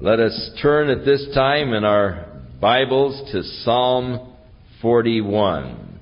Let 0.00 0.20
us 0.20 0.50
turn 0.62 0.90
at 0.90 1.04
this 1.04 1.26
time 1.34 1.72
in 1.72 1.82
our 1.82 2.24
Bibles 2.60 3.32
to 3.32 3.42
Psalm 3.64 4.32
41. 4.80 5.98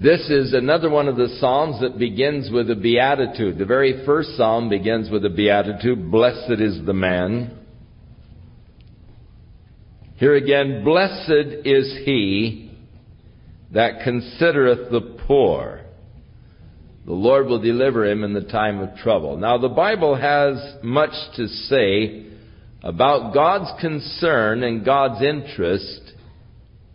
This 0.00 0.20
is 0.30 0.54
another 0.54 0.88
one 0.88 1.06
of 1.06 1.16
the 1.16 1.36
Psalms 1.38 1.82
that 1.82 1.98
begins 1.98 2.50
with 2.50 2.70
a 2.70 2.74
beatitude. 2.74 3.58
The 3.58 3.66
very 3.66 4.06
first 4.06 4.38
Psalm 4.38 4.70
begins 4.70 5.10
with 5.10 5.22
a 5.26 5.28
beatitude, 5.28 6.10
Blessed 6.10 6.62
is 6.62 6.80
the 6.86 6.94
man. 6.94 7.54
Here 10.16 10.34
again, 10.34 10.82
Blessed 10.82 11.66
is 11.66 11.94
he 12.06 12.74
that 13.74 14.00
considereth 14.02 14.90
the 14.90 15.18
poor. 15.28 15.83
The 17.04 17.12
Lord 17.12 17.46
will 17.46 17.60
deliver 17.60 18.06
him 18.06 18.24
in 18.24 18.32
the 18.32 18.40
time 18.40 18.80
of 18.80 18.96
trouble. 18.96 19.36
Now, 19.36 19.58
the 19.58 19.68
Bible 19.68 20.14
has 20.16 20.76
much 20.82 21.12
to 21.36 21.48
say 21.48 22.26
about 22.82 23.34
God's 23.34 23.80
concern 23.80 24.62
and 24.62 24.84
God's 24.84 25.22
interest 25.22 26.12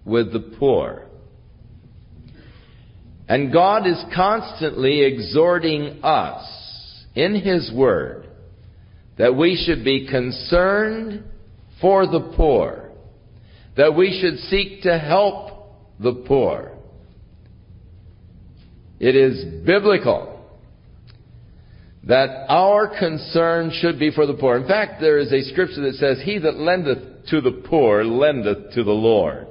with 0.06 0.34
the 0.34 0.56
poor. 0.58 1.06
And 3.28 3.54
God 3.54 3.86
is 3.86 4.04
constantly 4.16 5.02
exhorting 5.02 6.04
us 6.04 7.06
in 7.14 7.36
His 7.36 7.72
Word 7.72 8.28
that 9.20 9.36
we 9.36 9.62
should 9.66 9.84
be 9.84 10.08
concerned 10.08 11.24
for 11.82 12.08
the 12.08 12.34
poor, 12.36 12.90
that 13.78 13.96
we 13.96 14.20
should 14.20 14.40
seek 14.50 14.84
to 14.84 14.98
help 14.98 15.76
the 16.00 16.14
poor. 16.26 16.79
It 19.00 19.16
is 19.16 19.64
biblical 19.66 20.36
that 22.04 22.46
our 22.50 22.88
concern 23.00 23.72
should 23.74 24.00
be 24.00 24.12
for 24.12 24.26
the 24.26 24.34
poor. 24.34 24.58
In 24.58 24.68
fact, 24.68 25.00
there 25.00 25.18
is 25.18 25.32
a 25.32 25.44
scripture 25.52 25.82
that 25.82 25.96
says, 25.96 26.22
He 26.24 26.38
that 26.40 26.56
lendeth 26.56 27.28
to 27.28 27.42
the 27.42 27.52
poor 27.52 28.04
lendeth 28.04 28.74
to 28.74 28.84
the 28.84 28.92
Lord. 28.92 29.48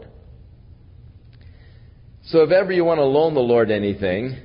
So 2.24 2.42
if 2.42 2.50
ever 2.50 2.72
you 2.72 2.84
want 2.84 2.98
to 2.98 3.04
loan 3.04 3.34
the 3.34 3.40
Lord 3.40 3.70
anything, 3.70 4.38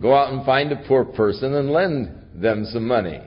go 0.00 0.14
out 0.14 0.32
and 0.32 0.44
find 0.44 0.72
a 0.72 0.84
poor 0.88 1.04
person 1.04 1.54
and 1.54 1.70
lend 1.70 2.42
them 2.42 2.64
some 2.72 2.86
money. 2.86 3.20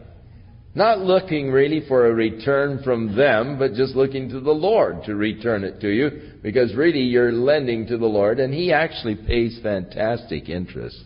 Not 0.78 1.00
looking 1.00 1.50
really 1.50 1.82
for 1.88 2.06
a 2.06 2.14
return 2.14 2.84
from 2.84 3.16
them, 3.16 3.58
but 3.58 3.74
just 3.74 3.96
looking 3.96 4.30
to 4.30 4.40
the 4.40 4.52
Lord 4.52 5.06
to 5.06 5.16
return 5.16 5.64
it 5.64 5.82
to 5.82 5.90
you, 5.90 6.34
because 6.44 6.76
really 6.76 7.00
you're 7.00 7.32
lending 7.32 7.88
to 7.88 7.98
the 7.98 8.06
Lord, 8.06 8.40
and 8.40 8.54
He 8.54 8.72
actually 8.72 9.16
pays 9.16 9.60
fantastic 9.64 10.50
interest. 10.50 11.04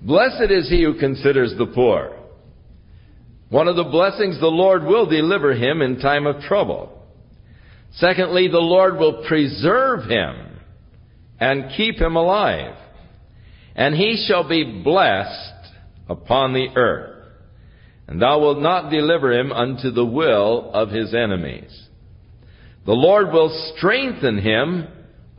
Blessed 0.00 0.50
is 0.50 0.68
he 0.68 0.82
who 0.82 0.98
considers 0.98 1.54
the 1.56 1.70
poor. 1.72 2.18
One 3.48 3.68
of 3.68 3.76
the 3.76 3.84
blessings 3.84 4.40
the 4.40 4.48
Lord 4.48 4.82
will 4.82 5.06
deliver 5.06 5.54
him 5.54 5.82
in 5.82 6.00
time 6.00 6.26
of 6.26 6.42
trouble. 6.42 7.00
Secondly, 7.92 8.48
the 8.48 8.58
Lord 8.58 8.98
will 8.98 9.24
preserve 9.28 10.10
him 10.10 10.58
and 11.38 11.70
keep 11.76 12.00
him 12.00 12.16
alive. 12.16 12.74
And 13.76 13.94
he 13.94 14.26
shall 14.26 14.48
be 14.48 14.82
blessed 14.82 15.51
upon 16.12 16.52
the 16.52 16.68
earth. 16.76 17.24
And 18.06 18.20
thou 18.20 18.40
wilt 18.40 18.60
not 18.60 18.90
deliver 18.90 19.32
him 19.32 19.50
unto 19.52 19.90
the 19.90 20.04
will 20.04 20.70
of 20.72 20.90
his 20.90 21.14
enemies. 21.14 21.88
The 22.84 22.92
Lord 22.92 23.32
will 23.32 23.72
strengthen 23.76 24.38
him 24.38 24.86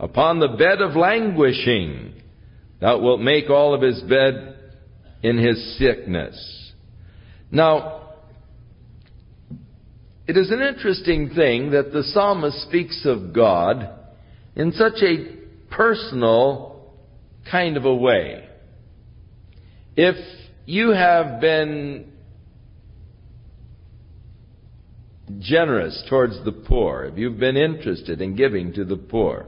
upon 0.00 0.40
the 0.40 0.48
bed 0.48 0.80
of 0.80 0.96
languishing. 0.96 2.20
Thou 2.80 2.98
wilt 2.98 3.20
make 3.20 3.48
all 3.48 3.74
of 3.74 3.82
his 3.82 4.00
bed 4.02 4.56
in 5.22 5.38
his 5.38 5.78
sickness. 5.78 6.72
Now, 7.50 8.14
it 10.26 10.36
is 10.36 10.50
an 10.50 10.62
interesting 10.62 11.30
thing 11.30 11.70
that 11.72 11.92
the 11.92 12.02
psalmist 12.02 12.62
speaks 12.62 13.02
of 13.04 13.32
God 13.34 13.88
in 14.56 14.72
such 14.72 15.02
a 15.02 15.36
personal 15.70 16.92
kind 17.50 17.76
of 17.76 17.84
a 17.84 17.94
way. 17.94 18.48
If 19.96 20.16
you 20.66 20.90
have 20.90 21.40
been 21.40 22.12
generous 25.38 26.02
towards 26.08 26.42
the 26.44 26.52
poor, 26.52 27.04
if 27.04 27.18
you've 27.18 27.38
been 27.38 27.56
interested 27.56 28.20
in 28.20 28.36
giving 28.36 28.72
to 28.74 28.84
the 28.84 28.96
poor, 28.96 29.46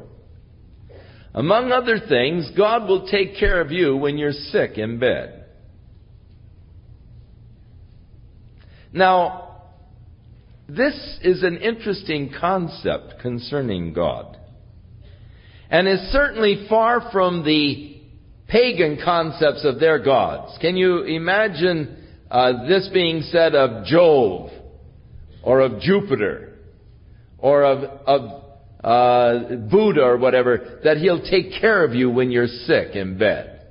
among 1.35 1.71
other 1.71 1.99
things, 1.99 2.51
God 2.57 2.89
will 2.89 3.07
take 3.07 3.37
care 3.37 3.61
of 3.61 3.71
you 3.71 3.97
when 3.97 4.17
you're 4.17 4.33
sick 4.33 4.79
in 4.79 4.99
bed. 4.99 5.45
Now, 8.93 9.47
this 10.69 11.19
is 11.23 11.43
an 11.43 11.59
interesting 11.59 12.33
concept 12.41 13.21
concerning 13.21 13.93
God. 13.93 14.39
And 15.69 15.87
is 15.87 16.01
certainly 16.11 16.67
far 16.69 17.11
from 17.13 17.45
the 17.45 17.96
pagan 18.49 18.99
concepts 19.05 19.65
of 19.65 19.81
their 19.81 19.99
gods. 19.99 20.57
Can 20.61 20.77
you 20.77 21.03
imagine 21.03 22.05
uh, 22.31 22.67
this 22.67 22.89
being 22.93 23.23
said 23.23 23.55
of 23.55 23.85
Jove 23.85 24.51
or 25.43 25.61
of 25.61 25.81
Jupiter 25.81 26.55
or 27.39 27.65
of, 27.65 27.79
of 28.07 28.43
uh, 28.83 29.57
Buddha 29.71 30.03
or 30.03 30.17
whatever, 30.17 30.81
that 30.85 30.99
he'll 30.99 31.23
take 31.23 31.61
care 31.61 31.85
of 31.85 31.95
you 31.95 32.11
when 32.11 32.31
you're 32.31 32.47
sick 32.47 32.95
in 32.95 33.19
bed. 33.19 33.67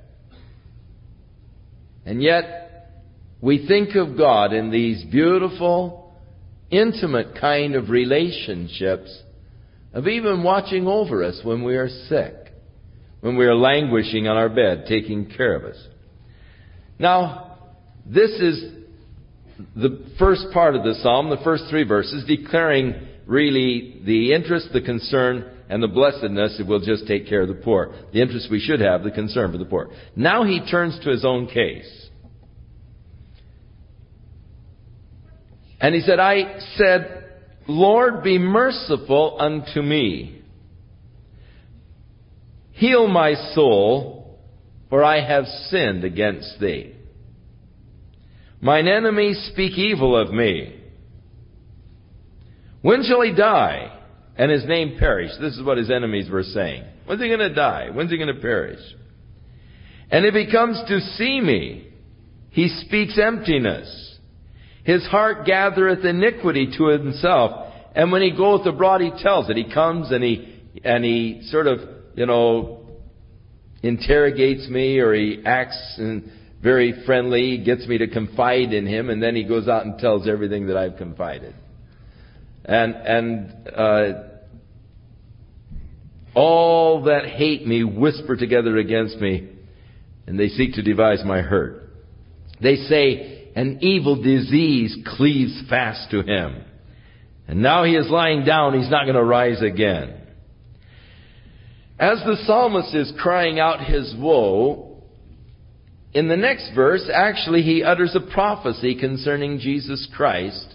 And 2.04 2.22
yet, 2.22 2.92
we 3.40 3.66
think 3.66 3.96
of 3.96 4.16
God 4.16 4.52
in 4.52 4.70
these 4.70 5.04
beautiful, 5.04 6.14
intimate 6.70 7.38
kind 7.40 7.74
of 7.74 7.90
relationships 7.90 9.22
of 9.92 10.06
even 10.06 10.42
watching 10.42 10.86
over 10.86 11.24
us 11.24 11.40
when 11.42 11.64
we 11.64 11.76
are 11.76 11.88
sick 11.88 12.34
when 13.20 13.36
we 13.36 13.46
are 13.46 13.54
languishing 13.54 14.28
on 14.28 14.36
our 14.36 14.48
bed, 14.48 14.84
taking 14.88 15.30
care 15.30 15.54
of 15.54 15.64
us. 15.64 15.76
Now, 16.98 17.58
this 18.04 18.30
is 18.30 18.72
the 19.74 20.06
first 20.18 20.46
part 20.52 20.76
of 20.76 20.84
the 20.84 20.94
psalm, 21.02 21.30
the 21.30 21.42
first 21.42 21.64
three 21.70 21.84
verses, 21.84 22.24
declaring 22.26 22.94
really 23.26 24.00
the 24.04 24.32
interest, 24.32 24.68
the 24.72 24.80
concern, 24.80 25.50
and 25.68 25.82
the 25.82 25.88
blessedness 25.88 26.56
that 26.58 26.66
will 26.66 26.80
just 26.80 27.06
take 27.06 27.26
care 27.28 27.42
of 27.42 27.48
the 27.48 27.54
poor. 27.54 27.92
The 28.12 28.20
interest 28.20 28.48
we 28.50 28.60
should 28.60 28.80
have, 28.80 29.02
the 29.02 29.10
concern 29.10 29.50
for 29.50 29.58
the 29.58 29.64
poor. 29.64 29.90
Now 30.14 30.44
he 30.44 30.64
turns 30.70 30.98
to 31.02 31.10
his 31.10 31.24
own 31.24 31.48
case. 31.48 32.08
And 35.80 35.94
he 35.94 36.00
said, 36.00 36.20
I 36.20 36.58
said, 36.76 37.24
Lord, 37.68 38.22
be 38.22 38.38
merciful 38.38 39.36
unto 39.38 39.82
me 39.82 40.35
Heal 42.76 43.08
my 43.08 43.34
soul, 43.54 44.38
for 44.90 45.02
I 45.02 45.26
have 45.26 45.46
sinned 45.70 46.04
against 46.04 46.60
thee. 46.60 46.94
Mine 48.60 48.86
enemies 48.86 49.48
speak 49.52 49.78
evil 49.78 50.14
of 50.14 50.32
me. 50.32 50.78
When 52.82 53.02
shall 53.02 53.22
he 53.22 53.32
die 53.32 53.98
and 54.36 54.50
his 54.50 54.66
name 54.66 54.96
perish? 54.98 55.30
This 55.40 55.56
is 55.56 55.62
what 55.62 55.78
his 55.78 55.90
enemies 55.90 56.28
were 56.30 56.42
saying. 56.42 56.84
When's 57.06 57.22
he 57.22 57.28
going 57.28 57.40
to 57.40 57.54
die? 57.54 57.88
When's 57.90 58.10
he 58.10 58.18
going 58.18 58.34
to 58.34 58.42
perish? 58.42 58.80
And 60.10 60.26
if 60.26 60.34
he 60.34 60.52
comes 60.52 60.78
to 60.88 61.00
see 61.00 61.40
me, 61.40 61.88
he 62.50 62.68
speaks 62.68 63.18
emptiness. 63.18 64.18
His 64.84 65.02
heart 65.06 65.46
gathereth 65.46 66.04
iniquity 66.04 66.74
to 66.76 66.88
himself. 66.88 67.72
And 67.94 68.12
when 68.12 68.20
he 68.20 68.36
goeth 68.36 68.66
abroad, 68.66 69.00
he 69.00 69.12
tells 69.22 69.48
it. 69.48 69.56
He 69.56 69.72
comes 69.72 70.12
and 70.12 70.22
he, 70.22 70.62
and 70.84 71.02
he 71.02 71.40
sort 71.50 71.66
of 71.66 71.80
you 72.16 72.26
know, 72.26 72.80
interrogates 73.82 74.68
me 74.68 74.98
or 74.98 75.14
he 75.14 75.42
acts 75.44 76.00
very 76.62 77.04
friendly, 77.04 77.58
gets 77.58 77.86
me 77.86 77.98
to 77.98 78.08
confide 78.08 78.72
in 78.72 78.86
him, 78.86 79.10
and 79.10 79.22
then 79.22 79.36
he 79.36 79.44
goes 79.44 79.68
out 79.68 79.84
and 79.84 79.98
tells 79.98 80.26
everything 80.26 80.66
that 80.66 80.76
I've 80.76 80.96
confided. 80.96 81.54
And, 82.64 82.94
and, 82.94 83.68
uh, 83.68 84.12
all 86.34 87.04
that 87.04 87.26
hate 87.26 87.66
me 87.66 87.84
whisper 87.84 88.36
together 88.36 88.76
against 88.78 89.18
me, 89.18 89.48
and 90.26 90.38
they 90.38 90.48
seek 90.48 90.74
to 90.74 90.82
devise 90.82 91.22
my 91.24 91.40
hurt. 91.40 91.90
They 92.60 92.76
say, 92.76 93.50
an 93.54 93.78
evil 93.82 94.22
disease 94.22 94.96
cleaves 95.16 95.62
fast 95.68 96.10
to 96.10 96.22
him. 96.22 96.62
And 97.48 97.62
now 97.62 97.84
he 97.84 97.94
is 97.94 98.08
lying 98.10 98.44
down, 98.44 98.78
he's 98.78 98.90
not 98.90 99.04
going 99.04 99.14
to 99.16 99.24
rise 99.24 99.62
again. 99.62 100.25
As 101.98 102.18
the 102.24 102.36
psalmist 102.44 102.94
is 102.94 103.12
crying 103.18 103.58
out 103.58 103.84
his 103.84 104.14
woe, 104.18 105.02
in 106.12 106.28
the 106.28 106.36
next 106.36 106.72
verse, 106.74 107.10
actually, 107.12 107.62
he 107.62 107.82
utters 107.82 108.14
a 108.14 108.32
prophecy 108.32 108.98
concerning 108.98 109.58
Jesus 109.58 110.08
Christ 110.14 110.74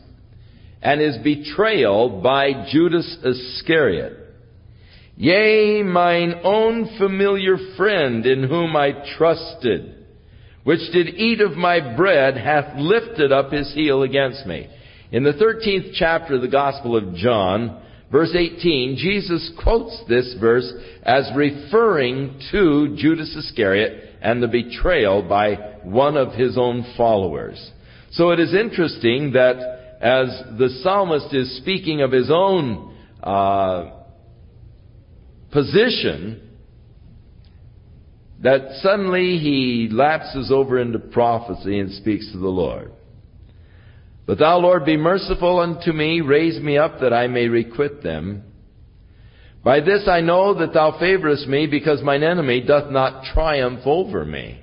and 0.82 1.00
his 1.00 1.18
betrayal 1.18 2.22
by 2.22 2.68
Judas 2.72 3.18
Iscariot. 3.24 4.18
Yea, 5.16 5.84
mine 5.84 6.42
own 6.44 6.98
familiar 6.98 7.58
friend 7.78 8.26
in 8.26 8.44
whom 8.44 8.76
I 8.76 8.94
trusted, 9.18 10.06
which 10.64 10.92
did 10.92 11.10
eat 11.10 11.42
of 11.42 11.52
my 11.52 11.96
bread, 11.96 12.38
hath 12.38 12.78
lifted 12.78 13.32
up 13.32 13.52
his 13.52 13.72
heel 13.74 14.02
against 14.02 14.48
me. 14.48 14.68
In 15.12 15.24
the 15.24 15.34
13th 15.34 15.94
chapter 15.96 16.36
of 16.36 16.42
the 16.42 16.48
Gospel 16.48 16.96
of 16.96 17.14
John, 17.16 17.82
verse 18.12 18.36
18, 18.36 18.98
Jesus 18.98 19.52
quotes 19.64 20.04
this 20.08 20.36
verse 20.40 20.72
as 21.04 21.30
referring 21.36 22.40
to 22.52 22.96
Judas 22.98 23.36
Iscariot 23.36 24.18
and 24.22 24.42
the 24.42 24.48
betrayal 24.48 25.24
by 25.24 25.56
one 25.84 26.18
of 26.18 26.34
his 26.34 26.58
own 26.58 26.94
followers. 26.96 27.72
So 28.12 28.32
it 28.32 28.40
is 28.40 28.54
interesting 28.54 29.32
that 29.34 29.98
as 30.02 30.28
the 30.58 30.80
psalmist 30.82 31.34
is 31.34 31.58
speaking 31.58 32.02
of 32.02 32.12
his 32.12 32.30
own 32.32 32.96
uh, 33.24 33.92
position, 35.52 36.50
that 38.42 38.80
suddenly 38.82 39.38
he 39.38 39.90
lapses 39.92 40.52
over 40.52 40.80
into 40.80 41.00
prophecy 41.00 41.80
and 41.80 41.92
speaks 41.94 42.32
to 42.32 42.40
the 42.40 42.48
Lord. 42.48 42.92
But 44.26 44.40
thou, 44.40 44.60
Lord, 44.60 44.86
be 44.86 44.98
merciful 44.98 45.60
unto 45.60 45.92
me, 45.92 46.22
raise 46.22 46.62
me 46.62 46.78
up 46.78 47.00
that 47.02 47.14
I 47.14 47.28
may 47.28 47.48
requite 47.48 48.04
them. 48.04 48.44
By 49.64 49.80
this 49.80 50.08
I 50.08 50.22
know 50.22 50.54
that 50.60 50.74
thou 50.74 50.98
favorest 51.00 51.48
me, 51.48 51.68
because 51.68 52.02
mine 52.02 52.24
enemy 52.24 52.62
doth 52.62 52.92
not 52.92 53.26
triumph 53.34 53.82
over 53.86 54.26
me. 54.26 54.60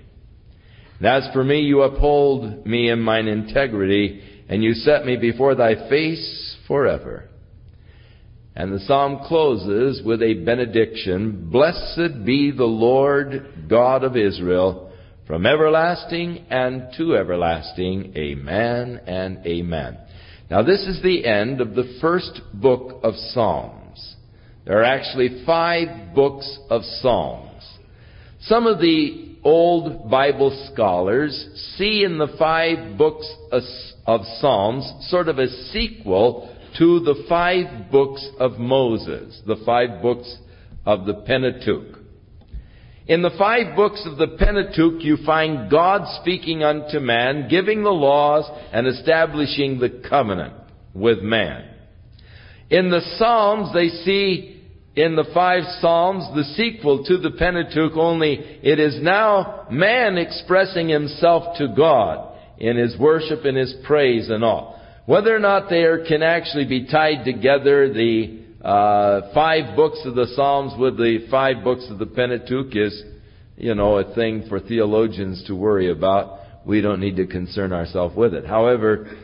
And 0.99 1.06
as 1.06 1.28
for 1.32 1.44
me, 1.44 1.60
you 1.60 1.82
uphold 1.82 2.66
me 2.66 2.90
in 2.90 3.00
mine 3.00 3.28
integrity, 3.28 4.22
and 4.49 4.62
you 4.62 4.75
set 4.75 5.05
me 5.05 5.16
before 5.16 5.55
thy 5.55 5.88
face 5.88 6.56
forever. 6.66 7.28
And 8.56 8.72
the 8.72 8.81
psalm 8.81 9.20
closes 9.26 10.02
with 10.04 10.20
a 10.20 10.34
benediction. 10.34 11.49
Blessed 11.50 12.25
be 12.25 12.50
the 12.50 12.64
Lord 12.64 13.69
God 13.69 14.02
of 14.02 14.16
Israel 14.16 14.88
from 15.28 15.44
everlasting 15.44 16.46
and 16.48 16.88
to 16.96 17.14
everlasting. 17.14 18.14
Amen 18.16 18.98
and 19.06 19.46
amen. 19.46 19.98
Now 20.50 20.62
this 20.62 20.80
is 20.86 21.02
the 21.02 21.26
end 21.26 21.60
of 21.60 21.75
the 21.75 21.98
first 22.00 22.40
book 22.54 23.00
of 23.02 23.14
Psalms. 23.14 24.16
There 24.64 24.80
are 24.80 24.84
actually 24.84 25.44
five 25.44 26.14
books 26.14 26.58
of 26.70 26.82
Psalms. 26.82 27.62
Some 28.40 28.66
of 28.66 28.80
the 28.80 29.36
old 29.44 30.10
Bible 30.10 30.69
scholars 30.72 31.46
see 31.76 32.04
in 32.04 32.16
the 32.16 32.34
five 32.38 32.96
books 32.96 33.30
of 33.52 34.22
Psalms 34.40 34.90
sort 35.10 35.28
of 35.28 35.38
a 35.38 35.48
sequel 35.72 36.56
to 36.78 37.00
the 37.00 37.26
five 37.28 37.90
books 37.90 38.26
of 38.40 38.52
Moses, 38.52 39.42
the 39.46 39.62
five 39.66 40.00
books 40.00 40.38
of 40.86 41.04
the 41.04 41.14
Pentateuch. 41.14 41.98
In 43.08 43.22
the 43.22 43.34
five 43.38 43.75
books 43.75 44.02
of 44.05 44.19
the 44.19 44.37
Pentateuch, 44.37 45.02
you 45.02 45.16
find 45.25 45.70
God 45.70 46.02
speaking 46.20 46.62
unto 46.62 47.00
man, 47.00 47.49
giving 47.49 47.82
the 47.82 47.90
laws, 47.90 48.44
and 48.70 48.87
establishing 48.87 49.78
the 49.78 50.02
covenant 50.06 50.52
with 50.93 51.20
man. 51.20 51.70
In 52.69 52.90
the 52.90 53.00
Psalms, 53.16 53.72
they 53.72 53.88
see 53.88 54.62
in 54.94 55.16
the 55.16 55.25
five 55.32 55.62
Psalms 55.81 56.25
the 56.34 56.44
sequel 56.55 57.02
to 57.05 57.16
the 57.16 57.31
Pentateuch, 57.31 57.96
only 57.96 58.34
it 58.62 58.78
is 58.78 59.00
now 59.00 59.66
man 59.70 60.19
expressing 60.19 60.90
himself 60.90 61.56
to 61.56 61.69
God 61.75 62.37
in 62.58 62.76
his 62.76 62.99
worship 62.99 63.46
and 63.46 63.56
his 63.56 63.75
praise 63.87 64.28
and 64.28 64.44
all. 64.44 64.78
Whether 65.06 65.34
or 65.34 65.38
not 65.38 65.70
there 65.70 66.04
can 66.04 66.22
actually 66.22 66.66
be 66.66 66.87
tied 66.87 67.25
together 67.25 67.90
the 67.90 68.43
uh, 68.62 69.32
five 69.32 69.76
books 69.76 70.00
of 70.05 70.14
the 70.14 70.26
Psalms 70.34 70.72
with 70.78 70.96
the 70.96 71.26
five 71.31 71.62
books 71.62 71.87
of 71.90 71.99
the 71.99 72.06
Pentateuch 72.06 72.75
is, 72.75 73.02
you 73.56 73.75
know, 73.75 73.99
a 73.99 74.14
thing 74.14 74.46
for 74.49 74.58
theologians 74.58 75.44
to 75.46 75.55
worry 75.55 75.90
about. 75.90 76.40
We 76.66 76.81
don't 76.81 77.00
need 77.00 77.16
to 77.16 77.26
concern 77.26 77.72
ourselves 77.72 78.16
with 78.16 78.34
it. 78.34 78.46
However, 78.46 79.16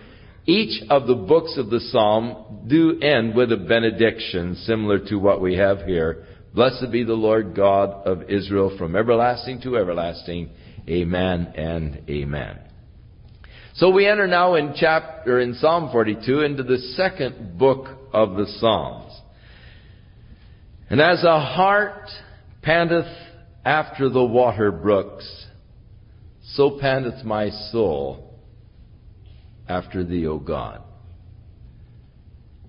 each 0.47 0.83
of 0.89 1.07
the 1.07 1.15
books 1.15 1.57
of 1.57 1.71
the 1.71 1.81
Psalm 1.81 2.65
do 2.69 3.01
end 3.01 3.35
with 3.35 3.51
a 3.51 3.57
benediction 3.57 4.55
similar 4.57 4.99
to 5.09 5.17
what 5.17 5.41
we 5.41 5.57
have 5.57 5.81
here. 5.87 6.27
Blessed 6.55 6.93
be 6.93 7.03
the 7.03 7.15
Lord 7.15 7.57
God 7.57 8.07
of 8.07 8.31
Israel 8.31 8.77
from 8.79 8.95
everlasting 8.95 9.63
to 9.63 9.77
everlasting. 9.77 10.51
Amen 10.89 11.53
and 11.57 12.03
amen. 12.09 12.61
So 13.75 13.91
we 13.91 14.07
enter 14.07 14.29
now 14.29 14.55
in 14.55 14.75
chapter, 14.77 15.41
in 15.41 15.55
Psalm 15.55 15.91
42, 15.91 16.43
into 16.43 16.63
the 16.63 16.79
second 16.95 17.59
book 17.59 17.89
of 18.13 18.37
the 18.37 18.47
Psalms. 18.61 19.04
And 20.91 21.01
as 21.01 21.25
a 21.25 21.41
hart 21.41 22.09
panteth 22.63 23.13
after 23.65 24.09
the 24.09 24.25
water 24.25 24.71
brooks, 24.71 25.47
so 26.53 26.79
panteth 26.81 27.25
my 27.25 27.51
soul 27.71 28.39
after 29.69 30.05
thee, 30.05 30.27
O 30.27 30.39
God. 30.39 30.83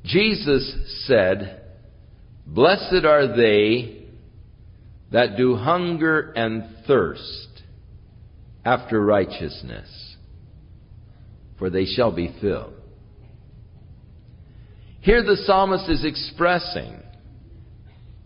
Jesus 0.03 1.05
said, 1.07 1.61
Blessed 2.45 3.05
are 3.05 3.35
they 3.35 4.05
that 5.11 5.35
do 5.35 5.55
hunger 5.55 6.31
and 6.35 6.63
thirst 6.87 7.63
after 8.63 9.01
righteousness 9.01 10.15
for 11.57 11.69
they 11.69 11.85
shall 11.85 12.11
be 12.11 12.33
filled. 12.41 12.73
Here 15.01 15.23
the 15.23 15.37
psalmist 15.45 15.89
is 15.89 16.03
expressing 16.03 17.01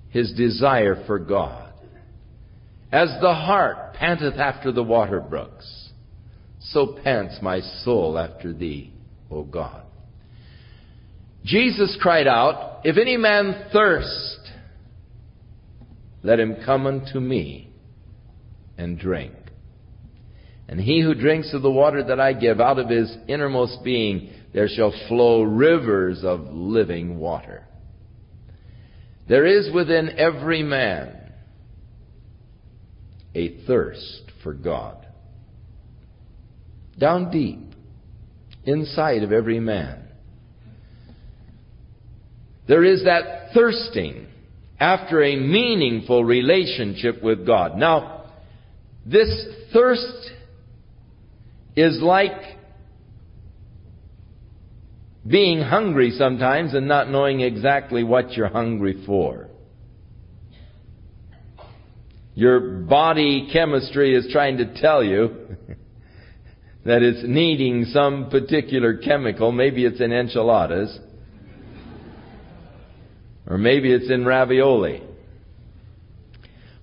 his 0.10 0.34
desire 0.34 1.04
for 1.06 1.20
God. 1.20 1.74
As 2.92 3.10
the 3.22 3.34
hart 3.34 3.94
panteth 3.94 4.36
after 4.36 4.72
the 4.72 4.84
water 4.84 5.20
brooks, 5.20 5.90
so 6.60 6.98
pants 7.04 7.38
my 7.42 7.62
soul 7.84 8.18
after 8.18 8.52
thee, 8.52 8.94
O 9.32 9.44
God. 9.44 9.84
Jesus 11.46 11.98
cried 12.02 12.28
out, 12.28 12.82
If 12.84 12.98
any 12.98 13.18
man 13.18 13.68
thirst, 13.72 14.40
let 16.24 16.40
him 16.40 16.58
come 16.66 16.86
unto 16.86 17.20
me 17.20 17.72
and 18.78 19.00
drink. 19.00 19.34
And 20.68 20.80
he 20.80 21.02
who 21.02 21.16
drinks 21.16 21.54
of 21.54 21.62
the 21.62 21.72
water 21.72 22.04
that 22.04 22.20
I 22.20 22.34
give 22.34 22.60
out 22.60 22.78
of 22.78 22.90
his 22.90 23.16
innermost 23.28 23.84
being, 23.84 24.30
there 24.54 24.68
shall 24.68 24.94
flow 25.08 25.42
rivers 25.42 26.24
of 26.24 26.42
living 26.52 27.18
water. 27.18 27.66
There 29.30 29.46
is 29.46 29.72
within 29.72 30.18
every 30.18 30.64
man 30.64 31.16
a 33.36 33.64
thirst 33.68 34.24
for 34.42 34.54
God. 34.54 35.06
Down 36.98 37.30
deep, 37.30 37.60
inside 38.66 39.22
of 39.22 39.32
every 39.32 39.60
man. 39.60 40.08
There 42.68 42.84
is 42.84 43.04
that 43.06 43.54
thirsting 43.54 44.28
after 44.80 45.24
a 45.24 45.36
meaningful 45.36 46.26
relationship 46.26 47.22
with 47.22 47.46
God. 47.46 47.78
Now, 47.78 48.32
this 49.06 49.30
thirst 49.72 50.32
is 51.76 52.02
like 52.02 52.59
being 55.28 55.62
hungry 55.62 56.12
sometimes 56.12 56.74
and 56.74 56.88
not 56.88 57.10
knowing 57.10 57.42
exactly 57.42 58.04
what 58.04 58.32
you're 58.34 58.50
hungry 58.50 59.04
for. 59.06 59.48
Your 62.36 62.60
body 62.60 63.50
chemistry 63.52 64.16
is 64.16 64.30
trying 64.32 64.58
to 64.60 64.80
tell 64.80 65.04
you 65.04 65.58
that 66.86 67.02
it's 67.02 67.22
needing 67.28 67.86
some 67.86 68.30
particular 68.30 68.98
chemical. 68.98 69.52
Maybe 69.52 69.86
it's 69.86 70.00
in 70.00 70.14
enchiladas. 70.14 70.98
Or 73.46 73.58
maybe 73.58 73.92
it's 73.92 74.10
in 74.10 74.26
ravioli. 74.26 75.04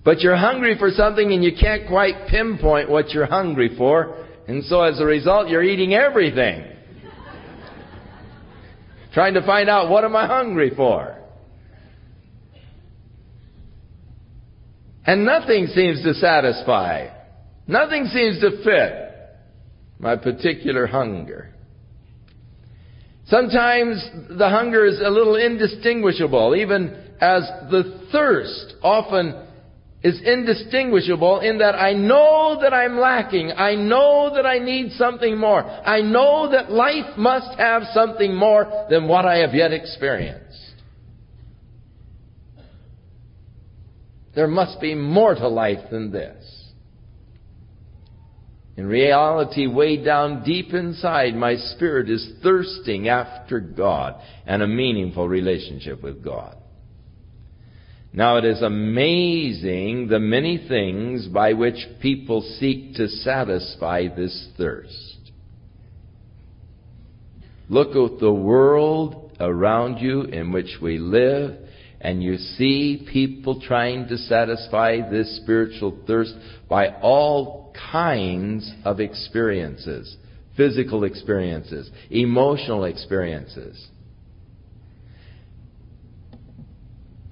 But 0.03 0.19
you're 0.19 0.37
hungry 0.37 0.77
for 0.77 0.91
something 0.91 1.33
and 1.33 1.43
you 1.43 1.53
can't 1.59 1.87
quite 1.87 2.27
pinpoint 2.29 2.89
what 2.89 3.09
you're 3.09 3.25
hungry 3.25 3.75
for. 3.77 4.25
And 4.47 4.63
so 4.65 4.83
as 4.83 4.99
a 5.01 5.05
result, 5.05 5.49
you're 5.49 5.63
eating 5.63 5.93
everything. 5.93 6.76
Trying 9.17 9.33
to 9.33 9.41
find 9.41 9.67
out 9.67 9.89
what 9.89 10.03
am 10.03 10.15
I 10.15 10.27
hungry 10.27 10.71
for? 10.75 11.17
And 15.07 15.25
nothing 15.25 15.65
seems 15.73 16.03
to 16.03 16.13
satisfy. 16.13 17.07
Nothing 17.65 18.05
seems 18.13 18.39
to 18.41 18.63
fit 18.63 18.93
my 19.97 20.17
particular 20.17 20.85
hunger. 20.85 21.51
Sometimes 23.25 24.07
the 24.29 24.49
hunger 24.49 24.85
is 24.85 25.01
a 25.03 25.09
little 25.09 25.35
indistinguishable, 25.35 26.55
even 26.55 26.89
as 27.19 27.41
the 27.71 28.07
thirst 28.11 28.75
often 28.83 29.46
is 30.03 30.21
indistinguishable 30.23 31.39
in 31.39 31.57
that 31.57 31.75
I 31.75 31.93
know 31.93 32.59
that 32.61 32.73
I'm 32.73 32.99
lacking. 32.99 33.51
I 33.51 33.75
know 33.75 34.31
that 34.35 34.45
I 34.45 34.59
need 34.59 34.91
something 34.91 35.37
more. 35.37 35.63
I 35.63 36.01
know 36.01 36.51
that 36.51 36.71
life 36.71 37.17
must 37.17 37.57
have 37.57 37.83
something 37.93 38.35
more 38.35 38.87
than 38.89 39.07
what 39.07 39.25
I 39.25 39.37
have 39.37 39.55
yet 39.55 39.73
experienced. 39.73 40.43
There 44.35 44.47
must 44.47 44.79
be 44.79 44.93
more 44.93 45.33
to 45.33 45.47
life 45.47 45.89
than 45.89 46.11
this. 46.11 46.57
In 48.77 48.85
reality, 48.85 49.65
way 49.65 49.97
down 50.03 50.43
deep 50.43 50.71
inside, 50.75 51.33
my 51.35 51.55
spirit 51.55 52.11
is 52.11 52.33
thirsting 52.43 53.07
after 53.07 53.59
God 53.59 54.21
and 54.45 54.61
a 54.61 54.67
meaningful 54.67 55.27
relationship 55.27 56.03
with 56.03 56.23
God. 56.23 56.55
Now 58.17 58.37
it 58.37 58.45
is 58.45 58.63
amazing 58.63 60.07
the 60.07 60.17
many 60.17 60.65
things 60.67 61.27
by 61.27 61.53
which 61.53 61.75
people 62.01 62.41
seek 62.59 62.95
to 62.95 63.07
satisfy 63.07 64.07
this 64.07 64.47
thirst. 64.57 65.31
Look 67.69 67.89
at 67.89 68.19
the 68.19 68.33
world 68.33 69.33
around 69.39 69.99
you 69.99 70.21
in 70.21 70.51
which 70.51 70.77
we 70.81 70.97
live 70.97 71.59
and 72.01 72.23
you 72.23 72.37
see 72.37 73.07
people 73.13 73.61
trying 73.61 74.07
to 74.07 74.17
satisfy 74.17 75.07
this 75.11 75.39
spiritual 75.43 75.95
thirst 76.07 76.33
by 76.67 76.99
all 77.01 77.71
kinds 77.91 78.73
of 78.83 78.99
experiences. 78.99 80.17
Physical 80.55 81.03
experiences, 81.03 81.91
emotional 82.09 82.85
experiences. 82.85 83.89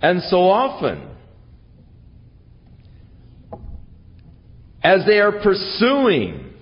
And 0.01 0.21
so 0.23 0.49
often, 0.49 1.09
as 4.83 5.05
they 5.07 5.19
are 5.19 5.41
pursuing 5.41 6.53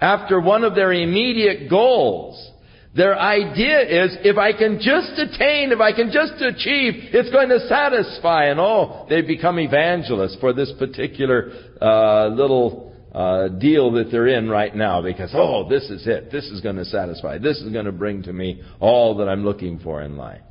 after 0.00 0.40
one 0.40 0.64
of 0.64 0.74
their 0.74 0.92
immediate 0.92 1.68
goals, 1.70 2.52
their 2.94 3.16
idea 3.18 3.80
is 3.80 4.16
if 4.24 4.36
I 4.36 4.52
can 4.52 4.80
just 4.80 5.12
attain, 5.18 5.70
if 5.70 5.80
I 5.80 5.92
can 5.92 6.10
just 6.10 6.40
achieve, 6.42 6.94
it's 7.12 7.30
going 7.30 7.50
to 7.50 7.60
satisfy. 7.68 8.46
And 8.46 8.58
oh, 8.58 9.06
they 9.08 9.22
become 9.22 9.58
evangelists 9.60 10.36
for 10.40 10.52
this 10.52 10.72
particular 10.78 11.52
uh, 11.80 12.28
little 12.28 12.92
uh, 13.12 13.48
deal 13.48 13.92
that 13.92 14.10
they're 14.10 14.28
in 14.28 14.48
right 14.48 14.74
now 14.74 15.02
because, 15.02 15.30
oh, 15.34 15.68
this 15.68 15.84
is 15.90 16.06
it. 16.06 16.32
This 16.32 16.46
is 16.46 16.60
going 16.60 16.76
to 16.76 16.84
satisfy. 16.84 17.38
This 17.38 17.58
is 17.58 17.72
going 17.72 17.84
to 17.86 17.92
bring 17.92 18.22
to 18.24 18.32
me 18.32 18.62
all 18.80 19.18
that 19.18 19.28
I'm 19.28 19.44
looking 19.44 19.78
for 19.78 20.02
in 20.02 20.16
life. 20.16 20.42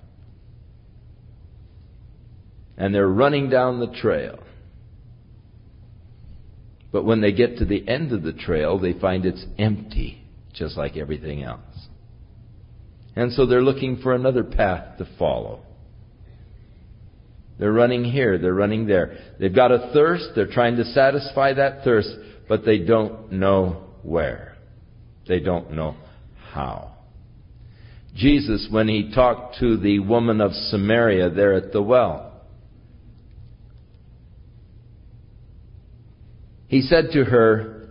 And 2.77 2.93
they're 2.93 3.07
running 3.07 3.49
down 3.49 3.79
the 3.79 3.87
trail. 3.87 4.39
But 6.91 7.03
when 7.03 7.21
they 7.21 7.31
get 7.31 7.57
to 7.57 7.65
the 7.65 7.87
end 7.87 8.11
of 8.11 8.23
the 8.23 8.33
trail, 8.33 8.79
they 8.79 8.93
find 8.93 9.25
it's 9.25 9.45
empty, 9.57 10.23
just 10.53 10.77
like 10.77 10.95
everything 10.95 11.43
else. 11.43 11.59
And 13.15 13.33
so 13.33 13.45
they're 13.45 13.63
looking 13.63 13.97
for 13.97 14.13
another 14.13 14.43
path 14.43 14.97
to 14.99 15.07
follow. 15.17 15.61
They're 17.59 17.73
running 17.73 18.03
here, 18.03 18.37
they're 18.37 18.53
running 18.53 18.85
there. 18.85 19.17
They've 19.39 19.53
got 19.53 19.71
a 19.71 19.89
thirst, 19.93 20.29
they're 20.35 20.51
trying 20.51 20.75
to 20.77 20.85
satisfy 20.85 21.53
that 21.53 21.83
thirst, 21.83 22.09
but 22.47 22.63
they 22.63 22.77
don't 22.77 23.31
know 23.31 23.87
where. 24.03 24.55
They 25.27 25.39
don't 25.39 25.73
know 25.73 25.95
how. 26.51 26.93
Jesus, 28.15 28.67
when 28.71 28.87
he 28.87 29.11
talked 29.13 29.59
to 29.59 29.77
the 29.77 29.99
woman 29.99 30.39
of 30.39 30.53
Samaria 30.53 31.31
there 31.31 31.53
at 31.53 31.71
the 31.71 31.81
well, 31.81 32.26
he 36.67 36.81
said 36.81 37.11
to 37.13 37.23
her, 37.23 37.89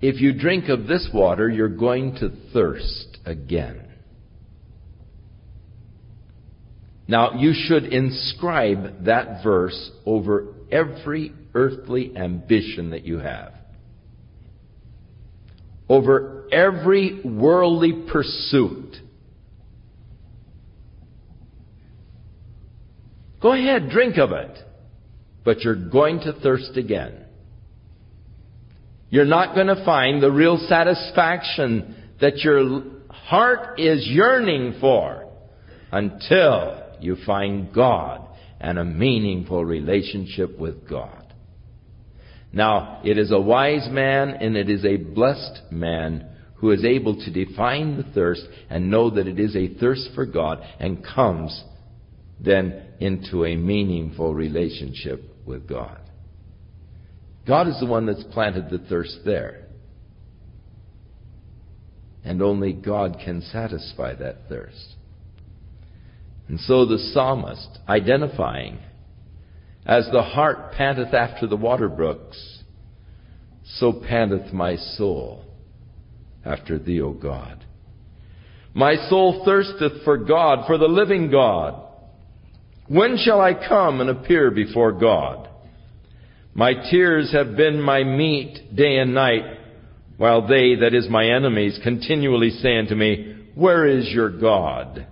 If 0.00 0.20
you 0.20 0.32
drink 0.32 0.68
of 0.68 0.86
this 0.86 1.08
water, 1.12 1.48
you're 1.48 1.68
going 1.68 2.16
to 2.16 2.30
thirst 2.52 3.18
again. 3.24 3.88
Now, 7.08 7.34
you 7.34 7.52
should 7.54 7.84
inscribe 7.84 9.04
that 9.04 9.42
verse 9.42 9.90
over 10.06 10.54
every 10.70 11.32
earthly 11.54 12.16
ambition 12.16 12.90
that 12.90 13.04
you 13.04 13.18
have. 13.18 13.54
Over 15.88 16.48
every 16.52 17.20
worldly 17.22 18.04
pursuit. 18.10 18.96
Go 23.40 23.52
ahead, 23.52 23.90
drink 23.90 24.16
of 24.18 24.30
it. 24.32 24.56
But 25.44 25.60
you're 25.60 25.88
going 25.90 26.20
to 26.20 26.32
thirst 26.34 26.76
again. 26.76 27.26
You're 29.10 29.24
not 29.24 29.54
going 29.54 29.66
to 29.66 29.84
find 29.84 30.22
the 30.22 30.30
real 30.30 30.56
satisfaction 30.68 31.96
that 32.20 32.38
your 32.38 32.82
heart 33.10 33.78
is 33.78 34.06
yearning 34.06 34.76
for 34.80 35.28
until 35.90 36.82
you 37.00 37.16
find 37.26 37.74
God 37.74 38.26
and 38.58 38.78
a 38.78 38.84
meaningful 38.84 39.64
relationship 39.64 40.58
with 40.58 40.88
God. 40.88 41.34
Now, 42.52 43.00
it 43.04 43.18
is 43.18 43.32
a 43.32 43.40
wise 43.40 43.88
man 43.90 44.30
and 44.30 44.56
it 44.56 44.70
is 44.70 44.84
a 44.84 44.96
blessed 44.96 45.60
man 45.70 46.28
who 46.56 46.70
is 46.70 46.84
able 46.84 47.16
to 47.16 47.30
define 47.30 47.96
the 47.96 48.04
thirst 48.14 48.46
and 48.70 48.90
know 48.90 49.10
that 49.10 49.26
it 49.26 49.40
is 49.40 49.56
a 49.56 49.74
thirst 49.74 50.10
for 50.14 50.24
God 50.24 50.62
and 50.78 51.04
comes 51.04 51.64
then 52.40 52.82
into 53.00 53.44
a 53.44 53.56
meaningful 53.56 54.34
relationship 54.34 55.31
with 55.46 55.68
God. 55.68 56.00
God 57.46 57.68
is 57.68 57.78
the 57.80 57.86
one 57.86 58.06
that's 58.06 58.24
planted 58.32 58.70
the 58.70 58.78
thirst 58.78 59.20
there 59.24 59.62
and 62.24 62.42
only 62.42 62.72
God 62.72 63.18
can 63.24 63.42
satisfy 63.42 64.14
that 64.14 64.48
thirst. 64.48 64.94
And 66.48 66.60
so 66.60 66.84
the 66.84 66.98
psalmist, 67.12 67.78
identifying, 67.88 68.78
as 69.84 70.08
the 70.12 70.22
hart 70.22 70.72
panteth 70.72 71.12
after 71.14 71.46
the 71.46 71.56
water 71.56 71.88
brooks, 71.88 72.62
so 73.64 73.92
panteth 73.92 74.52
my 74.52 74.76
soul 74.76 75.44
after 76.44 76.78
thee, 76.78 77.00
O 77.00 77.12
God. 77.12 77.64
My 78.74 78.94
soul 79.08 79.42
thirsteth 79.44 80.04
for 80.04 80.16
God, 80.16 80.66
for 80.66 80.78
the 80.78 80.88
living 80.88 81.30
God. 81.30 81.80
When 82.92 83.16
shall 83.16 83.40
I 83.40 83.54
come 83.54 84.02
and 84.02 84.10
appear 84.10 84.50
before 84.50 84.92
God? 84.92 85.48
My 86.52 86.74
tears 86.90 87.32
have 87.32 87.56
been 87.56 87.80
my 87.80 88.04
meat 88.04 88.76
day 88.76 88.98
and 88.98 89.14
night 89.14 89.44
while 90.18 90.46
they, 90.46 90.74
that 90.74 90.92
is 90.92 91.08
my 91.08 91.24
enemies, 91.24 91.80
continually 91.82 92.50
say 92.50 92.76
unto 92.76 92.94
me, 92.94 93.46
Where 93.54 93.86
is 93.86 94.10
your 94.10 94.28
God? 94.28 95.06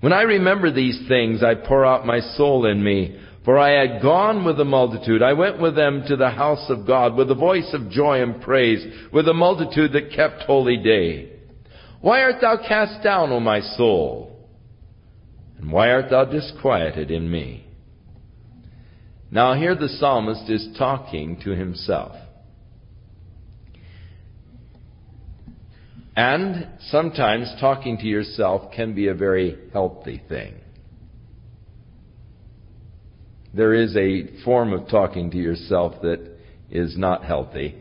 When 0.00 0.14
I 0.14 0.22
remember 0.22 0.72
these 0.72 0.98
things, 1.06 1.42
I 1.42 1.54
pour 1.54 1.84
out 1.84 2.06
my 2.06 2.20
soul 2.20 2.64
in 2.64 2.82
me. 2.82 3.20
For 3.44 3.58
I 3.58 3.72
had 3.72 4.00
gone 4.00 4.46
with 4.46 4.56
the 4.56 4.64
multitude. 4.64 5.22
I 5.22 5.34
went 5.34 5.60
with 5.60 5.76
them 5.76 6.04
to 6.08 6.16
the 6.16 6.30
house 6.30 6.64
of 6.70 6.86
God 6.86 7.14
with 7.14 7.30
a 7.30 7.34
voice 7.34 7.68
of 7.74 7.90
joy 7.90 8.22
and 8.22 8.40
praise, 8.40 9.10
with 9.12 9.28
a 9.28 9.34
multitude 9.34 9.92
that 9.92 10.16
kept 10.16 10.44
holy 10.44 10.78
day. 10.78 11.30
Why 12.00 12.22
art 12.22 12.36
thou 12.40 12.56
cast 12.56 13.04
down, 13.04 13.32
O 13.32 13.38
my 13.38 13.60
soul? 13.60 14.37
And 15.58 15.72
why 15.72 15.90
art 15.90 16.10
thou 16.10 16.24
disquieted 16.24 17.10
in 17.10 17.30
me? 17.30 17.66
Now 19.30 19.54
here 19.54 19.74
the 19.74 19.88
psalmist 19.88 20.48
is 20.48 20.68
talking 20.78 21.40
to 21.44 21.50
himself. 21.50 22.16
And 26.16 26.66
sometimes 26.80 27.52
talking 27.60 27.98
to 27.98 28.06
yourself 28.06 28.72
can 28.72 28.94
be 28.94 29.08
a 29.08 29.14
very 29.14 29.56
healthy 29.72 30.22
thing. 30.28 30.54
There 33.54 33.74
is 33.74 33.96
a 33.96 34.42
form 34.44 34.72
of 34.72 34.88
talking 34.88 35.30
to 35.30 35.36
yourself 35.36 36.02
that 36.02 36.20
is 36.70 36.96
not 36.96 37.24
healthy. 37.24 37.76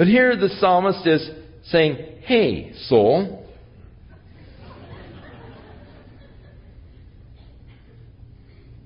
But 0.00 0.08
here 0.08 0.34
the 0.34 0.48
psalmist 0.48 1.06
is 1.06 1.30
saying, 1.64 1.98
Hey, 2.22 2.72
soul, 2.88 3.46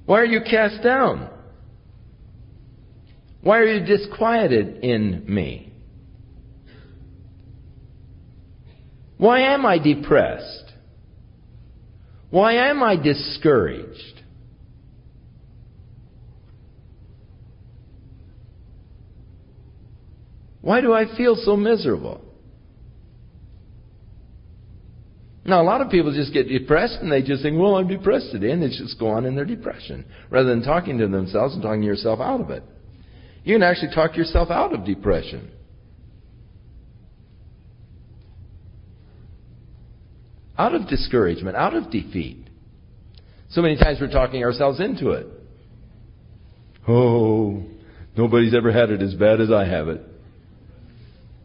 why 0.06 0.18
are 0.22 0.24
you 0.24 0.40
cast 0.40 0.82
down? 0.82 1.30
Why 3.42 3.58
are 3.58 3.64
you 3.64 3.86
disquieted 3.86 4.82
in 4.82 5.22
me? 5.32 5.72
Why 9.16 9.54
am 9.54 9.64
I 9.64 9.78
depressed? 9.78 10.72
Why 12.30 12.54
am 12.54 12.82
I 12.82 12.96
discouraged? 12.96 14.23
Why 20.64 20.80
do 20.80 20.94
I 20.94 21.14
feel 21.14 21.36
so 21.36 21.58
miserable? 21.58 22.22
Now, 25.44 25.60
a 25.60 25.62
lot 25.62 25.82
of 25.82 25.90
people 25.90 26.10
just 26.14 26.32
get 26.32 26.48
depressed 26.48 27.00
and 27.02 27.12
they 27.12 27.20
just 27.20 27.42
think, 27.42 27.60
well, 27.60 27.74
I'm 27.74 27.86
depressed 27.86 28.30
today, 28.32 28.50
and 28.50 28.62
they 28.62 28.68
just 28.68 28.98
go 28.98 29.08
on 29.08 29.26
in 29.26 29.36
their 29.36 29.44
depression, 29.44 30.06
rather 30.30 30.48
than 30.48 30.62
talking 30.62 30.96
to 30.98 31.06
themselves 31.06 31.52
and 31.52 31.62
talking 31.62 31.82
yourself 31.82 32.18
out 32.18 32.40
of 32.40 32.48
it. 32.48 32.62
You 33.44 33.56
can 33.56 33.62
actually 33.62 33.94
talk 33.94 34.16
yourself 34.16 34.48
out 34.50 34.72
of 34.72 34.86
depression. 34.86 35.50
Out 40.56 40.74
of 40.74 40.88
discouragement, 40.88 41.58
out 41.58 41.74
of 41.74 41.90
defeat. 41.90 42.48
So 43.50 43.60
many 43.60 43.76
times 43.76 43.98
we're 44.00 44.10
talking 44.10 44.42
ourselves 44.42 44.80
into 44.80 45.10
it. 45.10 45.26
Oh, 46.88 47.64
nobody's 48.16 48.54
ever 48.54 48.72
had 48.72 48.88
it 48.88 49.02
as 49.02 49.12
bad 49.12 49.42
as 49.42 49.52
I 49.52 49.66
have 49.66 49.88
it. 49.88 50.00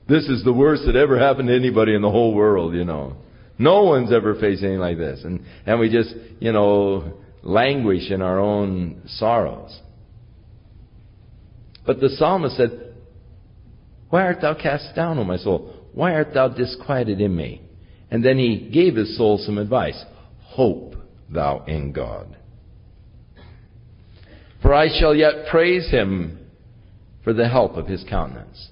This 0.10 0.28
is 0.28 0.44
the 0.44 0.54
worst 0.54 0.84
that 0.88 0.96
ever 0.96 1.20
happened 1.20 1.50
to 1.50 1.56
anybody 1.56 1.94
in 1.94 2.02
the 2.02 2.10
whole 2.10 2.34
world, 2.34 2.74
you 2.74 2.84
know. 2.84 3.16
No 3.60 3.84
one's 3.84 4.12
ever 4.12 4.34
faced 4.34 4.64
anything 4.64 4.80
like 4.80 4.98
this. 4.98 5.22
And, 5.24 5.46
and 5.68 5.80
we 5.80 5.90
just, 5.90 6.16
you 6.40 6.52
know, 6.52 7.14
languish 7.44 8.10
in 8.10 8.22
our 8.22 8.40
own 8.40 9.04
sorrows. 9.06 9.80
But 11.86 12.00
the 12.00 12.10
psalmist 12.10 12.58
said, 12.58 12.96
Why 14.10 14.24
art 14.24 14.42
thou 14.42 14.56
cast 14.56 14.96
down, 14.96 15.20
O 15.20 15.24
my 15.24 15.38
soul? 15.38 15.76
Why 15.94 16.14
art 16.14 16.34
thou 16.34 16.48
disquieted 16.48 17.22
in 17.22 17.36
me? 17.36 17.62
And 18.10 18.26
then 18.26 18.38
he 18.40 18.70
gave 18.74 18.96
his 18.96 19.16
soul 19.16 19.38
some 19.38 19.60
advice. 19.60 20.04
Hope 20.42 20.96
thou 21.30 21.64
in 21.68 21.92
God. 21.92 22.36
For 24.62 24.74
I 24.74 24.88
shall 25.00 25.14
yet 25.14 25.48
praise 25.52 25.90
him 25.92 26.40
for 27.24 27.34
the 27.34 27.48
help 27.48 27.76
of 27.76 27.86
his 27.86 28.04
countenance. 28.10 28.70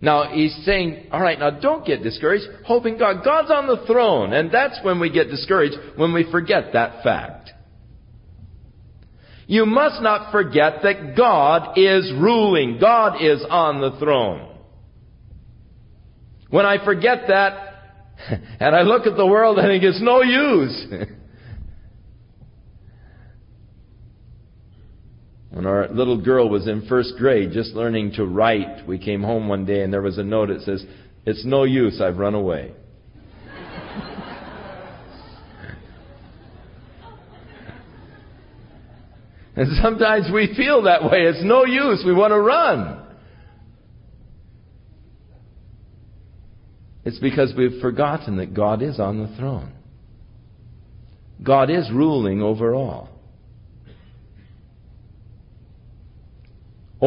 Now, 0.00 0.32
he's 0.32 0.54
saying, 0.64 1.06
alright, 1.12 1.38
now 1.38 1.50
don't 1.50 1.86
get 1.86 2.02
discouraged. 2.02 2.44
Hope 2.66 2.86
in 2.86 2.98
God. 2.98 3.24
God's 3.24 3.50
on 3.50 3.66
the 3.66 3.84
throne. 3.86 4.32
And 4.32 4.50
that's 4.50 4.78
when 4.82 5.00
we 5.00 5.10
get 5.10 5.30
discouraged, 5.30 5.76
when 5.96 6.12
we 6.12 6.30
forget 6.30 6.72
that 6.74 7.02
fact. 7.02 7.50
You 9.46 9.66
must 9.66 10.02
not 10.02 10.32
forget 10.32 10.82
that 10.82 11.16
God 11.16 11.78
is 11.78 12.12
ruling. 12.18 12.78
God 12.80 13.22
is 13.22 13.44
on 13.48 13.80
the 13.80 13.98
throne. 13.98 14.50
When 16.50 16.64
I 16.64 16.84
forget 16.84 17.24
that, 17.28 17.74
and 18.60 18.74
I 18.74 18.82
look 18.82 19.06
at 19.06 19.16
the 19.16 19.26
world, 19.26 19.58
I 19.58 19.66
think 19.66 19.84
it's 19.84 20.02
no 20.02 20.22
use. 20.22 20.86
when 25.54 25.66
our 25.66 25.88
little 25.88 26.20
girl 26.20 26.50
was 26.50 26.66
in 26.66 26.84
first 26.88 27.14
grade, 27.16 27.52
just 27.52 27.74
learning 27.74 28.14
to 28.16 28.26
write, 28.26 28.88
we 28.88 28.98
came 28.98 29.22
home 29.22 29.46
one 29.46 29.64
day 29.64 29.82
and 29.82 29.92
there 29.92 30.02
was 30.02 30.18
a 30.18 30.24
note 30.24 30.48
that 30.48 30.62
says, 30.62 30.84
It's 31.24 31.44
no 31.44 31.62
use, 31.62 32.00
I've 32.00 32.18
run 32.18 32.34
away. 32.34 32.74
and 39.54 39.68
sometimes 39.80 40.26
we 40.34 40.52
feel 40.56 40.82
that 40.82 41.04
way. 41.04 41.20
It's 41.20 41.44
no 41.44 41.64
use, 41.64 42.02
we 42.04 42.12
want 42.12 42.32
to 42.32 42.40
run. 42.40 43.06
It's 47.04 47.20
because 47.20 47.54
we've 47.56 47.80
forgotten 47.80 48.38
that 48.38 48.54
God 48.54 48.82
is 48.82 48.98
on 48.98 49.22
the 49.22 49.28
throne. 49.36 49.72
God 51.44 51.70
is 51.70 51.88
ruling 51.92 52.42
over 52.42 52.74
all. 52.74 53.13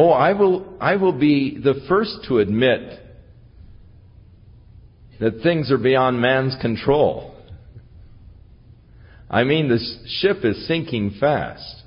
Oh, 0.00 0.10
I 0.10 0.32
will, 0.32 0.76
I 0.80 0.94
will 0.94 1.18
be 1.18 1.58
the 1.58 1.84
first 1.88 2.18
to 2.28 2.38
admit 2.38 3.00
that 5.18 5.40
things 5.42 5.72
are 5.72 5.76
beyond 5.76 6.20
man's 6.20 6.54
control. 6.60 7.34
I 9.28 9.42
mean, 9.42 9.68
the 9.68 9.80
ship 10.06 10.44
is 10.44 10.68
sinking 10.68 11.16
fast. 11.18 11.82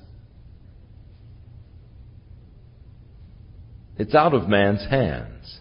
It's 3.98 4.14
out 4.14 4.34
of 4.34 4.50
man's 4.50 4.86
hands. 4.90 5.60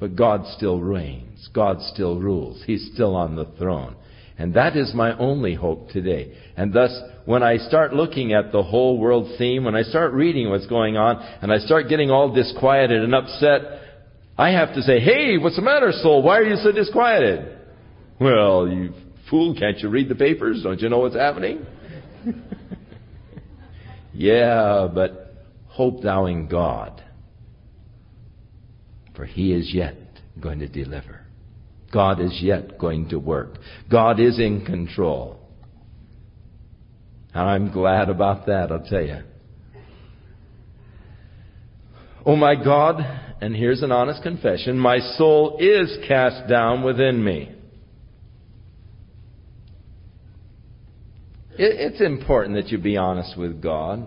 But 0.00 0.16
God 0.16 0.44
still 0.56 0.80
reigns. 0.80 1.48
God 1.54 1.76
still 1.82 2.18
rules. 2.18 2.64
He's 2.66 2.90
still 2.92 3.14
on 3.14 3.36
the 3.36 3.46
throne. 3.60 3.94
And 4.36 4.54
that 4.54 4.76
is 4.76 4.92
my 4.92 5.16
only 5.18 5.54
hope 5.54 5.90
today. 5.90 6.36
And 6.56 6.72
thus, 6.72 6.90
when 7.24 7.42
I 7.42 7.56
start 7.56 7.92
looking 7.92 8.32
at 8.32 8.52
the 8.52 8.62
whole 8.62 8.98
world 8.98 9.36
theme, 9.38 9.64
when 9.64 9.74
I 9.74 9.82
start 9.82 10.12
reading 10.12 10.50
what's 10.50 10.66
going 10.66 10.96
on, 10.96 11.22
and 11.40 11.52
I 11.52 11.58
start 11.58 11.88
getting 11.88 12.10
all 12.10 12.32
disquieted 12.34 13.02
and 13.02 13.14
upset, 13.14 13.60
I 14.36 14.50
have 14.50 14.74
to 14.74 14.82
say, 14.82 15.00
hey, 15.00 15.38
what's 15.38 15.56
the 15.56 15.62
matter, 15.62 15.92
soul? 15.92 16.22
Why 16.22 16.38
are 16.38 16.44
you 16.44 16.56
so 16.56 16.72
disquieted? 16.72 17.58
Well, 18.20 18.68
you 18.68 18.92
fool, 19.30 19.54
can't 19.58 19.78
you 19.78 19.88
read 19.88 20.08
the 20.08 20.14
papers? 20.14 20.62
Don't 20.62 20.80
you 20.80 20.88
know 20.88 20.98
what's 20.98 21.14
happening? 21.14 21.64
yeah, 24.12 24.88
but 24.92 25.34
hope 25.68 26.02
thou 26.02 26.26
in 26.26 26.48
God 26.48 27.02
for 29.14 29.26
he 29.26 29.52
is 29.52 29.72
yet 29.72 29.96
going 30.40 30.60
to 30.60 30.68
deliver. 30.68 31.20
God 31.92 32.20
is 32.20 32.40
yet 32.42 32.78
going 32.78 33.10
to 33.10 33.18
work. 33.18 33.58
God 33.90 34.18
is 34.18 34.38
in 34.38 34.64
control. 34.64 35.38
And 37.34 37.48
I'm 37.48 37.72
glad 37.72 38.08
about 38.08 38.46
that, 38.46 38.70
I'll 38.70 38.84
tell 38.84 39.02
you. 39.02 39.22
Oh 42.24 42.36
my 42.36 42.54
God, 42.54 43.00
and 43.40 43.56
here's 43.56 43.82
an 43.82 43.90
honest 43.90 44.22
confession, 44.22 44.78
my 44.78 44.98
soul 45.16 45.56
is 45.58 45.98
cast 46.06 46.48
down 46.48 46.84
within 46.84 47.22
me. 47.22 47.52
It's 51.58 52.00
important 52.00 52.56
that 52.56 52.70
you 52.70 52.78
be 52.78 52.96
honest 52.96 53.36
with 53.36 53.60
God. 53.60 54.06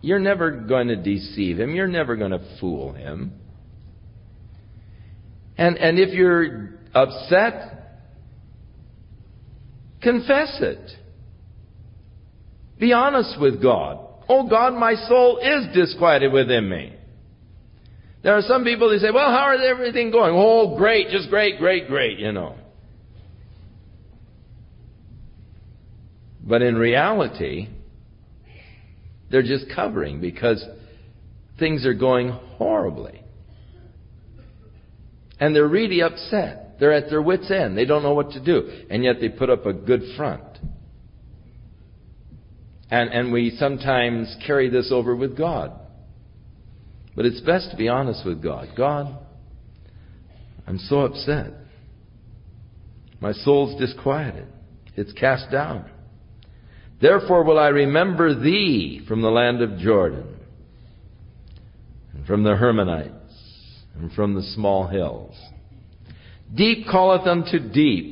You're 0.00 0.18
never 0.18 0.50
going 0.50 0.88
to 0.88 0.96
deceive 0.96 1.58
Him. 1.58 1.74
You're 1.74 1.86
never 1.86 2.16
going 2.16 2.32
to 2.32 2.58
fool 2.60 2.92
Him. 2.92 3.32
And, 5.56 5.78
and 5.78 5.98
if 5.98 6.12
you're 6.12 6.70
upset, 6.94 8.00
confess 10.02 10.58
it. 10.60 10.90
Be 12.78 12.92
honest 12.92 13.40
with 13.40 13.62
God. 13.62 13.98
Oh 14.28 14.48
God, 14.48 14.74
my 14.74 14.94
soul 14.94 15.38
is 15.38 15.74
disquieted 15.74 16.32
within 16.32 16.68
me. 16.68 16.96
There 18.22 18.34
are 18.34 18.42
some 18.42 18.64
people 18.64 18.90
who 18.90 18.98
say, 18.98 19.10
well, 19.12 19.30
how 19.30 19.54
is 19.54 19.60
everything 19.64 20.10
going? 20.10 20.34
Oh, 20.36 20.76
great, 20.76 21.08
just 21.08 21.28
great, 21.28 21.58
great, 21.58 21.88
great, 21.88 22.18
you 22.18 22.32
know. 22.32 22.54
But 26.44 26.62
in 26.62 26.76
reality, 26.76 27.68
they're 29.30 29.42
just 29.42 29.66
covering 29.74 30.20
because 30.20 30.64
things 31.58 31.84
are 31.86 31.94
going 31.94 32.30
horribly. 32.30 33.22
And 35.40 35.54
they're 35.54 35.66
really 35.68 36.02
upset. 36.02 36.76
They're 36.78 36.92
at 36.92 37.10
their 37.10 37.22
wits' 37.22 37.50
end. 37.50 37.76
They 37.76 37.84
don't 37.84 38.02
know 38.02 38.14
what 38.14 38.32
to 38.32 38.44
do. 38.44 38.84
And 38.90 39.02
yet 39.02 39.16
they 39.20 39.28
put 39.28 39.50
up 39.50 39.66
a 39.66 39.72
good 39.72 40.02
front. 40.16 40.51
And, 42.92 43.08
and 43.08 43.32
we 43.32 43.56
sometimes 43.58 44.36
carry 44.46 44.68
this 44.68 44.90
over 44.92 45.16
with 45.16 45.34
God. 45.34 45.72
But 47.16 47.24
it's 47.24 47.40
best 47.40 47.70
to 47.70 47.76
be 47.78 47.88
honest 47.88 48.26
with 48.26 48.42
God. 48.42 48.68
God, 48.76 49.18
I'm 50.66 50.76
so 50.76 51.00
upset. 51.00 51.54
My 53.18 53.32
soul's 53.32 53.80
disquieted. 53.80 54.46
It's 54.94 55.10
cast 55.14 55.50
down. 55.50 55.90
Therefore 57.00 57.44
will 57.44 57.58
I 57.58 57.68
remember 57.68 58.38
thee 58.38 59.00
from 59.08 59.22
the 59.22 59.30
land 59.30 59.62
of 59.62 59.78
Jordan 59.78 60.26
and 62.12 62.26
from 62.26 62.42
the 62.42 62.56
Hermonites 62.56 63.10
and 63.94 64.12
from 64.12 64.34
the 64.34 64.42
small 64.42 64.86
hills. 64.86 65.34
Deep 66.54 66.84
calleth 66.90 67.26
unto 67.26 67.58
deep. 67.58 68.11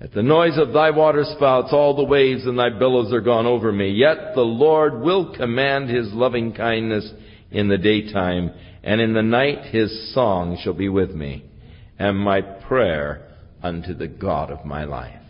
At 0.00 0.12
the 0.12 0.22
noise 0.22 0.56
of 0.56 0.72
thy 0.72 0.90
waterspouts, 0.90 1.72
all 1.72 1.96
the 1.96 2.04
waves 2.04 2.46
and 2.46 2.58
thy 2.58 2.70
billows 2.70 3.12
are 3.12 3.20
gone 3.20 3.46
over 3.46 3.72
me. 3.72 3.90
Yet 3.90 4.34
the 4.34 4.42
Lord 4.42 5.00
will 5.00 5.34
command 5.34 5.90
his 5.90 6.12
loving 6.12 6.52
kindness 6.52 7.10
in 7.50 7.68
the 7.68 7.78
daytime, 7.78 8.52
and 8.84 9.00
in 9.00 9.12
the 9.12 9.22
night 9.22 9.66
his 9.66 10.14
song 10.14 10.58
shall 10.62 10.74
be 10.74 10.88
with 10.88 11.10
me, 11.10 11.44
and 11.98 12.16
my 12.16 12.40
prayer 12.40 13.26
unto 13.62 13.92
the 13.92 14.06
God 14.06 14.50
of 14.50 14.64
my 14.64 14.84
life. 14.84 15.20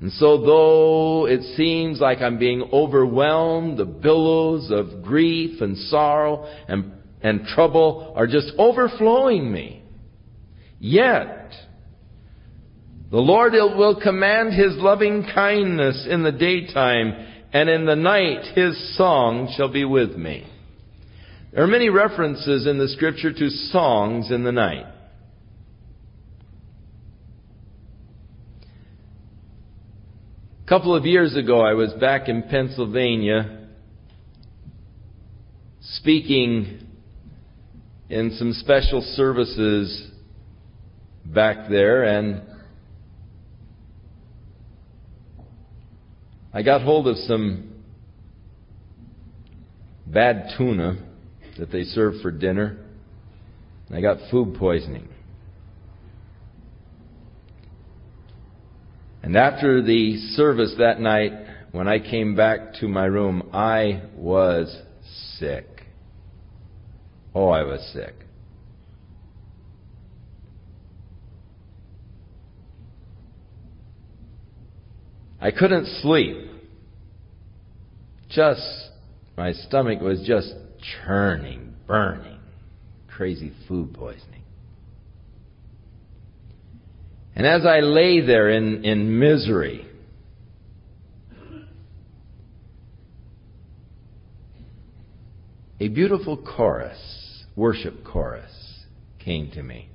And 0.00 0.12
so 0.12 0.44
though 0.44 1.26
it 1.26 1.42
seems 1.56 2.00
like 2.00 2.18
I'm 2.18 2.38
being 2.38 2.68
overwhelmed, 2.72 3.78
the 3.78 3.84
billows 3.84 4.70
of 4.70 5.02
grief 5.02 5.60
and 5.60 5.76
sorrow 5.76 6.48
and 6.66 6.92
and 7.22 7.44
trouble 7.46 8.12
are 8.16 8.26
just 8.26 8.52
overflowing 8.58 9.50
me. 9.50 9.82
Yet, 10.78 11.37
the 13.10 13.18
Lord 13.18 13.52
will 13.52 14.00
command 14.00 14.52
His 14.52 14.76
loving 14.76 15.26
kindness 15.34 16.06
in 16.08 16.22
the 16.22 16.32
daytime, 16.32 17.14
and 17.52 17.70
in 17.70 17.86
the 17.86 17.96
night 17.96 18.54
His 18.54 18.96
song 18.96 19.52
shall 19.56 19.72
be 19.72 19.84
with 19.84 20.16
me. 20.16 20.46
There 21.52 21.64
are 21.64 21.68
many 21.68 21.88
references 21.88 22.66
in 22.66 22.78
the 22.78 22.88
scripture 22.88 23.32
to 23.32 23.48
songs 23.48 24.30
in 24.30 24.44
the 24.44 24.52
night. 24.52 24.84
A 30.64 30.68
couple 30.68 30.94
of 30.94 31.06
years 31.06 31.34
ago, 31.34 31.62
I 31.62 31.72
was 31.72 31.94
back 31.94 32.28
in 32.28 32.42
Pennsylvania 32.42 33.68
speaking 35.80 36.86
in 38.10 38.36
some 38.38 38.52
special 38.52 39.00
services 39.16 40.10
back 41.24 41.70
there 41.70 42.04
and 42.04 42.42
I 46.58 46.62
got 46.62 46.82
hold 46.82 47.06
of 47.06 47.16
some 47.18 47.70
bad 50.04 50.54
tuna 50.58 50.96
that 51.56 51.70
they 51.70 51.84
served 51.84 52.20
for 52.20 52.32
dinner. 52.32 52.78
I 53.94 54.00
got 54.00 54.16
food 54.28 54.56
poisoning. 54.58 55.06
And 59.22 59.36
after 59.36 59.80
the 59.82 60.16
service 60.34 60.74
that 60.80 60.98
night, 60.98 61.30
when 61.70 61.86
I 61.86 62.00
came 62.00 62.34
back 62.34 62.74
to 62.80 62.88
my 62.88 63.04
room, 63.04 63.50
I 63.52 64.02
was 64.16 64.82
sick. 65.38 65.84
Oh, 67.36 67.50
I 67.50 67.62
was 67.62 67.88
sick. 67.92 68.16
I 75.40 75.52
couldn't 75.52 75.86
sleep. 76.02 76.47
Just, 78.28 78.90
my 79.36 79.52
stomach 79.52 80.00
was 80.00 80.22
just 80.26 80.54
churning, 81.04 81.74
burning. 81.86 82.38
Crazy 83.08 83.52
food 83.66 83.94
poisoning. 83.94 84.42
And 87.34 87.46
as 87.46 87.64
I 87.64 87.80
lay 87.80 88.20
there 88.20 88.50
in, 88.50 88.84
in 88.84 89.18
misery, 89.18 89.86
a 95.80 95.88
beautiful 95.88 96.36
chorus, 96.36 97.44
worship 97.54 98.04
chorus, 98.04 98.50
came 99.18 99.50
to 99.52 99.62
me. 99.62 99.88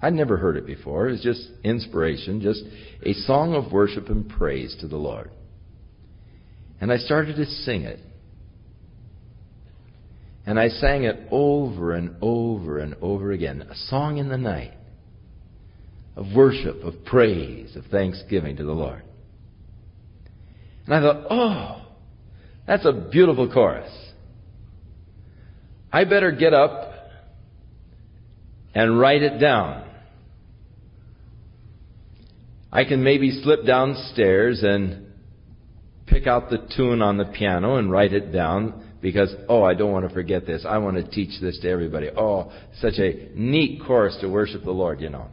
I'd 0.00 0.14
never 0.14 0.36
heard 0.36 0.56
it 0.56 0.66
before. 0.66 1.08
It 1.08 1.12
was 1.12 1.22
just 1.22 1.48
inspiration, 1.64 2.40
just 2.40 2.62
a 3.04 3.12
song 3.12 3.54
of 3.54 3.72
worship 3.72 4.08
and 4.08 4.28
praise 4.28 4.76
to 4.80 4.88
the 4.88 4.96
Lord. 4.96 5.30
And 6.80 6.92
I 6.92 6.98
started 6.98 7.36
to 7.36 7.44
sing 7.44 7.82
it. 7.82 8.00
And 10.46 10.58
I 10.58 10.68
sang 10.68 11.04
it 11.04 11.28
over 11.30 11.92
and 11.92 12.16
over 12.22 12.78
and 12.78 12.94
over 13.02 13.32
again. 13.32 13.62
A 13.62 13.74
song 13.88 14.18
in 14.18 14.28
the 14.28 14.38
night 14.38 14.72
of 16.16 16.26
worship, 16.34 16.82
of 16.82 17.04
praise, 17.04 17.76
of 17.76 17.84
thanksgiving 17.86 18.56
to 18.56 18.64
the 18.64 18.72
Lord. 18.72 19.02
And 20.86 20.94
I 20.94 21.00
thought, 21.00 21.26
oh, 21.30 21.86
that's 22.66 22.86
a 22.86 22.92
beautiful 22.92 23.52
chorus. 23.52 23.92
I 25.92 26.04
better 26.04 26.32
get 26.32 26.54
up 26.54 26.92
and 28.74 28.98
write 28.98 29.22
it 29.22 29.38
down. 29.38 29.84
I 32.72 32.84
can 32.84 33.02
maybe 33.02 33.42
slip 33.42 33.66
downstairs 33.66 34.62
and 34.62 35.07
pick 36.10 36.26
out 36.26 36.50
the 36.50 36.58
tune 36.76 37.02
on 37.02 37.16
the 37.16 37.24
piano 37.24 37.76
and 37.76 37.90
write 37.90 38.12
it 38.12 38.32
down 38.32 38.88
because, 39.00 39.34
oh, 39.48 39.62
I 39.62 39.74
don't 39.74 39.92
want 39.92 40.08
to 40.08 40.14
forget 40.14 40.46
this. 40.46 40.64
I 40.68 40.78
want 40.78 40.96
to 40.96 41.08
teach 41.08 41.40
this 41.40 41.58
to 41.60 41.70
everybody. 41.70 42.08
Oh, 42.10 42.52
such 42.80 42.98
a 42.98 43.30
neat 43.34 43.82
chorus 43.86 44.16
to 44.20 44.28
worship 44.28 44.64
the 44.64 44.70
Lord, 44.70 45.00
you 45.00 45.10
know. 45.10 45.28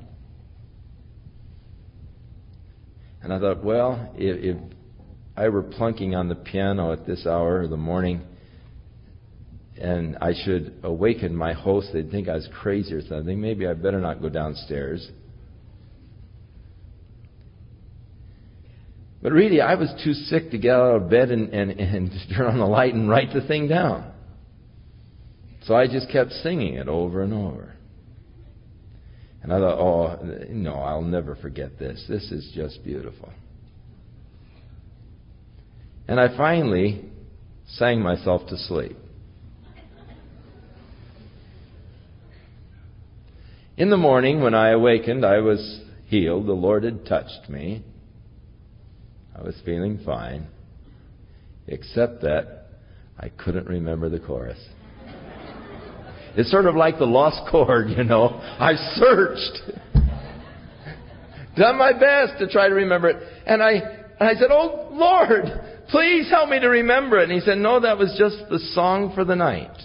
And 3.24 3.34
I 3.34 3.40
thought, 3.40 3.64
well, 3.64 4.14
if, 4.16 4.56
if 4.56 4.58
I 5.36 5.50
were 5.50 5.64
plunking 5.64 6.16
on 6.16 6.30
the 6.30 6.36
piano 6.36 6.94
at 6.94 7.08
this 7.08 7.26
hour 7.26 7.64
of 7.64 7.72
the 7.72 7.78
morning, 7.78 8.22
and 9.82 10.18
I 10.22 10.34
should 10.46 10.80
awaken 10.84 11.36
my 11.36 11.54
host, 11.54 11.90
they'd 11.92 12.10
think 12.10 12.30
I 12.30 12.36
was 12.36 12.48
crazy 12.62 12.94
or 12.94 13.02
something. 13.02 13.42
Maybe 13.42 13.68
I 13.68 13.74
better 13.74 14.00
not 14.00 14.22
go 14.22 14.30
downstairs. 14.30 15.10
But 19.26 19.32
really, 19.32 19.60
I 19.60 19.74
was 19.74 19.92
too 20.04 20.14
sick 20.14 20.52
to 20.52 20.60
get 20.60 20.76
out 20.76 21.02
of 21.02 21.10
bed 21.10 21.32
and, 21.32 21.52
and, 21.52 21.72
and 21.72 22.12
turn 22.38 22.46
on 22.46 22.60
the 22.60 22.66
light 22.68 22.94
and 22.94 23.10
write 23.10 23.34
the 23.34 23.42
thing 23.42 23.68
down. 23.68 24.12
So 25.64 25.74
I 25.74 25.88
just 25.88 26.12
kept 26.12 26.30
singing 26.44 26.76
it 26.76 26.88
over 26.88 27.24
and 27.24 27.34
over. 27.34 27.74
And 29.42 29.52
I 29.52 29.58
thought, 29.58 29.80
oh, 29.80 30.46
no, 30.52 30.76
I'll 30.76 31.02
never 31.02 31.36
forget 31.38 31.80
this. 31.80 32.06
This 32.08 32.32
is 32.32 32.52
just 32.54 32.84
beautiful. 32.84 33.34
And 36.08 36.20
I 36.20 36.38
finally 36.38 37.06
sang 37.68 38.02
myself 38.02 38.48
to 38.50 38.58
sleep. 38.58 38.96
In 43.76 43.90
the 43.90 43.98
morning, 43.98 44.44
when 44.44 44.54
I 44.54 44.70
awakened, 44.70 45.26
I 45.26 45.40
was 45.40 45.82
healed. 46.06 46.46
The 46.46 46.54
Lord 46.54 46.84
had 46.84 47.08
touched 47.08 47.50
me. 47.50 47.84
I 49.38 49.42
was 49.44 49.56
feeling 49.66 50.00
fine, 50.06 50.48
except 51.68 52.22
that 52.22 52.68
I 53.20 53.30
couldn't 53.30 53.68
remember 53.68 54.08
the 54.08 54.20
chorus. 54.20 54.60
It's 56.38 56.50
sort 56.52 56.66
of 56.66 56.76
like 56.76 56.98
the 56.98 57.06
lost 57.06 57.50
chord, 57.52 57.90
you 57.90 58.04
know. 58.04 58.30
I 58.30 58.76
searched, 58.96 59.62
done 61.58 61.78
my 61.78 61.92
best 61.92 62.40
to 62.40 62.48
try 62.48 62.70
to 62.70 62.76
remember 62.76 63.10
it, 63.10 63.18
and 63.46 63.62
I, 63.62 63.72
and 63.72 64.30
I 64.30 64.34
said, 64.36 64.52
"Oh 64.52 64.90
Lord, 64.92 65.46
please 65.90 66.30
help 66.30 66.50
me 66.50 66.60
to 66.60 66.68
remember 66.68 67.20
it." 67.20 67.24
And 67.24 67.34
He 67.34 67.42
said, 67.42 67.58
"No, 67.58 67.80
that 67.82 67.98
was 67.98 68.16
just 68.18 68.50
the 68.50 68.60
song 68.74 69.14
for 69.16 69.26
the 69.26 69.36
night." 69.36 69.78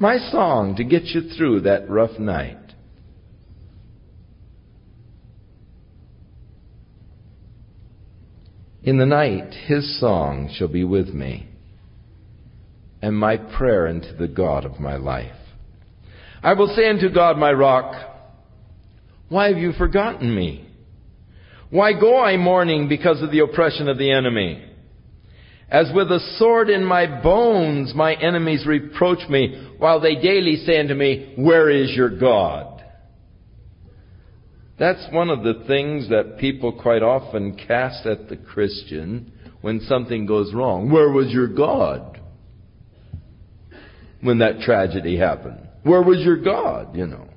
My 0.00 0.18
song 0.30 0.76
to 0.76 0.84
get 0.84 1.06
you 1.06 1.22
through 1.36 1.62
that 1.62 1.90
rough 1.90 2.20
night. 2.20 2.67
In 8.82 8.98
the 8.98 9.06
night, 9.06 9.52
his 9.66 9.98
song 9.98 10.50
shall 10.56 10.68
be 10.68 10.84
with 10.84 11.08
me, 11.08 11.48
and 13.02 13.16
my 13.16 13.36
prayer 13.36 13.88
unto 13.88 14.16
the 14.16 14.28
God 14.28 14.64
of 14.64 14.78
my 14.78 14.96
life. 14.96 15.32
I 16.42 16.52
will 16.54 16.68
say 16.68 16.88
unto 16.88 17.12
God, 17.12 17.36
my 17.36 17.52
rock, 17.52 17.94
Why 19.28 19.48
have 19.48 19.58
you 19.58 19.72
forgotten 19.72 20.34
me? 20.34 20.68
Why 21.70 21.92
go 21.92 22.22
I 22.22 22.36
mourning 22.36 22.88
because 22.88 23.20
of 23.20 23.30
the 23.30 23.40
oppression 23.40 23.88
of 23.88 23.98
the 23.98 24.10
enemy? 24.10 24.64
As 25.68 25.90
with 25.94 26.10
a 26.10 26.20
sword 26.38 26.70
in 26.70 26.82
my 26.82 27.20
bones, 27.22 27.92
my 27.94 28.14
enemies 28.14 28.64
reproach 28.66 29.28
me, 29.28 29.70
while 29.76 30.00
they 30.00 30.14
daily 30.14 30.56
say 30.64 30.80
unto 30.80 30.94
me, 30.94 31.34
Where 31.36 31.68
is 31.68 31.90
your 31.90 32.08
God? 32.08 32.77
That's 34.78 35.06
one 35.12 35.28
of 35.28 35.42
the 35.42 35.64
things 35.66 36.08
that 36.10 36.38
people 36.38 36.72
quite 36.72 37.02
often 37.02 37.56
cast 37.56 38.06
at 38.06 38.28
the 38.28 38.36
Christian 38.36 39.32
when 39.60 39.80
something 39.80 40.24
goes 40.24 40.54
wrong. 40.54 40.90
Where 40.90 41.10
was 41.10 41.32
your 41.32 41.48
God 41.48 42.20
when 44.20 44.38
that 44.38 44.60
tragedy 44.60 45.18
happened? 45.18 45.66
Where 45.82 46.02
was 46.02 46.18
your 46.20 46.36
God, 46.36 46.96
you 46.96 47.06
know? 47.06 47.28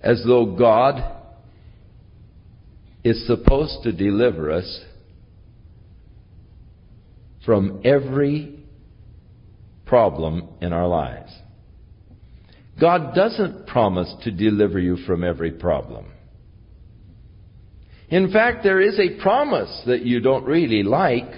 As 0.00 0.22
though 0.26 0.56
God 0.56 1.02
is 3.04 3.26
supposed 3.26 3.84
to 3.84 3.92
deliver 3.92 4.50
us 4.50 4.80
from 7.46 7.82
every 7.84 8.58
problem 9.86 10.48
in 10.60 10.72
our 10.72 10.88
lives. 10.88 11.30
God 12.80 13.14
doesn't 13.14 13.66
promise 13.66 14.12
to 14.24 14.30
deliver 14.30 14.78
you 14.78 14.96
from 15.06 15.22
every 15.22 15.52
problem. 15.52 16.06
In 18.08 18.30
fact, 18.32 18.62
there 18.62 18.80
is 18.80 18.98
a 18.98 19.20
promise 19.22 19.82
that 19.86 20.02
you 20.02 20.20
don't 20.20 20.44
really 20.44 20.82
like 20.82 21.30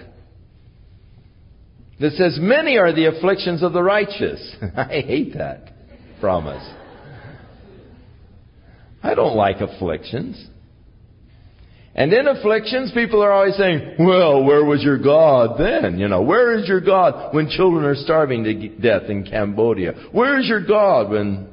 that 2.00 2.12
says, 2.12 2.38
Many 2.40 2.78
are 2.78 2.92
the 2.92 3.06
afflictions 3.06 3.62
of 3.62 3.72
the 3.72 3.82
righteous. 3.82 4.56
I 4.76 5.02
hate 5.06 5.34
that 5.34 5.72
promise. 6.20 6.64
I 9.02 9.14
don't 9.14 9.36
like 9.36 9.60
afflictions. 9.60 10.48
And 11.98 12.12
in 12.12 12.28
afflictions, 12.28 12.92
people 12.92 13.22
are 13.22 13.32
always 13.32 13.56
saying, 13.56 13.96
well, 13.98 14.44
where 14.44 14.62
was 14.62 14.82
your 14.82 14.98
God 14.98 15.58
then? 15.58 15.98
You 15.98 16.08
know, 16.08 16.20
where 16.20 16.52
is 16.52 16.68
your 16.68 16.82
God 16.82 17.34
when 17.34 17.48
children 17.48 17.86
are 17.86 17.94
starving 17.94 18.44
to 18.44 18.68
death 18.68 19.08
in 19.08 19.24
Cambodia? 19.24 19.94
Where 20.12 20.38
is 20.38 20.46
your 20.46 20.60
God 20.60 21.10
when 21.10 21.48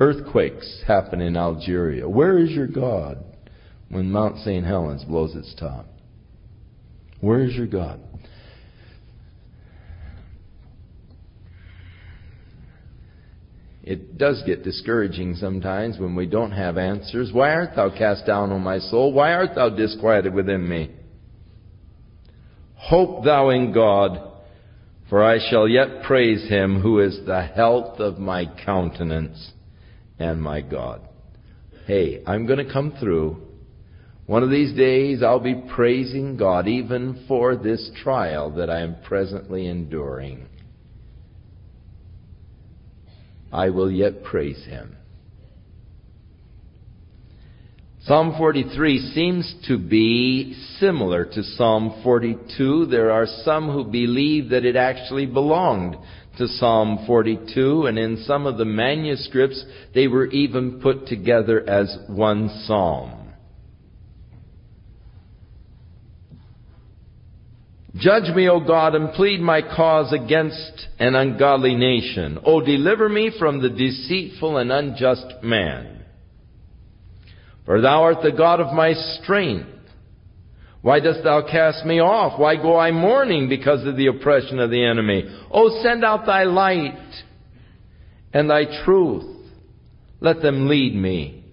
earthquakes 0.00 0.82
happen 0.86 1.20
in 1.20 1.36
Algeria? 1.36 2.08
Where 2.08 2.38
is 2.38 2.50
your 2.50 2.66
God 2.66 3.22
when 3.90 4.10
Mount 4.10 4.38
St. 4.38 4.64
Helens 4.64 5.04
blows 5.04 5.36
its 5.36 5.54
top? 5.60 5.84
Where 7.20 7.42
is 7.42 7.54
your 7.54 7.66
God? 7.66 8.00
It 13.86 14.18
does 14.18 14.42
get 14.44 14.64
discouraging 14.64 15.36
sometimes 15.36 15.96
when 15.96 16.16
we 16.16 16.26
don't 16.26 16.50
have 16.50 16.76
answers. 16.76 17.30
Why 17.32 17.52
art 17.52 17.76
thou 17.76 17.88
cast 17.96 18.26
down, 18.26 18.50
O 18.50 18.58
my 18.58 18.80
soul? 18.80 19.12
Why 19.12 19.32
art 19.32 19.54
thou 19.54 19.68
disquieted 19.68 20.34
within 20.34 20.68
me? 20.68 20.90
Hope 22.74 23.24
thou 23.24 23.50
in 23.50 23.72
God, 23.72 24.32
For 25.08 25.22
I 25.22 25.38
shall 25.50 25.68
yet 25.68 26.02
praise 26.02 26.48
him 26.48 26.80
who 26.80 26.98
is 26.98 27.20
the 27.26 27.42
health 27.42 28.00
of 28.00 28.18
my 28.18 28.46
countenance 28.64 29.52
and 30.18 30.42
my 30.42 30.62
God. 30.62 31.02
Hey, 31.86 32.24
I'm 32.26 32.44
going 32.46 32.66
to 32.66 32.72
come 32.72 32.96
through. 32.98 33.40
One 34.26 34.42
of 34.42 34.50
these 34.50 34.76
days 34.76 35.22
I'll 35.22 35.38
be 35.38 35.62
praising 35.76 36.36
God 36.36 36.66
even 36.66 37.24
for 37.28 37.54
this 37.54 37.88
trial 38.02 38.50
that 38.56 38.68
I 38.68 38.80
am 38.80 38.96
presently 39.04 39.68
enduring. 39.68 40.48
I 43.52 43.70
will 43.70 43.90
yet 43.90 44.24
praise 44.24 44.64
him. 44.64 44.96
Psalm 48.06 48.34
43 48.38 48.98
seems 49.14 49.52
to 49.66 49.78
be 49.78 50.54
similar 50.78 51.24
to 51.24 51.42
Psalm 51.42 52.00
42. 52.04 52.86
There 52.86 53.10
are 53.10 53.26
some 53.26 53.68
who 53.68 53.84
believe 53.84 54.50
that 54.50 54.64
it 54.64 54.76
actually 54.76 55.26
belonged 55.26 55.96
to 56.38 56.46
Psalm 56.46 57.02
42, 57.04 57.86
and 57.86 57.98
in 57.98 58.22
some 58.24 58.46
of 58.46 58.58
the 58.58 58.64
manuscripts 58.64 59.64
they 59.92 60.06
were 60.06 60.26
even 60.26 60.80
put 60.80 61.08
together 61.08 61.68
as 61.68 61.98
one 62.06 62.48
psalm. 62.64 63.25
Judge 67.98 68.34
me, 68.34 68.48
O 68.48 68.60
God, 68.60 68.94
and 68.94 69.12
plead 69.12 69.40
my 69.40 69.62
cause 69.62 70.12
against 70.12 70.86
an 70.98 71.14
ungodly 71.14 71.74
nation. 71.74 72.38
O 72.44 72.60
deliver 72.60 73.08
me 73.08 73.30
from 73.38 73.62
the 73.62 73.70
deceitful 73.70 74.58
and 74.58 74.70
unjust 74.70 75.42
man. 75.42 76.04
For 77.64 77.80
thou 77.80 78.02
art 78.02 78.18
the 78.22 78.32
God 78.32 78.60
of 78.60 78.74
my 78.74 78.92
strength. 78.92 79.68
Why 80.82 81.00
dost 81.00 81.24
thou 81.24 81.42
cast 81.50 81.84
me 81.84 82.00
off? 82.00 82.38
Why 82.38 82.56
go 82.56 82.78
I 82.78 82.92
mourning 82.92 83.48
because 83.48 83.86
of 83.86 83.96
the 83.96 84.06
oppression 84.08 84.60
of 84.60 84.70
the 84.70 84.84
enemy? 84.84 85.24
Oh, 85.50 85.82
send 85.82 86.04
out 86.04 86.26
thy 86.26 86.44
light 86.44 87.24
and 88.32 88.50
thy 88.50 88.84
truth. 88.84 89.24
Let 90.20 90.42
them 90.42 90.68
lead 90.68 90.94
me. 90.94 91.44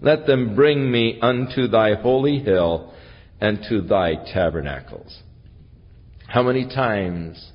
Let 0.00 0.26
them 0.26 0.54
bring 0.54 0.90
me 0.90 1.18
unto 1.20 1.68
thy 1.68 1.94
holy 1.94 2.38
hill 2.38 2.94
and 3.40 3.58
to 3.68 3.82
thy 3.82 4.14
tabernacles. 4.32 5.18
How 6.30 6.42
many 6.42 6.64
times 6.64 7.52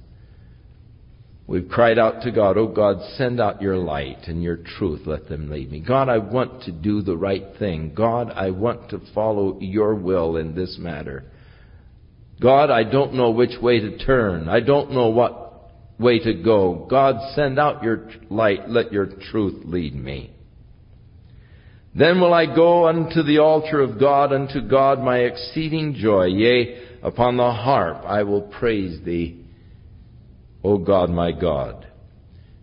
We've 1.47 1.69
cried 1.69 1.99
out 1.99 2.23
to 2.23 2.31
God, 2.31 2.57
Oh 2.57 2.67
God, 2.67 2.97
send 3.17 3.39
out 3.39 3.61
your 3.61 3.77
light 3.77 4.27
and 4.27 4.41
your 4.41 4.57
truth. 4.57 5.01
Let 5.05 5.29
them 5.29 5.49
lead 5.49 5.71
me. 5.71 5.79
God, 5.79 6.09
I 6.09 6.17
want 6.17 6.63
to 6.63 6.71
do 6.71 7.03
the 7.03 7.15
right 7.15 7.43
thing. 7.59 7.93
God, 7.95 8.31
I 8.31 8.49
want 8.49 8.89
to 8.89 9.01
follow 9.13 9.59
your 9.59 9.93
will 9.93 10.37
in 10.37 10.55
this 10.55 10.77
matter. 10.79 11.25
God, 12.41 12.71
I 12.71 12.83
don't 12.83 13.13
know 13.13 13.29
which 13.29 13.61
way 13.61 13.79
to 13.79 13.97
turn. 13.99 14.49
I 14.49 14.59
don't 14.59 14.91
know 14.91 15.09
what 15.09 15.71
way 15.99 16.17
to 16.19 16.33
go. 16.33 16.87
God, 16.89 17.15
send 17.35 17.59
out 17.59 17.83
your 17.83 18.09
light. 18.29 18.67
Let 18.67 18.91
your 18.91 19.05
truth 19.05 19.61
lead 19.65 19.95
me. 19.95 20.34
Then 21.97 22.19
will 22.19 22.33
I 22.33 22.45
go 22.45 22.87
unto 22.87 23.23
the 23.23 23.39
altar 23.39 23.79
of 23.81 23.97
God, 23.97 24.33
unto 24.33 24.59
God 24.61 24.99
my 24.99 25.19
exceeding 25.19 25.93
joy. 25.93 26.25
Yea, 26.25 26.81
upon 27.01 27.37
the 27.37 27.51
harp 27.51 28.03
I 28.05 28.23
will 28.23 28.41
praise 28.41 28.99
thee. 29.05 29.45
O 30.61 30.77
God, 30.77 31.09
my 31.09 31.31
God. 31.31 31.87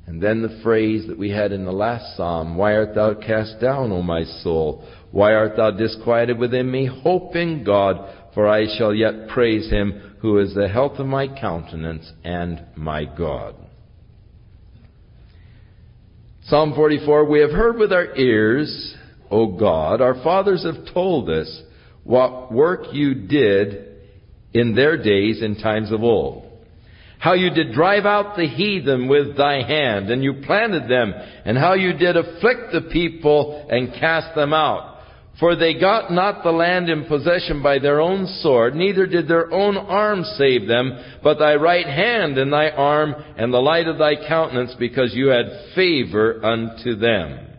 And 0.06 0.20
then 0.20 0.42
the 0.42 0.60
phrase 0.62 1.06
that 1.06 1.18
we 1.18 1.30
had 1.30 1.52
in 1.52 1.64
the 1.64 1.72
last 1.72 2.16
psalm, 2.16 2.56
Why 2.56 2.74
art 2.74 2.94
thou 2.94 3.14
cast 3.14 3.60
down, 3.60 3.90
O 3.92 4.02
my 4.02 4.24
soul? 4.42 4.86
Why 5.12 5.32
art 5.32 5.56
thou 5.56 5.70
disquieted 5.70 6.38
within 6.38 6.70
me? 6.70 6.86
Hope 6.86 7.34
in 7.34 7.64
God, 7.64 7.96
for 8.34 8.48
I 8.48 8.66
shall 8.76 8.92
yet 8.92 9.28
praise 9.28 9.70
him 9.70 10.16
who 10.20 10.38
is 10.38 10.54
the 10.54 10.68
health 10.68 10.98
of 10.98 11.06
my 11.06 11.26
countenance 11.26 12.12
and 12.24 12.62
my 12.76 13.04
God. 13.04 13.54
Psalm 16.44 16.74
44, 16.74 17.24
we 17.24 17.40
have 17.40 17.50
heard 17.50 17.78
with 17.78 17.92
our 17.92 18.14
ears, 18.16 18.96
O 19.32 19.46
God, 19.58 20.00
our 20.00 20.22
fathers 20.22 20.64
have 20.64 20.94
told 20.94 21.28
us 21.28 21.62
what 22.04 22.52
work 22.52 22.92
you 22.92 23.14
did 23.14 23.88
in 24.52 24.74
their 24.74 25.02
days 25.02 25.42
in 25.42 25.56
times 25.56 25.90
of 25.90 26.02
old 26.04 26.52
how 27.22 27.34
you 27.34 27.50
did 27.50 27.72
drive 27.72 28.04
out 28.04 28.34
the 28.34 28.48
heathen 28.48 29.06
with 29.06 29.36
thy 29.36 29.62
hand, 29.62 30.10
and 30.10 30.24
you 30.24 30.42
planted 30.44 30.90
them, 30.90 31.14
and 31.44 31.56
how 31.56 31.74
you 31.74 31.92
did 31.92 32.16
afflict 32.16 32.72
the 32.72 32.88
people 32.92 33.64
and 33.70 33.94
cast 33.94 34.34
them 34.34 34.52
out. 34.52 34.98
For 35.38 35.54
they 35.54 35.78
got 35.78 36.10
not 36.10 36.42
the 36.42 36.50
land 36.50 36.90
in 36.90 37.04
possession 37.04 37.62
by 37.62 37.78
their 37.78 38.00
own 38.00 38.26
sword, 38.40 38.74
neither 38.74 39.06
did 39.06 39.28
their 39.28 39.52
own 39.52 39.76
arm 39.76 40.24
save 40.36 40.66
them, 40.66 40.98
but 41.22 41.38
thy 41.38 41.54
right 41.54 41.86
hand 41.86 42.38
and 42.38 42.52
thy 42.52 42.70
arm 42.70 43.14
and 43.36 43.54
the 43.54 43.58
light 43.58 43.86
of 43.86 43.98
thy 43.98 44.16
countenance, 44.26 44.74
because 44.76 45.14
you 45.14 45.28
had 45.28 45.76
favor 45.76 46.44
unto 46.44 46.96
them. 46.96 47.51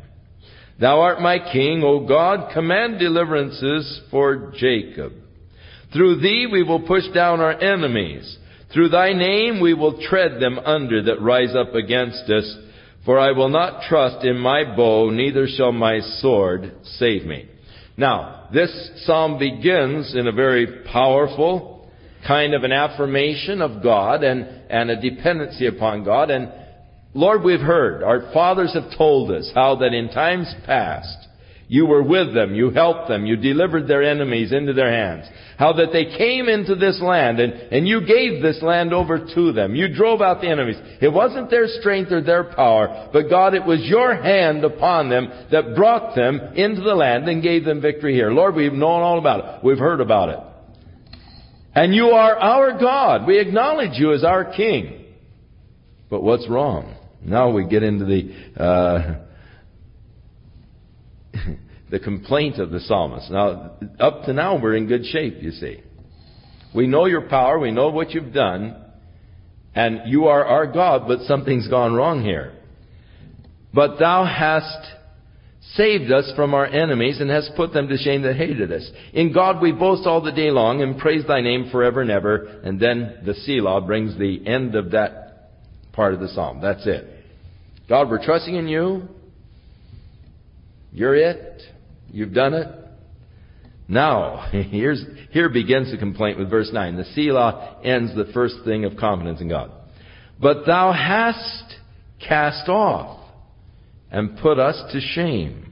Thou 0.79 1.01
art 1.01 1.21
my 1.21 1.39
king, 1.39 1.83
O 1.83 2.05
God, 2.07 2.51
command 2.53 2.99
deliverances 2.99 4.01
for 4.09 4.53
Jacob. 4.57 5.13
Through 5.93 6.21
thee 6.21 6.47
we 6.51 6.63
will 6.63 6.87
push 6.87 7.07
down 7.13 7.39
our 7.39 7.53
enemies. 7.53 8.37
Through 8.73 8.89
thy 8.89 9.13
name 9.13 9.61
we 9.61 9.75
will 9.75 10.01
tread 10.01 10.39
them 10.39 10.57
under 10.59 11.03
that 11.03 11.21
rise 11.21 11.55
up 11.55 11.75
against 11.75 12.29
us. 12.29 12.57
For 13.05 13.19
I 13.19 13.31
will 13.31 13.49
not 13.49 13.83
trust 13.87 14.25
in 14.25 14.37
my 14.39 14.63
bow, 14.75 15.09
neither 15.09 15.45
shall 15.47 15.71
my 15.71 15.99
sword 16.19 16.71
save 16.83 17.25
me. 17.25 17.49
Now, 17.97 18.47
this 18.51 18.91
psalm 19.05 19.37
begins 19.37 20.15
in 20.15 20.25
a 20.25 20.31
very 20.31 20.83
powerful 20.91 21.87
kind 22.25 22.53
of 22.53 22.63
an 22.63 22.71
affirmation 22.71 23.61
of 23.61 23.83
God 23.83 24.23
and, 24.23 24.47
and 24.69 24.89
a 24.89 24.99
dependency 24.99 25.67
upon 25.67 26.03
God. 26.03 26.31
And 26.31 26.51
Lord, 27.13 27.43
we've 27.43 27.59
heard, 27.59 28.03
our 28.03 28.31
fathers 28.33 28.73
have 28.73 28.97
told 28.97 29.31
us 29.31 29.51
how 29.53 29.75
that 29.77 29.93
in 29.93 30.09
times 30.09 30.53
past, 30.65 31.27
you 31.67 31.85
were 31.85 32.03
with 32.03 32.33
them. 32.33 32.53
You 32.53 32.69
helped 32.69 33.07
them. 33.07 33.25
You 33.25 33.35
delivered 33.35 33.87
their 33.87 34.03
enemies 34.03 34.51
into 34.51 34.73
their 34.73 34.91
hands. 34.91 35.27
How 35.57 35.73
that 35.73 35.91
they 35.91 36.05
came 36.05 36.47
into 36.47 36.75
this 36.75 37.01
land 37.01 37.39
and, 37.39 37.53
and 37.53 37.87
you 37.87 38.05
gave 38.05 38.41
this 38.41 38.61
land 38.61 38.93
over 38.93 39.25
to 39.33 39.51
them. 39.53 39.73
You 39.73 39.93
drove 39.93 40.21
out 40.21 40.41
the 40.41 40.49
enemies. 40.49 40.75
It 41.01 41.11
wasn't 41.11 41.49
their 41.49 41.67
strength 41.67 42.11
or 42.11 42.21
their 42.21 42.43
power, 42.43 43.09
but 43.13 43.29
God, 43.29 43.53
it 43.53 43.65
was 43.65 43.79
your 43.81 44.15
hand 44.15 44.63
upon 44.63 45.09
them 45.09 45.29
that 45.51 45.75
brought 45.75 46.15
them 46.15 46.39
into 46.55 46.81
the 46.81 46.95
land 46.95 47.27
and 47.29 47.41
gave 47.41 47.65
them 47.65 47.81
victory 47.81 48.13
here. 48.13 48.31
Lord, 48.31 48.55
we've 48.55 48.73
known 48.73 49.01
all 49.01 49.17
about 49.17 49.39
it. 49.39 49.63
We've 49.63 49.79
heard 49.79 50.01
about 50.01 50.29
it. 50.29 50.39
And 51.75 51.95
you 51.95 52.09
are 52.09 52.37
our 52.37 52.77
God. 52.79 53.25
We 53.25 53.39
acknowledge 53.39 53.97
you 53.97 54.13
as 54.13 54.23
our 54.23 54.53
King. 54.53 55.05
But 56.09 56.21
what's 56.21 56.47
wrong? 56.47 56.95
Now 57.25 57.51
we 57.51 57.65
get 57.67 57.83
into 57.83 58.05
the, 58.05 58.61
uh, 58.61 59.15
the 61.91 61.99
complaint 61.99 62.57
of 62.59 62.69
the 62.71 62.79
psalmist. 62.81 63.31
Now, 63.31 63.73
up 63.99 64.23
to 64.25 64.33
now, 64.33 64.59
we're 64.61 64.75
in 64.75 64.87
good 64.87 65.05
shape, 65.05 65.41
you 65.41 65.51
see. 65.51 65.81
We 66.75 66.87
know 66.87 67.05
your 67.05 67.29
power, 67.29 67.59
we 67.59 67.71
know 67.71 67.89
what 67.89 68.11
you've 68.11 68.33
done, 68.33 68.75
and 69.75 70.01
you 70.05 70.25
are 70.25 70.43
our 70.43 70.67
God, 70.67 71.07
but 71.07 71.21
something's 71.21 71.67
gone 71.67 71.93
wrong 71.93 72.23
here. 72.23 72.53
But 73.73 73.97
thou 73.99 74.25
hast 74.25 74.93
saved 75.75 76.11
us 76.11 76.31
from 76.35 76.53
our 76.53 76.65
enemies 76.65 77.19
and 77.19 77.29
hast 77.29 77.51
put 77.55 77.73
them 77.73 77.87
to 77.87 77.97
shame 77.97 78.21
that 78.23 78.35
hated 78.35 78.71
us. 78.71 78.89
In 79.13 79.33
God 79.33 79.61
we 79.61 79.71
boast 79.71 80.05
all 80.05 80.21
the 80.21 80.31
day 80.31 80.51
long 80.51 80.81
and 80.81 80.97
praise 80.97 81.25
thy 81.25 81.41
name 81.41 81.69
forever 81.71 82.01
and 82.01 82.11
ever. 82.11 82.61
And 82.63 82.79
then 82.79 83.19
the 83.25 83.33
Selah 83.33 83.81
brings 83.81 84.17
the 84.17 84.45
end 84.45 84.75
of 84.75 84.91
that 84.91 85.51
part 85.93 86.13
of 86.13 86.19
the 86.19 86.27
psalm. 86.27 86.61
That's 86.61 86.85
it. 86.85 87.12
God, 87.89 88.09
we're 88.09 88.23
trusting 88.23 88.55
in 88.55 88.67
you. 88.67 89.07
You're 90.91 91.15
it. 91.15 91.61
You've 92.11 92.33
done 92.33 92.53
it. 92.53 92.67
Now, 93.87 94.47
here's, 94.51 95.03
here 95.31 95.49
begins 95.49 95.91
the 95.91 95.97
complaint 95.97 96.37
with 96.39 96.49
verse 96.49 96.69
9. 96.71 96.95
The 96.95 97.05
Selah 97.15 97.79
ends 97.83 98.15
the 98.15 98.31
first 98.33 98.55
thing 98.63 98.85
of 98.85 98.97
confidence 98.97 99.41
in 99.41 99.49
God. 99.49 99.71
But 100.39 100.65
thou 100.65 100.91
hast 100.91 101.75
cast 102.25 102.69
off 102.69 103.19
and 104.11 104.37
put 104.39 104.59
us 104.59 104.81
to 104.93 104.99
shame. 104.99 105.71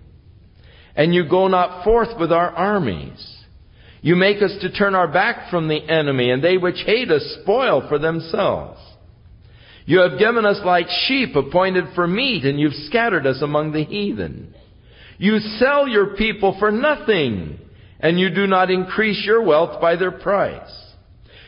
And 0.95 1.13
you 1.13 1.29
go 1.29 1.47
not 1.47 1.83
forth 1.83 2.19
with 2.19 2.31
our 2.31 2.49
armies. 2.49 3.37
You 4.01 4.15
make 4.15 4.41
us 4.41 4.53
to 4.61 4.71
turn 4.71 4.95
our 4.95 5.07
back 5.07 5.49
from 5.49 5.67
the 5.67 5.77
enemy, 5.77 6.31
and 6.31 6.43
they 6.43 6.57
which 6.57 6.83
hate 6.85 7.11
us 7.11 7.37
spoil 7.41 7.87
for 7.87 7.99
themselves. 7.99 8.79
You 9.91 9.99
have 9.99 10.17
given 10.17 10.45
us 10.45 10.61
like 10.63 10.87
sheep 11.05 11.35
appointed 11.35 11.83
for 11.95 12.07
meat, 12.07 12.45
and 12.45 12.57
you've 12.57 12.85
scattered 12.85 13.27
us 13.27 13.41
among 13.41 13.73
the 13.73 13.83
heathen. 13.83 14.55
You 15.17 15.37
sell 15.59 15.85
your 15.85 16.15
people 16.15 16.55
for 16.59 16.71
nothing, 16.71 17.59
and 17.99 18.17
you 18.17 18.29
do 18.29 18.47
not 18.47 18.71
increase 18.71 19.21
your 19.25 19.43
wealth 19.43 19.81
by 19.81 19.97
their 19.97 20.13
price. 20.13 20.71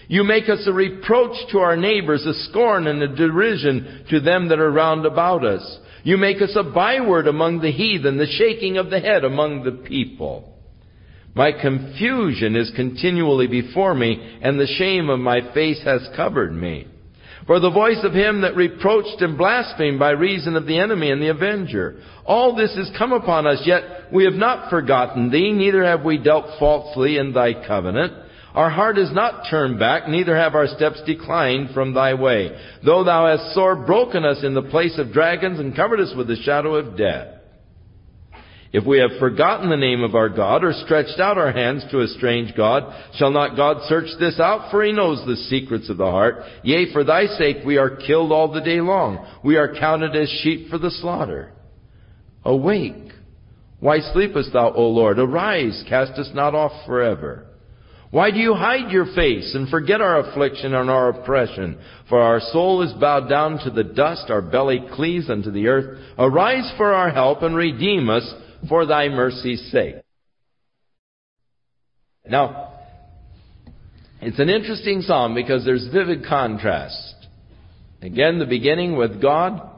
You 0.10 0.26
make 0.26 0.50
us 0.50 0.62
a 0.68 0.74
reproach 0.74 1.38
to 1.54 1.60
our 1.60 1.78
neighbors, 1.78 2.26
a 2.26 2.34
scorn 2.50 2.88
and 2.88 3.02
a 3.02 3.16
derision 3.16 4.08
to 4.10 4.20
them 4.20 4.50
that 4.50 4.60
are 4.60 4.70
round 4.70 5.06
about 5.06 5.46
us. 5.46 5.80
You 6.04 6.18
make 6.18 6.42
us 6.42 6.54
a 6.58 6.70
byword 6.70 7.28
among 7.28 7.62
the 7.62 7.72
heathen, 7.72 8.18
the 8.18 8.26
shaking 8.26 8.76
of 8.76 8.90
the 8.90 9.00
head 9.00 9.24
among 9.24 9.64
the 9.64 9.88
people. 9.88 10.54
My 11.34 11.54
confusion 11.54 12.58
is 12.58 12.74
continually 12.76 13.48
before 13.48 13.96
me, 13.96 14.38
and 14.42 14.60
the 14.60 14.68
shame 14.68 15.10
of 15.10 15.22
my 15.22 15.54
face 15.54 15.82
has 15.86 16.06
covered 16.18 16.54
me. 16.54 16.90
For 17.46 17.60
the 17.60 17.72
voice 17.72 18.00
of 18.04 18.14
him 18.14 18.42
that 18.42 18.56
reproached 18.56 19.22
and 19.22 19.38
blasphemed 19.38 20.00
by 20.00 20.12
reason 20.12 20.56
of 20.56 20.66
the 20.66 20.80
enemy 20.80 21.12
and 21.12 21.22
the 21.22 21.30
avenger. 21.30 22.00
All 22.26 22.56
this 22.56 22.74
has 22.76 22.92
come 22.98 23.12
upon 23.12 23.46
us, 23.46 23.62
yet 23.66 24.14
we 24.14 24.24
have 24.24 24.34
not 24.34 24.70
forgotten 24.70 25.30
thee, 25.30 25.52
neither 25.52 25.84
have 25.84 26.04
we 26.04 26.18
dealt 26.18 26.58
falsely 26.58 27.18
in 27.18 27.34
thy 27.34 27.54
covenant. 27.68 28.14
Our 28.54 28.70
heart 28.70 28.98
is 28.98 29.12
not 29.12 29.50
turned 29.50 29.80
back, 29.80 30.08
neither 30.08 30.38
have 30.38 30.56
our 30.56 30.68
steps 30.68 31.02
declined 31.06 31.72
from 31.74 31.94
thy 31.94 32.14
way. 32.14 32.56
Though 32.86 33.04
thou 33.04 33.26
hast 33.26 33.54
sore 33.54 33.76
broken 33.76 34.24
us 34.24 34.44
in 34.44 34.54
the 34.54 34.62
place 34.62 34.98
of 35.00 35.12
dragons 35.12 35.60
and 35.60 35.76
covered 35.76 36.00
us 36.00 36.14
with 36.16 36.28
the 36.28 36.36
shadow 36.36 36.76
of 36.76 36.96
death. 36.96 37.33
If 38.74 38.88
we 38.88 38.98
have 38.98 39.20
forgotten 39.20 39.70
the 39.70 39.78
name 39.78 40.02
of 40.04 40.16
our 40.16 40.30
God 40.30 40.64
or 40.64 40.74
stretched 40.74 41.20
out 41.20 41.38
our 41.38 41.52
hands 41.52 41.86
to 41.92 42.02
a 42.02 42.08
strange 42.08 42.56
God, 42.58 42.84
shall 43.14 43.30
not 43.30 43.56
God 43.56 43.84
search 43.88 44.08
this 44.20 44.40
out? 44.40 44.72
For 44.72 44.84
he 44.84 44.92
knows 44.92 45.24
the 45.28 45.36
secrets 45.36 45.92
of 45.92 45.98
the 45.98 46.10
heart. 46.10 46.38
Yea, 46.64 46.92
for 46.92 47.04
thy 47.04 47.28
sake 47.28 47.58
we 47.64 47.78
are 47.78 47.96
killed 47.96 48.32
all 48.32 48.52
the 48.52 48.62
day 48.62 48.82
long. 48.82 49.24
We 49.44 49.58
are 49.58 49.76
counted 49.80 50.16
as 50.16 50.28
sheep 50.42 50.70
for 50.72 50.80
the 50.80 50.90
slaughter. 50.90 51.52
Awake. 52.44 53.12
Why 53.80 54.00
sleepest 54.00 54.54
thou, 54.54 54.74
O 54.74 54.90
Lord? 54.90 55.20
Arise, 55.20 55.84
cast 55.88 56.14
us 56.14 56.32
not 56.34 56.56
off 56.56 56.88
forever. 56.88 57.46
Why 58.10 58.32
do 58.32 58.40
you 58.40 58.56
hide 58.56 58.92
your 58.92 59.08
face 59.14 59.54
and 59.54 59.70
forget 59.70 60.02
our 60.02 60.20
affliction 60.20 60.74
and 60.74 60.90
our 60.90 61.10
oppression? 61.10 61.78
For 62.10 62.20
our 62.20 62.40
soul 62.40 62.82
is 62.82 62.94
bowed 62.94 63.28
down 63.30 63.60
to 63.66 63.70
the 63.70 63.84
dust, 63.84 64.30
our 64.30 64.42
belly 64.42 64.84
cleaves 64.94 65.30
unto 65.30 65.52
the 65.52 65.68
earth. 65.68 66.00
Arise 66.18 66.72
for 66.78 66.94
our 66.94 67.12
help 67.12 67.44
and 67.44 67.56
redeem 67.56 68.10
us 68.10 68.34
for 68.68 68.86
thy 68.86 69.10
mercy's 69.10 69.72
sake. 69.72 69.96
Now, 72.30 72.74
it's 74.22 74.40
an 74.40 74.50
interesting 74.50 75.02
psalm 75.02 75.36
because 75.36 75.66
there's 75.66 75.88
vivid 75.92 76.26
contrast. 76.26 77.16
Again, 78.02 78.40
the 78.40 78.46
beginning 78.46 78.96
with 78.96 79.22
God. 79.22 79.70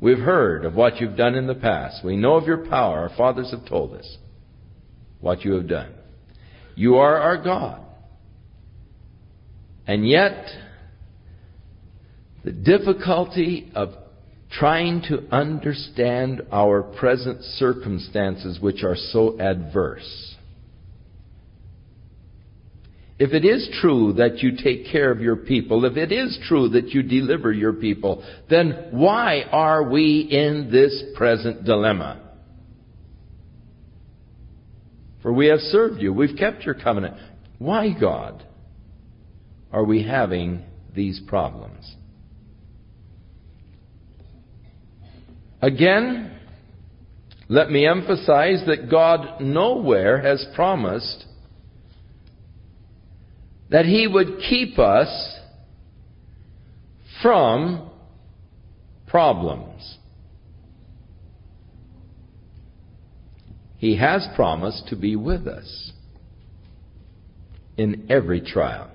We've 0.00 0.18
heard 0.18 0.64
of 0.64 0.74
what 0.74 1.00
you've 1.00 1.16
done 1.16 1.34
in 1.34 1.46
the 1.46 1.54
past. 1.54 2.04
We 2.04 2.16
know 2.16 2.34
of 2.34 2.46
your 2.46 2.66
power. 2.66 3.08
Our 3.08 3.16
fathers 3.16 3.50
have 3.52 3.66
told 3.66 3.94
us 3.94 4.18
what 5.20 5.44
you 5.44 5.52
have 5.54 5.68
done. 5.68 5.94
You 6.74 6.96
are 6.96 7.18
our 7.18 7.42
God. 7.42 7.80
And 9.86 10.08
yet, 10.08 10.46
the 12.44 12.52
difficulty 12.52 13.70
of 13.74 13.94
trying 14.58 15.02
to 15.02 15.26
understand 15.32 16.42
our 16.52 16.82
present 16.82 17.42
circumstances 17.42 18.58
which 18.60 18.82
are 18.84 18.96
so 18.96 19.38
adverse. 19.40 20.34
If 23.18 23.32
it 23.32 23.44
is 23.44 23.68
true 23.80 24.14
that 24.14 24.38
you 24.38 24.56
take 24.56 24.90
care 24.90 25.10
of 25.10 25.20
your 25.20 25.36
people, 25.36 25.84
if 25.84 25.96
it 25.96 26.10
is 26.10 26.38
true 26.48 26.68
that 26.70 26.88
you 26.90 27.02
deliver 27.02 27.52
your 27.52 27.72
people, 27.72 28.24
then 28.50 28.88
why 28.90 29.42
are 29.50 29.88
we 29.88 30.20
in 30.30 30.68
this 30.70 31.02
present 31.16 31.64
dilemma? 31.64 32.20
For 35.22 35.32
we 35.32 35.46
have 35.46 35.60
served 35.60 36.02
you, 36.02 36.12
we've 36.12 36.36
kept 36.36 36.64
your 36.64 36.74
covenant. 36.74 37.16
Why, 37.58 37.90
God, 37.98 38.44
are 39.72 39.84
we 39.84 40.02
having 40.02 40.64
these 40.94 41.20
problems? 41.26 41.94
Again, 45.64 46.30
let 47.48 47.70
me 47.70 47.86
emphasize 47.86 48.62
that 48.66 48.90
God 48.90 49.40
nowhere 49.40 50.20
has 50.20 50.46
promised 50.54 51.24
that 53.70 53.86
He 53.86 54.06
would 54.06 54.40
keep 54.50 54.78
us 54.78 55.38
from 57.22 57.90
problems. 59.06 59.96
He 63.78 63.96
has 63.96 64.28
promised 64.36 64.88
to 64.88 64.96
be 64.96 65.16
with 65.16 65.46
us 65.46 65.92
in 67.78 68.06
every 68.10 68.42
trial. 68.42 68.90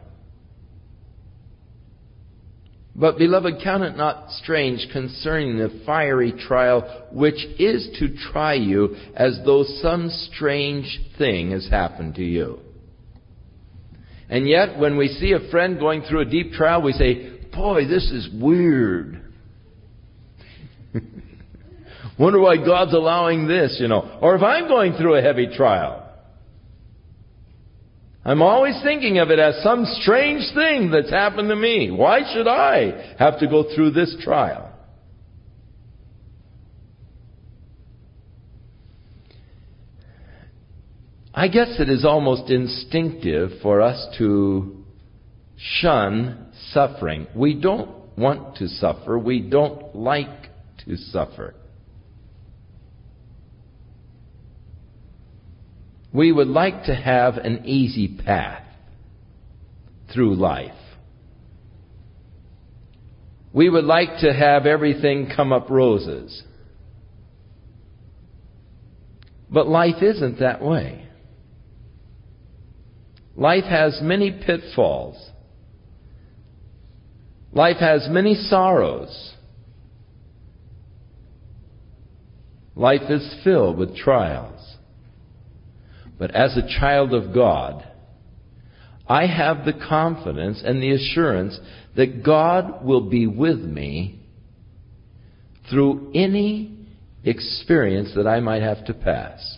But, 3.00 3.18
beloved, 3.18 3.62
count 3.64 3.84
it 3.84 3.96
not 3.96 4.30
strange 4.32 4.86
concerning 4.92 5.58
the 5.58 5.82
fiery 5.86 6.34
trial 6.34 7.08
which 7.14 7.38
is 7.58 7.88
to 8.00 8.14
try 8.32 8.56
you 8.56 8.98
as 9.16 9.40
though 9.46 9.64
some 9.82 10.10
strange 10.10 11.00
thing 11.18 11.52
has 11.52 11.70
happened 11.70 12.16
to 12.16 12.24
you. 12.24 12.60
And 14.30 14.48
yet, 14.48 14.78
when 14.78 14.98
we 14.98 15.08
see 15.08 15.32
a 15.32 15.50
friend 15.50 15.80
going 15.80 16.02
through 16.02 16.22
a 16.22 16.26
deep 16.26 16.52
trial, 16.52 16.82
we 16.82 16.92
say, 16.92 17.40
Boy, 17.54 17.88
this 17.88 18.12
is 18.12 18.28
weird. 18.34 19.22
Wonder 22.20 22.42
why 22.42 22.58
God's 22.58 22.94
allowing 22.94 23.48
this, 23.48 23.78
you 23.80 23.88
know. 23.88 24.20
Or 24.22 24.36
if 24.36 24.44
I'm 24.44 24.68
going 24.68 24.94
through 24.94 25.16
a 25.16 25.22
heavy 25.22 25.48
trial, 25.56 26.09
I'm 28.26 28.42
always 28.42 28.80
thinking 28.84 29.18
of 29.20 29.32
it 29.32 29.40
as 29.40 29.64
some 29.64 29.86
strange 29.86 30.44
thing 30.54 30.92
that's 30.92 31.10
happened 31.10 31.50
to 31.50 31.56
me. 31.56 31.90
Why 31.90 32.22
should 32.34 32.48
I 32.48 33.16
have 33.18 33.40
to 33.40 33.48
go 33.48 33.74
through 33.74 33.92
this 33.92 34.16
trial? 34.22 34.70
I 41.34 41.48
guess 41.48 41.80
it 41.80 41.90
is 41.90 42.04
almost 42.04 42.50
instinctive 42.50 43.62
for 43.62 43.82
us 43.82 44.06
to 44.18 44.84
shun 45.56 46.48
suffering. 46.72 47.28
We 47.34 47.54
don't 47.54 48.18
want 48.18 48.58
to 48.58 48.68
suffer. 48.68 49.18
We 49.18 49.40
don't 49.40 49.96
like 49.96 50.50
to 50.86 50.98
suffer. 50.98 51.56
We 56.12 56.32
would 56.32 56.48
like 56.48 56.86
to 56.86 56.96
have 56.96 57.38
an 57.38 57.66
easy 57.66 58.08
path 58.08 58.64
through 60.14 60.36
life. 60.36 60.72
We 63.54 63.70
would 63.70 63.86
like 63.86 64.20
to 64.22 64.34
have 64.34 64.66
everything 64.66 65.32
come 65.36 65.52
up 65.52 65.70
roses. 65.70 66.44
But 69.50 69.68
life 69.68 70.02
isn't 70.02 70.40
that 70.40 70.62
way. 70.62 71.08
Life 73.36 73.64
has 73.64 74.00
many 74.02 74.32
pitfalls. 74.32 75.30
Life 77.52 77.78
has 77.78 78.08
many 78.10 78.36
sorrows. 78.36 79.34
Life 82.76 83.10
is 83.10 83.36
filled 83.44 83.78
with 83.78 83.96
trials. 83.96 84.59
But 86.20 86.36
as 86.36 86.56
a 86.56 86.80
child 86.80 87.14
of 87.14 87.34
God, 87.34 87.88
I 89.08 89.26
have 89.26 89.66
the 89.66 89.74
confidence 89.74 90.62
and 90.64 90.84
the 90.84 90.92
assurance 90.92 91.58
that 91.96 92.24
God 92.24 92.86
will 92.86 93.10
be 93.10 93.26
with 93.26 93.60
me 93.60 94.20
through 95.72 96.12
any 96.14 96.78
experience 97.24 98.12
that 98.16 98.28
I 98.28 98.42
might 98.42 98.62
have 98.62 98.86
to 98.86 98.94
pass. 98.94 99.58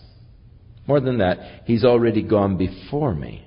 More 0.86 1.00
than 1.00 1.18
that, 1.18 1.62
He's 1.66 1.84
already 1.84 2.22
gone 2.22 2.56
before 2.56 3.14
me. 3.14 3.46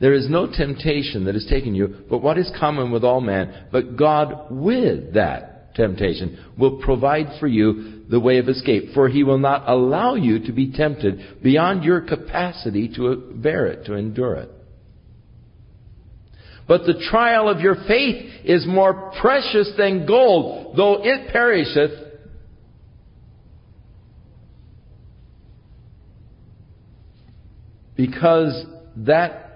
There 0.00 0.14
is 0.14 0.30
no 0.30 0.46
temptation 0.46 1.24
that 1.24 1.34
has 1.34 1.46
taken 1.46 1.74
you, 1.74 2.04
but 2.08 2.22
what 2.22 2.38
is 2.38 2.50
common 2.58 2.92
with 2.92 3.02
all 3.02 3.20
men, 3.20 3.66
but 3.72 3.96
God 3.96 4.46
with 4.50 5.14
that 5.14 5.74
temptation 5.74 6.52
will 6.56 6.78
provide 6.78 7.26
for 7.40 7.48
you 7.48 7.97
the 8.08 8.20
way 8.20 8.38
of 8.38 8.48
escape, 8.48 8.94
for 8.94 9.08
he 9.08 9.22
will 9.22 9.38
not 9.38 9.68
allow 9.68 10.14
you 10.14 10.46
to 10.46 10.52
be 10.52 10.72
tempted 10.72 11.42
beyond 11.42 11.84
your 11.84 12.00
capacity 12.00 12.88
to 12.96 13.32
bear 13.36 13.66
it, 13.66 13.84
to 13.86 13.94
endure 13.94 14.36
it. 14.36 14.50
But 16.66 16.84
the 16.84 17.02
trial 17.10 17.48
of 17.48 17.60
your 17.60 17.76
faith 17.86 18.44
is 18.44 18.66
more 18.66 19.12
precious 19.20 19.72
than 19.78 20.06
gold, 20.06 20.76
though 20.76 21.02
it 21.02 21.32
perisheth. 21.32 22.06
Because 27.96 28.64
that 28.96 29.48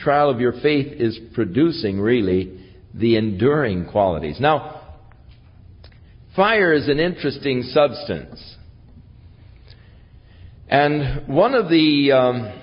trial 0.00 0.30
of 0.30 0.40
your 0.40 0.52
faith 0.52 0.98
is 0.98 1.18
producing 1.34 2.00
really 2.00 2.60
the 2.92 3.16
enduring 3.16 3.86
qualities. 3.86 4.38
Now, 4.40 4.75
Fire 6.36 6.74
is 6.74 6.86
an 6.86 7.00
interesting 7.00 7.62
substance. 7.62 8.56
And 10.68 11.26
one 11.26 11.54
of 11.54 11.70
the 11.70 12.12
um, 12.12 12.62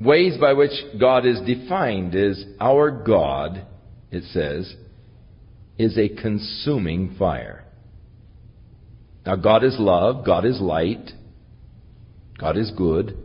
ways 0.00 0.38
by 0.40 0.54
which 0.54 0.70
God 0.98 1.26
is 1.26 1.38
defined 1.42 2.14
is 2.14 2.46
our 2.58 2.90
God, 2.90 3.66
it 4.10 4.24
says, 4.32 4.74
is 5.76 5.98
a 5.98 6.08
consuming 6.08 7.14
fire. 7.18 7.66
Now, 9.26 9.36
God 9.36 9.64
is 9.64 9.76
love, 9.78 10.24
God 10.24 10.46
is 10.46 10.62
light, 10.62 11.10
God 12.38 12.56
is 12.56 12.70
good. 12.74 13.18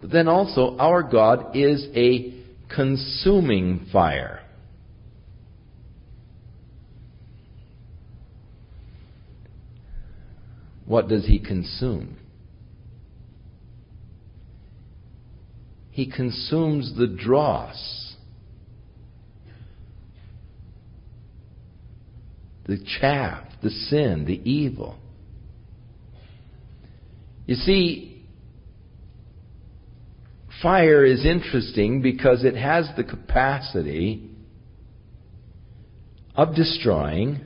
But 0.00 0.10
then 0.10 0.28
also, 0.28 0.76
our 0.78 1.02
God 1.02 1.56
is 1.56 1.88
a 1.96 2.39
consuming 2.74 3.86
fire. 3.92 4.40
What 10.86 11.08
does 11.08 11.26
he 11.26 11.38
consume? 11.38 12.16
He 15.90 16.10
consumes 16.10 16.96
the 16.96 17.06
dross, 17.06 18.14
the 22.66 22.78
chaff, 23.00 23.44
the 23.62 23.70
sin, 23.70 24.24
the 24.26 24.40
evil. 24.48 24.96
You 27.46 27.56
see, 27.56 28.19
fire 30.62 31.04
is 31.04 31.24
interesting 31.24 32.02
because 32.02 32.44
it 32.44 32.56
has 32.56 32.88
the 32.96 33.04
capacity 33.04 34.30
of 36.34 36.54
destroying 36.54 37.40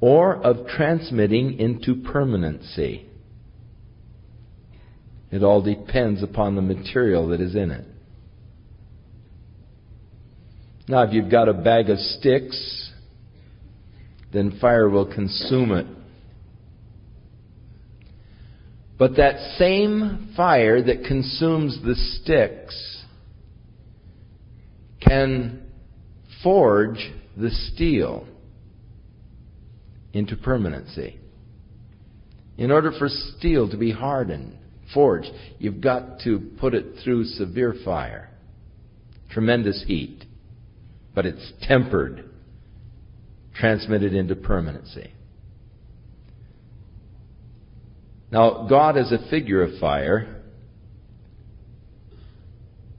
or 0.00 0.36
of 0.36 0.66
transmitting 0.68 1.58
into 1.58 2.02
permanency. 2.02 3.06
It 5.30 5.42
all 5.42 5.62
depends 5.62 6.22
upon 6.22 6.54
the 6.54 6.62
material 6.62 7.28
that 7.28 7.40
is 7.40 7.54
in 7.54 7.70
it. 7.70 7.84
Now, 10.86 11.02
if 11.02 11.12
you've 11.12 11.30
got 11.30 11.48
a 11.48 11.52
bag 11.52 11.90
of 11.90 11.98
sticks, 11.98 12.90
then 14.32 14.58
fire 14.58 14.88
will 14.88 15.12
consume 15.12 15.72
it. 15.72 15.86
But 18.98 19.16
that 19.16 19.56
same 19.58 20.32
fire 20.36 20.82
that 20.82 21.04
consumes 21.04 21.80
the 21.84 21.94
sticks 21.94 23.04
can 25.00 25.62
forge 26.42 27.12
the 27.36 27.50
steel 27.50 28.26
into 30.12 30.36
permanency. 30.36 31.18
In 32.56 32.72
order 32.72 32.90
for 32.90 33.08
steel 33.08 33.70
to 33.70 33.76
be 33.76 33.92
hardened, 33.92 34.56
forged, 34.92 35.30
you've 35.58 35.80
got 35.80 36.20
to 36.24 36.40
put 36.58 36.74
it 36.74 36.96
through 37.04 37.24
severe 37.24 37.74
fire, 37.84 38.30
tremendous 39.30 39.84
heat, 39.86 40.24
but 41.14 41.24
it's 41.24 41.52
tempered, 41.62 42.28
transmitted 43.54 44.12
into 44.12 44.34
permanency. 44.34 45.12
Now, 48.30 48.66
God 48.68 48.96
is 48.96 49.10
a 49.10 49.28
figure 49.30 49.62
of 49.62 49.78
fire. 49.78 50.42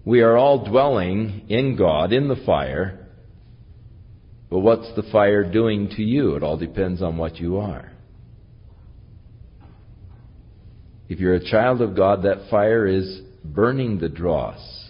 We 0.04 0.22
are 0.22 0.36
all 0.36 0.68
dwelling 0.68 1.46
in 1.50 1.76
God, 1.76 2.12
in 2.12 2.28
the 2.28 2.42
fire. 2.46 3.08
But 4.50 4.60
what's 4.60 4.94
the 4.96 5.04
fire 5.12 5.50
doing 5.50 5.90
to 5.90 6.02
you? 6.02 6.36
It 6.36 6.42
all 6.42 6.58
depends 6.58 7.02
on 7.02 7.18
what 7.18 7.38
you 7.38 7.58
are. 7.58 7.92
If 11.08 11.20
you're 11.20 11.36
a 11.36 11.44
child 11.44 11.82
of 11.82 11.96
God, 11.96 12.24
that 12.24 12.50
fire 12.50 12.88
is 12.88 13.22
burning 13.44 14.00
the 14.00 14.10
dross. 14.10 14.90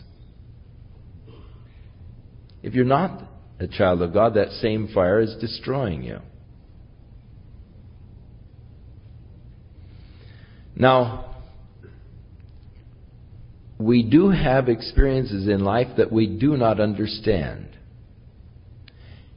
If 2.63 2.73
you're 2.73 2.85
not 2.85 3.23
a 3.59 3.67
child 3.67 4.01
of 4.01 4.13
God, 4.13 4.35
that 4.35 4.51
same 4.61 4.89
fire 4.93 5.19
is 5.19 5.35
destroying 5.39 6.03
you. 6.03 6.19
Now, 10.79 11.35
we 13.77 14.01
do 14.01 14.29
have 14.29 14.69
experiences 14.69 15.47
in 15.47 15.63
life 15.63 15.97
that 15.97 16.11
we 16.11 16.25
do 16.25 16.55
not 16.55 16.79
understand. 16.79 17.77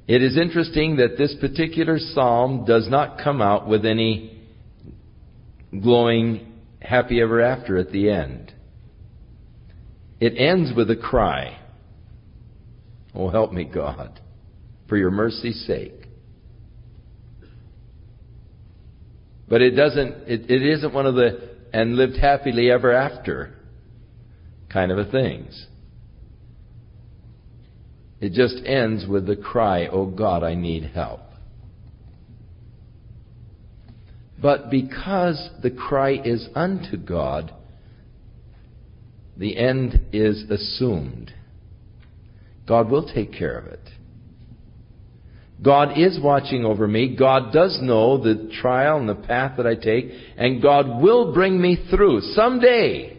It 0.07 0.23
is 0.23 0.39
interesting 0.39 0.97
that 0.97 1.19
this 1.19 1.35
particular 1.41 1.99
psalm 1.99 2.65
does 2.65 2.89
not 2.89 3.19
come 3.23 3.43
out 3.43 3.69
with 3.69 3.85
any 3.85 4.41
glowing 5.81 6.53
happy 6.81 7.21
ever 7.21 7.41
after 7.41 7.77
at 7.77 7.91
the 7.91 8.11
end. 8.11 8.53
It 10.21 10.35
ends 10.37 10.73
with 10.77 10.91
a 10.91 10.97
cry. 10.97 11.59
Oh, 13.15 13.29
help 13.29 13.53
me, 13.53 13.65
God, 13.65 14.21
for 14.89 14.97
your 14.97 15.11
mercy's 15.11 15.65
sake. 15.67 16.02
But 19.49 19.63
it 19.63 19.73
doesn't, 19.73 20.29
it, 20.29 20.51
it 20.51 20.63
isn't 20.63 20.95
one 20.95 21.07
of 21.07 21.15
the, 21.15 21.51
and 21.73 21.97
lived 21.97 22.17
happily 22.17 22.71
ever 22.71 22.93
after 22.93 23.55
kind 24.71 24.91
of 24.91 24.99
a 24.99 25.11
things. 25.11 25.67
It 28.21 28.33
just 28.33 28.65
ends 28.65 29.07
with 29.07 29.27
the 29.27 29.37
cry, 29.37 29.89
Oh 29.89 30.07
God, 30.07 30.43
I 30.45 30.55
need 30.55 30.85
help. 30.95 31.21
But 34.41 34.71
because 34.71 35.51
the 35.63 35.71
cry 35.71 36.21
is 36.25 36.49
unto 36.55 36.97
God, 36.97 37.53
the 39.37 39.57
end 39.57 40.01
is 40.13 40.45
assumed. 40.51 41.33
God 42.67 42.91
will 42.91 43.13
take 43.13 43.33
care 43.33 43.57
of 43.57 43.67
it. 43.67 43.89
God 45.63 45.97
is 45.97 46.19
watching 46.21 46.65
over 46.65 46.89
me. 46.89 47.15
God 47.17 47.53
does 47.53 47.79
know 47.81 48.19
the 48.19 48.53
trial 48.61 48.99
and 48.99 49.09
the 49.09 49.15
path 49.15 49.57
that 49.59 49.67
I 49.67 49.77
take, 49.77 50.11
and 50.37 50.61
God 50.61 51.01
will 51.01 51.33
bring 51.33 51.61
me 51.61 51.87
through. 51.89 52.21
Someday, 52.35 53.17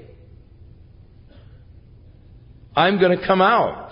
I'm 2.75 2.99
going 2.99 3.17
to 3.17 3.25
come 3.25 3.41
out 3.41 3.91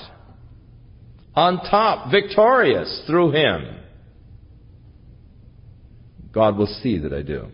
on 1.34 1.58
top, 1.58 2.12
victorious 2.12 3.04
through 3.08 3.32
Him. 3.32 3.78
God 6.34 6.58
will 6.58 6.68
see 6.82 6.98
that 7.00 7.14
I 7.14 7.22
do. 7.22 7.48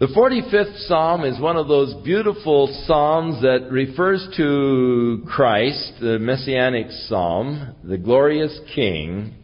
The 0.00 0.06
45th 0.06 0.86
Psalm 0.88 1.24
is 1.24 1.38
one 1.38 1.58
of 1.58 1.68
those 1.68 1.92
beautiful 2.02 2.68
Psalms 2.86 3.42
that 3.42 3.70
refers 3.70 4.26
to 4.34 5.22
Christ, 5.28 5.92
the 6.00 6.18
Messianic 6.18 6.86
Psalm, 7.06 7.74
the 7.84 7.98
glorious 7.98 8.58
King. 8.74 9.34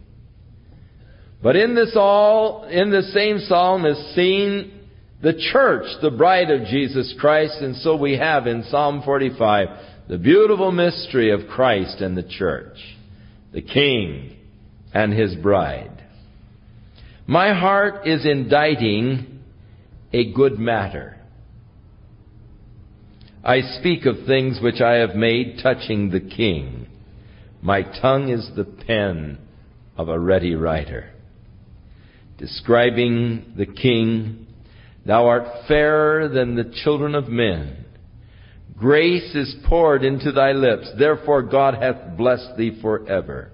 But 1.42 1.56
in 1.56 1.74
this 1.74 1.92
all, 1.94 2.64
in 2.70 2.90
the 2.90 3.02
same 3.02 3.40
Psalm 3.40 3.84
is 3.84 3.98
seen 4.14 4.80
the 5.22 5.34
church, 5.52 5.84
the 6.00 6.10
bride 6.10 6.50
of 6.50 6.68
Jesus 6.68 7.14
Christ, 7.20 7.60
and 7.60 7.76
so 7.76 7.94
we 7.94 8.16
have 8.16 8.46
in 8.46 8.64
Psalm 8.70 9.02
45 9.04 9.68
the 10.08 10.16
beautiful 10.16 10.72
mystery 10.72 11.32
of 11.32 11.50
Christ 11.50 12.00
and 12.00 12.16
the 12.16 12.22
church, 12.26 12.78
the 13.52 13.60
King 13.60 14.34
and 14.94 15.12
His 15.12 15.34
bride. 15.34 16.02
My 17.26 17.52
heart 17.52 18.06
is 18.06 18.24
inditing 18.24 19.35
a 20.16 20.32
good 20.32 20.58
matter. 20.58 21.14
I 23.44 23.60
speak 23.78 24.06
of 24.06 24.24
things 24.26 24.58
which 24.62 24.80
I 24.80 24.94
have 24.94 25.14
made 25.14 25.60
touching 25.62 26.08
the 26.08 26.20
king. 26.20 26.86
My 27.60 27.82
tongue 27.82 28.30
is 28.30 28.50
the 28.56 28.64
pen 28.64 29.36
of 29.98 30.08
a 30.08 30.18
ready 30.18 30.54
writer. 30.54 31.10
Describing 32.38 33.52
the 33.58 33.66
king, 33.66 34.46
thou 35.04 35.26
art 35.26 35.66
fairer 35.68 36.30
than 36.30 36.56
the 36.56 36.72
children 36.82 37.14
of 37.14 37.28
men. 37.28 37.84
Grace 38.74 39.34
is 39.34 39.54
poured 39.68 40.02
into 40.02 40.32
thy 40.32 40.52
lips, 40.52 40.90
therefore 40.98 41.42
God 41.42 41.74
hath 41.74 42.16
blessed 42.16 42.56
thee 42.56 42.78
forever. 42.80 43.50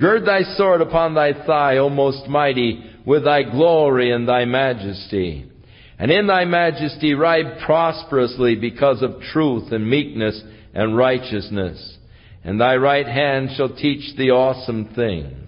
Gird 0.00 0.24
thy 0.24 0.42
sword 0.56 0.82
upon 0.82 1.14
thy 1.14 1.32
thigh, 1.46 1.78
O 1.78 1.88
most 1.88 2.28
mighty, 2.28 2.80
with 3.04 3.24
thy 3.24 3.42
glory 3.42 4.12
and 4.12 4.28
thy 4.28 4.44
majesty. 4.44 5.50
And 5.98 6.10
in 6.10 6.26
thy 6.26 6.44
majesty 6.44 7.14
ride 7.14 7.60
prosperously 7.64 8.56
because 8.56 9.02
of 9.02 9.20
truth 9.32 9.72
and 9.72 9.88
meekness 9.88 10.42
and 10.74 10.96
righteousness. 10.96 11.98
And 12.42 12.60
thy 12.60 12.76
right 12.76 13.06
hand 13.06 13.50
shall 13.56 13.74
teach 13.74 14.16
thee 14.16 14.30
awesome 14.30 14.92
things. 14.94 15.40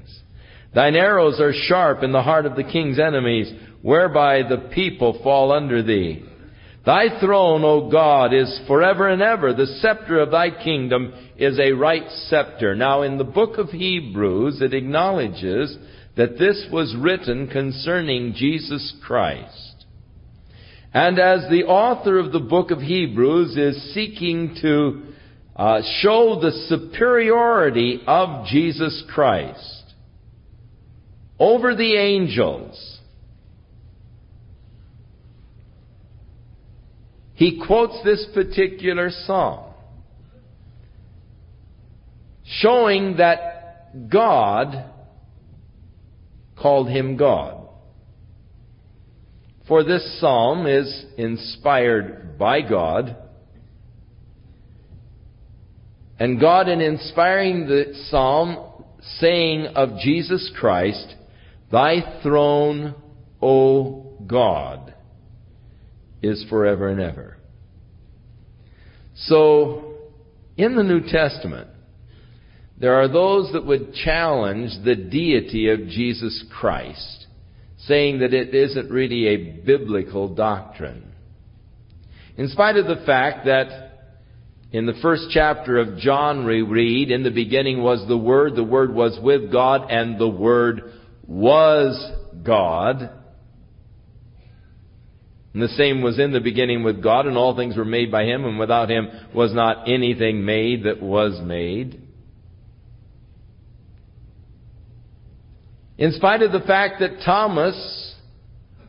Thine 0.74 0.94
arrows 0.94 1.40
are 1.40 1.52
sharp 1.52 2.02
in 2.02 2.12
the 2.12 2.22
heart 2.22 2.46
of 2.46 2.54
the 2.54 2.64
king's 2.64 2.98
enemies, 2.98 3.52
whereby 3.82 4.42
the 4.42 4.68
people 4.74 5.20
fall 5.22 5.52
under 5.52 5.82
thee. 5.82 6.22
Thy 6.84 7.18
throne, 7.18 7.64
O 7.64 7.90
God, 7.90 8.32
is 8.32 8.60
forever 8.68 9.08
and 9.08 9.20
ever. 9.20 9.52
The 9.52 9.66
scepter 9.80 10.20
of 10.20 10.30
thy 10.30 10.50
kingdom 10.50 11.12
is 11.36 11.58
a 11.58 11.72
right 11.72 12.08
scepter. 12.28 12.76
Now 12.76 13.02
in 13.02 13.18
the 13.18 13.24
book 13.24 13.58
of 13.58 13.70
Hebrews, 13.70 14.62
it 14.62 14.72
acknowledges 14.72 15.76
that 16.16 16.38
this 16.38 16.66
was 16.70 16.94
written 16.96 17.48
concerning 17.48 18.34
Jesus 18.34 18.94
Christ. 19.04 19.75
And 20.96 21.18
as 21.18 21.42
the 21.50 21.64
author 21.64 22.18
of 22.18 22.32
the 22.32 22.40
book 22.40 22.70
of 22.70 22.78
Hebrews 22.78 23.54
is 23.54 23.92
seeking 23.92 24.56
to 24.62 25.02
uh, 25.54 25.82
show 26.00 26.40
the 26.40 26.52
superiority 26.70 28.00
of 28.06 28.46
Jesus 28.46 29.04
Christ 29.12 29.92
over 31.38 31.74
the 31.74 31.96
angels, 31.98 32.98
he 37.34 37.62
quotes 37.66 38.02
this 38.02 38.26
particular 38.32 39.10
psalm, 39.10 39.74
showing 42.42 43.18
that 43.18 44.08
God 44.08 44.92
called 46.58 46.88
him 46.88 47.18
God. 47.18 47.65
For 49.68 49.82
this 49.82 50.20
psalm 50.20 50.66
is 50.66 51.04
inspired 51.18 52.38
by 52.38 52.60
God. 52.60 53.16
And 56.18 56.40
God, 56.40 56.68
in 56.68 56.80
inspiring 56.80 57.66
the 57.66 57.92
psalm, 58.08 58.72
saying 59.18 59.66
of 59.74 59.98
Jesus 59.98 60.50
Christ, 60.58 61.14
Thy 61.70 62.20
throne, 62.22 62.94
O 63.42 64.16
God, 64.26 64.94
is 66.22 66.44
forever 66.48 66.88
and 66.88 67.00
ever. 67.00 67.36
So, 69.14 69.94
in 70.56 70.76
the 70.76 70.82
New 70.82 71.00
Testament, 71.00 71.68
there 72.78 72.94
are 72.94 73.08
those 73.08 73.52
that 73.52 73.66
would 73.66 73.94
challenge 73.94 74.70
the 74.84 74.94
deity 74.94 75.70
of 75.70 75.88
Jesus 75.88 76.44
Christ, 76.58 77.25
saying 77.86 78.20
that 78.20 78.34
it 78.34 78.54
isn't 78.54 78.90
really 78.90 79.26
a 79.28 79.36
biblical 79.36 80.34
doctrine. 80.34 81.12
In 82.36 82.48
spite 82.48 82.76
of 82.76 82.86
the 82.86 83.04
fact 83.06 83.46
that 83.46 83.86
in 84.72 84.86
the 84.86 84.98
first 85.00 85.28
chapter 85.30 85.78
of 85.78 85.98
John 85.98 86.44
we 86.44 86.62
read, 86.62 87.10
in 87.10 87.22
the 87.22 87.30
beginning 87.30 87.82
was 87.82 88.06
the 88.08 88.18
Word, 88.18 88.56
the 88.56 88.64
Word 88.64 88.94
was 88.94 89.18
with 89.22 89.50
God, 89.52 89.90
and 89.90 90.18
the 90.18 90.28
Word 90.28 90.92
was 91.26 92.12
God. 92.42 93.10
And 95.54 95.62
the 95.62 95.68
same 95.68 96.02
was 96.02 96.18
in 96.18 96.32
the 96.32 96.40
beginning 96.40 96.82
with 96.82 97.02
God, 97.02 97.26
and 97.26 97.38
all 97.38 97.56
things 97.56 97.76
were 97.76 97.84
made 97.84 98.10
by 98.10 98.24
Him, 98.24 98.44
and 98.44 98.58
without 98.58 98.90
Him 98.90 99.08
was 99.34 99.54
not 99.54 99.88
anything 99.88 100.44
made 100.44 100.84
that 100.84 101.00
was 101.00 101.40
made. 101.42 102.05
In 105.98 106.12
spite 106.12 106.42
of 106.42 106.52
the 106.52 106.60
fact 106.60 107.00
that 107.00 107.22
Thomas, 107.24 108.14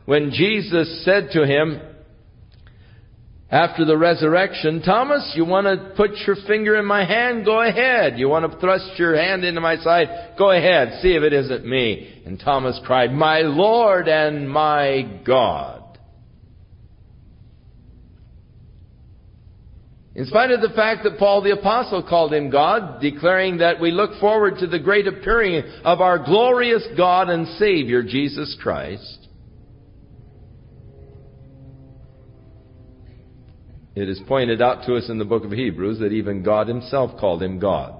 when 0.04 0.30
Jesus 0.30 1.04
said 1.04 1.30
to 1.32 1.46
him, 1.46 1.80
after 3.50 3.86
the 3.86 3.96
resurrection, 3.96 4.82
Thomas, 4.82 5.32
you 5.34 5.46
want 5.46 5.66
to 5.66 5.94
put 5.96 6.10
your 6.26 6.36
finger 6.46 6.76
in 6.76 6.84
my 6.84 7.06
hand? 7.06 7.46
Go 7.46 7.66
ahead. 7.66 8.18
You 8.18 8.28
want 8.28 8.50
to 8.50 8.58
thrust 8.58 8.98
your 8.98 9.16
hand 9.16 9.42
into 9.42 9.62
my 9.62 9.76
side? 9.76 10.34
Go 10.36 10.50
ahead. 10.50 11.00
See 11.00 11.14
if 11.14 11.22
it 11.22 11.32
isn't 11.32 11.64
me. 11.64 12.22
And 12.26 12.38
Thomas 12.38 12.78
cried, 12.84 13.10
My 13.10 13.40
Lord 13.40 14.06
and 14.06 14.50
my 14.50 15.20
God. 15.24 15.77
In 20.18 20.26
spite 20.26 20.50
of 20.50 20.60
the 20.60 20.74
fact 20.74 21.04
that 21.04 21.16
Paul 21.16 21.42
the 21.42 21.52
Apostle 21.52 22.02
called 22.02 22.34
him 22.34 22.50
God, 22.50 23.00
declaring 23.00 23.58
that 23.58 23.80
we 23.80 23.92
look 23.92 24.18
forward 24.18 24.58
to 24.58 24.66
the 24.66 24.80
great 24.80 25.06
appearing 25.06 25.62
of 25.84 26.00
our 26.00 26.18
glorious 26.18 26.84
God 26.96 27.30
and 27.30 27.46
Savior, 27.56 28.02
Jesus 28.02 28.56
Christ, 28.60 29.28
it 33.94 34.08
is 34.08 34.20
pointed 34.26 34.60
out 34.60 34.86
to 34.86 34.96
us 34.96 35.08
in 35.08 35.20
the 35.20 35.24
book 35.24 35.44
of 35.44 35.52
Hebrews 35.52 36.00
that 36.00 36.10
even 36.10 36.42
God 36.42 36.66
himself 36.66 37.16
called 37.20 37.40
him 37.40 37.60
God. 37.60 37.94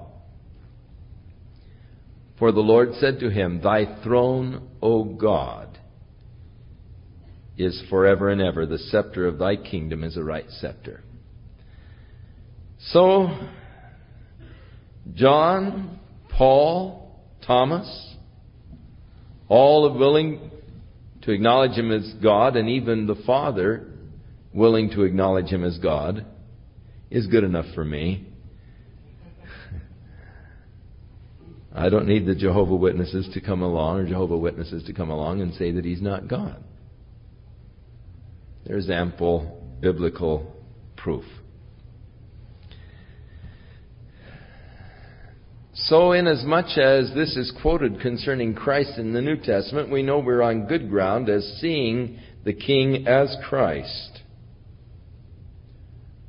For 2.37 2.51
the 2.51 2.59
Lord 2.59 2.95
said 2.95 3.21
to 3.21 3.29
him, 3.29 3.61
Thy 3.61 4.03
throne, 4.03 4.67
O 4.81 5.05
God, 5.05 5.79
is 7.57 7.81
forever 7.89 8.27
and 8.27 8.41
ever. 8.41 8.65
The 8.65 8.77
scepter 8.77 9.25
of 9.25 9.39
thy 9.39 9.55
kingdom 9.55 10.03
is 10.03 10.17
a 10.17 10.23
right 10.23 10.49
scepter. 10.49 11.05
So, 12.87 13.27
John, 15.13 15.99
Paul, 16.29 17.19
Thomas, 17.45 18.15
all 19.47 19.89
are 19.89 19.97
willing 19.97 20.49
to 21.23 21.31
acknowledge 21.31 21.71
him 21.71 21.91
as 21.91 22.13
God, 22.23 22.55
and 22.55 22.69
even 22.69 23.05
the 23.05 23.21
Father 23.25 23.87
willing 24.53 24.89
to 24.91 25.03
acknowledge 25.03 25.47
him 25.47 25.63
as 25.63 25.77
God, 25.77 26.25
is 27.11 27.27
good 27.27 27.43
enough 27.43 27.65
for 27.75 27.83
me. 27.83 28.25
I 31.73 31.89
don't 31.89 32.07
need 32.07 32.25
the 32.25 32.35
Jehovah 32.35 32.75
Witnesses 32.75 33.29
to 33.33 33.41
come 33.41 33.61
along 33.61 33.99
or 33.99 34.07
Jehovah 34.07 34.37
Witnesses 34.37 34.83
to 34.85 34.93
come 34.93 35.09
along 35.09 35.41
and 35.41 35.53
say 35.53 35.71
that 35.71 35.85
he's 35.85 36.01
not 36.01 36.27
God. 36.27 36.63
There's 38.65 38.89
ample 38.89 39.63
biblical 39.79 40.51
proof. 40.97 41.25
So, 45.89 46.11
inasmuch 46.11 46.77
as 46.77 47.11
this 47.15 47.35
is 47.35 47.51
quoted 47.63 47.99
concerning 47.99 48.53
Christ 48.53 48.99
in 48.99 49.11
the 49.11 49.23
New 49.23 49.37
Testament, 49.37 49.89
we 49.89 50.03
know 50.03 50.19
we're 50.19 50.43
on 50.43 50.67
good 50.67 50.87
ground 50.87 51.29
as 51.29 51.57
seeing 51.59 52.19
the 52.45 52.53
King 52.53 53.07
as 53.07 53.35
Christ. 53.49 54.19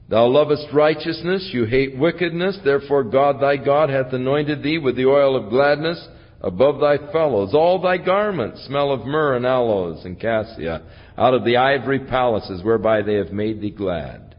Thou 0.09 0.29
lovest 0.29 0.69
righteousness, 0.73 1.51
you 1.53 1.67
hate 1.67 1.95
wickedness, 1.95 2.59
therefore 2.65 3.05
God 3.05 3.39
thy 3.39 3.59
God 3.59 3.91
hath 3.91 4.15
anointed 4.15 4.63
thee 4.63 4.79
with 4.79 4.97
the 4.97 5.05
oil 5.05 5.37
of 5.37 5.51
gladness 5.51 6.09
above 6.41 6.81
thy 6.81 7.13
fellows. 7.13 7.53
All 7.53 7.83
thy 7.83 7.99
garments 7.99 8.65
smell 8.65 8.91
of 8.91 9.05
myrrh 9.05 9.37
and 9.37 9.45
aloes 9.45 10.07
and 10.07 10.19
cassia, 10.19 10.81
out 11.19 11.35
of 11.35 11.45
the 11.45 11.59
ivory 11.59 12.07
palaces 12.07 12.65
whereby 12.65 13.03
they 13.03 13.17
have 13.17 13.31
made 13.31 13.61
thee 13.61 13.69
glad. 13.69 14.30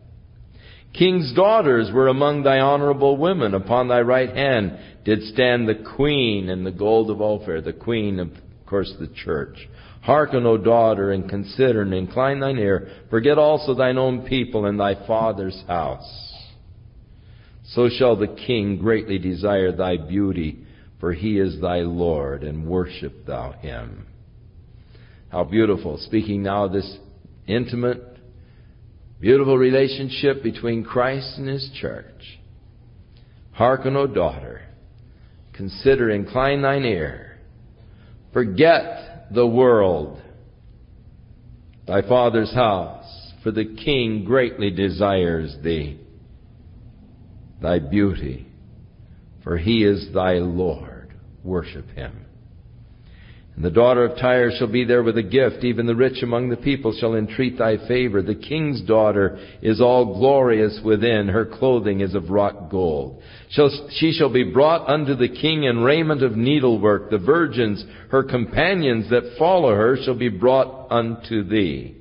King's 0.94 1.34
daughters 1.34 1.90
were 1.94 2.10
among 2.10 2.44
thy 2.44 2.60
honorable 2.60 3.18
women. 3.18 3.54
Upon 3.54 3.88
thy 3.88 4.02
right 4.02 4.30
hand 4.36 4.78
did 5.06 5.24
stand 5.24 5.68
the 5.68 5.84
queen 5.96 6.50
in 6.50 6.64
the 6.64 6.72
gold 6.72 7.10
of 7.10 7.22
Ophir, 7.22 7.62
the 7.62 7.74
queen 7.74 8.20
of, 8.20 8.30
of 8.30 8.66
course, 8.66 8.94
the 9.00 9.08
church. 9.08 9.70
Hearken, 10.02 10.46
O 10.46 10.58
daughter, 10.58 11.12
and 11.12 11.30
consider, 11.30 11.82
and 11.82 11.94
incline 11.94 12.40
thine 12.40 12.58
ear. 12.58 12.90
Forget 13.10 13.38
also 13.38 13.74
thine 13.74 13.98
own 13.98 14.26
people 14.26 14.66
and 14.66 14.80
thy 14.80 15.06
father's 15.08 15.64
house. 15.68 16.32
So 17.66 17.88
shall 17.88 18.16
the 18.18 18.28
king 18.28 18.78
greatly 18.78 19.18
desire 19.18 19.72
thy 19.72 19.98
beauty, 19.98 20.66
for 21.00 21.14
he 21.14 21.40
is 21.40 21.62
thy 21.62 21.80
Lord, 21.82 22.44
and 22.44 22.68
worship 22.68 23.26
thou 23.26 23.54
him. 23.54 24.08
How 25.30 25.46
beautiful. 25.46 25.98
Speaking 26.00 26.44
now 26.44 26.68
this 26.68 26.98
intimate, 27.48 28.11
beautiful 29.22 29.58
relationship 29.58 30.44
between 30.44 30.84
Christ 30.84 31.38
and 31.38 31.48
his 31.48 31.70
church. 31.80 32.40
Hearken, 33.52 33.96
O 33.96 34.08
daughter, 34.08 34.62
Consider, 35.54 36.10
incline 36.10 36.64
thine 36.64 36.86
ear. 36.86 37.38
Forget 38.34 39.28
the 39.32 39.46
world, 39.46 40.20
thy 41.86 42.02
father's 42.02 42.52
house, 42.52 43.06
for 43.44 43.52
the 43.52 43.66
king 43.66 44.24
greatly 44.26 44.72
desires 44.72 45.56
thee. 45.64 46.00
Thy 47.62 47.78
beauty, 47.78 48.48
for 49.44 49.58
he 49.58 49.84
is 49.84 50.08
thy 50.14 50.36
Lord. 50.36 51.14
Worship 51.44 51.88
him. 51.92 52.26
And 53.56 53.66
the 53.66 53.70
daughter 53.70 54.06
of 54.06 54.18
Tyre 54.18 54.52
shall 54.58 54.72
be 54.72 54.86
there 54.86 55.04
with 55.04 55.18
a 55.18 55.24
gift. 55.24 55.64
Even 55.64 55.86
the 55.86 55.96
rich 55.96 56.24
among 56.24 56.50
the 56.50 56.58
people 56.58 56.96
shall 56.98 57.16
entreat 57.16 57.58
thy 57.58 57.86
favor. 57.88 58.22
The 58.22 58.36
king's 58.36 58.82
daughter 58.82 59.38
is 59.62 59.82
all 59.82 60.18
glorious 60.18 60.80
within. 60.84 61.28
Her 61.28 61.46
clothing 61.46 62.00
is 62.00 62.16
of 62.16 62.30
wrought 62.30 62.72
gold. 62.72 63.22
She 63.50 64.14
shall 64.14 64.32
be 64.32 64.46
brought 64.46 64.88
unto 64.90 65.16
the 65.16 65.30
king 65.30 65.66
in 65.66 65.80
raiment 65.80 66.24
of 66.24 66.38
needlework. 66.38 67.10
The 67.10 67.18
virgins, 67.18 67.84
her 68.10 68.24
companions 68.24 69.10
that 69.10 69.36
follow 69.38 69.76
her, 69.76 69.98
shall 70.04 70.18
be 70.18 70.30
brought 70.30 70.90
unto 70.90 71.44
thee. 71.44 71.98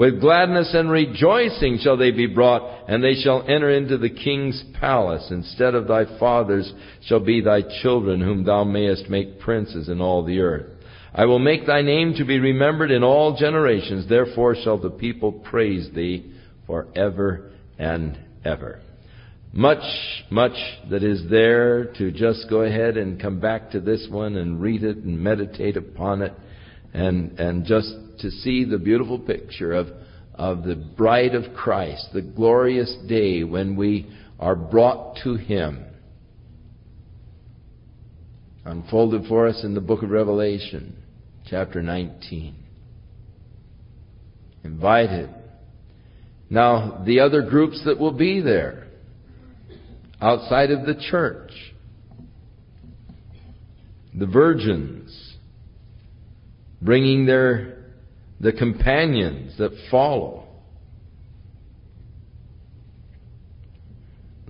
With 0.00 0.18
gladness 0.18 0.72
and 0.72 0.90
rejoicing 0.90 1.76
shall 1.82 1.98
they 1.98 2.10
be 2.10 2.24
brought, 2.24 2.88
and 2.88 3.04
they 3.04 3.16
shall 3.16 3.42
enter 3.46 3.68
into 3.68 3.98
the 3.98 4.08
king's 4.08 4.64
palace. 4.80 5.26
Instead 5.30 5.74
of 5.74 5.88
thy 5.88 6.06
fathers 6.18 6.72
shall 7.04 7.20
be 7.20 7.42
thy 7.42 7.60
children, 7.82 8.18
whom 8.18 8.42
thou 8.42 8.64
mayest 8.64 9.10
make 9.10 9.40
princes 9.40 9.90
in 9.90 10.00
all 10.00 10.24
the 10.24 10.40
earth. 10.40 10.64
I 11.14 11.26
will 11.26 11.38
make 11.38 11.66
thy 11.66 11.82
name 11.82 12.14
to 12.14 12.24
be 12.24 12.38
remembered 12.38 12.90
in 12.90 13.04
all 13.04 13.36
generations. 13.36 14.08
Therefore 14.08 14.54
shall 14.54 14.78
the 14.78 14.88
people 14.88 15.32
praise 15.32 15.90
thee 15.94 16.32
for 16.66 16.86
ever 16.96 17.50
and 17.78 18.18
ever. 18.42 18.80
Much, 19.52 19.84
much 20.30 20.56
that 20.90 21.02
is 21.02 21.28
there 21.28 21.92
to 21.98 22.10
just 22.10 22.48
go 22.48 22.62
ahead 22.62 22.96
and 22.96 23.20
come 23.20 23.38
back 23.38 23.72
to 23.72 23.80
this 23.80 24.08
one 24.10 24.36
and 24.36 24.62
read 24.62 24.82
it 24.82 24.96
and 24.96 25.20
meditate 25.20 25.76
upon 25.76 26.22
it 26.22 26.32
and, 26.94 27.38
and 27.38 27.66
just 27.66 27.94
to 28.22 28.30
see 28.30 28.64
the 28.64 28.78
beautiful 28.78 29.18
picture 29.18 29.72
of, 29.72 29.88
of 30.34 30.64
the 30.64 30.76
bride 30.76 31.34
of 31.34 31.54
Christ, 31.54 32.08
the 32.12 32.22
glorious 32.22 32.96
day 33.08 33.44
when 33.44 33.76
we 33.76 34.10
are 34.38 34.56
brought 34.56 35.18
to 35.24 35.34
Him 35.34 35.84
unfolded 38.64 39.26
for 39.26 39.48
us 39.48 39.62
in 39.64 39.74
the 39.74 39.80
book 39.80 40.02
of 40.02 40.10
Revelation, 40.10 40.96
chapter 41.46 41.82
19. 41.82 42.54
Invited 44.62 45.30
Now, 46.48 47.02
the 47.04 47.20
other 47.20 47.42
groups 47.42 47.82
that 47.84 47.98
will 47.98 48.12
be 48.12 48.40
there, 48.40 48.86
outside 50.20 50.70
of 50.70 50.86
the 50.86 50.94
church, 51.10 51.52
the 54.14 54.26
virgins, 54.26 55.36
bringing 56.82 57.26
their, 57.26 57.79
the 58.40 58.52
companions 58.52 59.56
that 59.58 59.70
follow. 59.90 60.46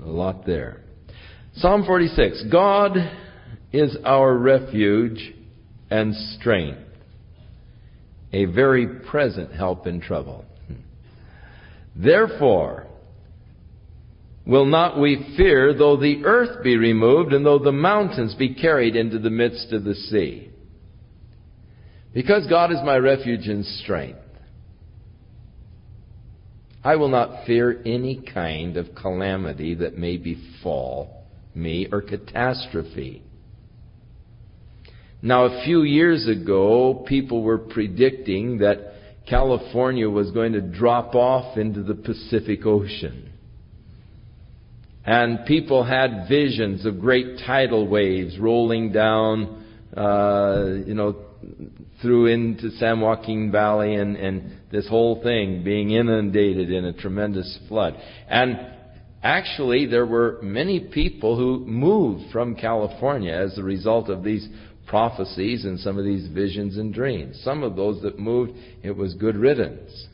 A 0.02 0.08
lot 0.08 0.46
there. 0.46 0.80
Psalm 1.54 1.84
46. 1.84 2.44
God 2.50 2.96
is 3.72 3.96
our 4.04 4.36
refuge 4.36 5.34
and 5.90 6.14
strength, 6.38 6.78
a 8.32 8.44
very 8.46 8.86
present 8.86 9.52
help 9.52 9.86
in 9.86 10.00
trouble. 10.00 10.44
Therefore, 11.96 12.86
will 14.46 14.66
not 14.66 15.00
we 15.00 15.34
fear 15.36 15.74
though 15.74 15.96
the 15.96 16.24
earth 16.24 16.62
be 16.62 16.76
removed 16.76 17.32
and 17.32 17.44
though 17.44 17.58
the 17.58 17.72
mountains 17.72 18.34
be 18.36 18.54
carried 18.54 18.94
into 18.94 19.18
the 19.18 19.30
midst 19.30 19.72
of 19.72 19.82
the 19.82 19.94
sea? 19.94 20.49
Because 22.12 22.46
God 22.48 22.72
is 22.72 22.78
my 22.84 22.96
refuge 22.96 23.46
and 23.46 23.64
strength, 23.64 24.18
I 26.82 26.96
will 26.96 27.08
not 27.08 27.46
fear 27.46 27.80
any 27.84 28.22
kind 28.34 28.76
of 28.76 28.94
calamity 28.94 29.74
that 29.76 29.98
may 29.98 30.16
befall 30.16 31.24
me 31.54 31.88
or 31.92 32.00
catastrophe. 32.00 33.22
Now, 35.22 35.44
a 35.44 35.64
few 35.64 35.82
years 35.82 36.26
ago, 36.26 37.04
people 37.06 37.42
were 37.42 37.58
predicting 37.58 38.58
that 38.58 38.94
California 39.28 40.08
was 40.08 40.30
going 40.30 40.54
to 40.54 40.62
drop 40.62 41.14
off 41.14 41.58
into 41.58 41.82
the 41.82 41.94
Pacific 41.94 42.64
Ocean. 42.64 43.30
And 45.04 45.44
people 45.44 45.84
had 45.84 46.26
visions 46.28 46.86
of 46.86 47.00
great 47.00 47.38
tidal 47.46 47.86
waves 47.86 48.38
rolling 48.38 48.92
down, 48.92 49.64
uh, 49.94 50.64
you 50.86 50.94
know, 50.94 51.16
through 52.02 52.26
into 52.26 52.70
San 52.72 53.00
Joaquin 53.00 53.50
Valley 53.50 53.94
and, 53.94 54.16
and 54.16 54.52
this 54.70 54.88
whole 54.88 55.22
thing 55.22 55.62
being 55.64 55.90
inundated 55.90 56.70
in 56.70 56.84
a 56.84 56.92
tremendous 56.92 57.58
flood. 57.68 57.94
And 58.28 58.58
actually, 59.22 59.86
there 59.86 60.06
were 60.06 60.38
many 60.42 60.80
people 60.80 61.36
who 61.36 61.64
moved 61.66 62.30
from 62.32 62.54
California 62.54 63.32
as 63.32 63.58
a 63.58 63.62
result 63.62 64.08
of 64.08 64.22
these 64.22 64.48
prophecies 64.86 65.64
and 65.64 65.78
some 65.78 65.98
of 65.98 66.04
these 66.04 66.28
visions 66.28 66.76
and 66.76 66.92
dreams. 66.92 67.40
Some 67.44 67.62
of 67.62 67.76
those 67.76 68.02
that 68.02 68.18
moved, 68.18 68.52
it 68.82 68.96
was 68.96 69.14
good 69.14 69.36
riddance. 69.36 70.08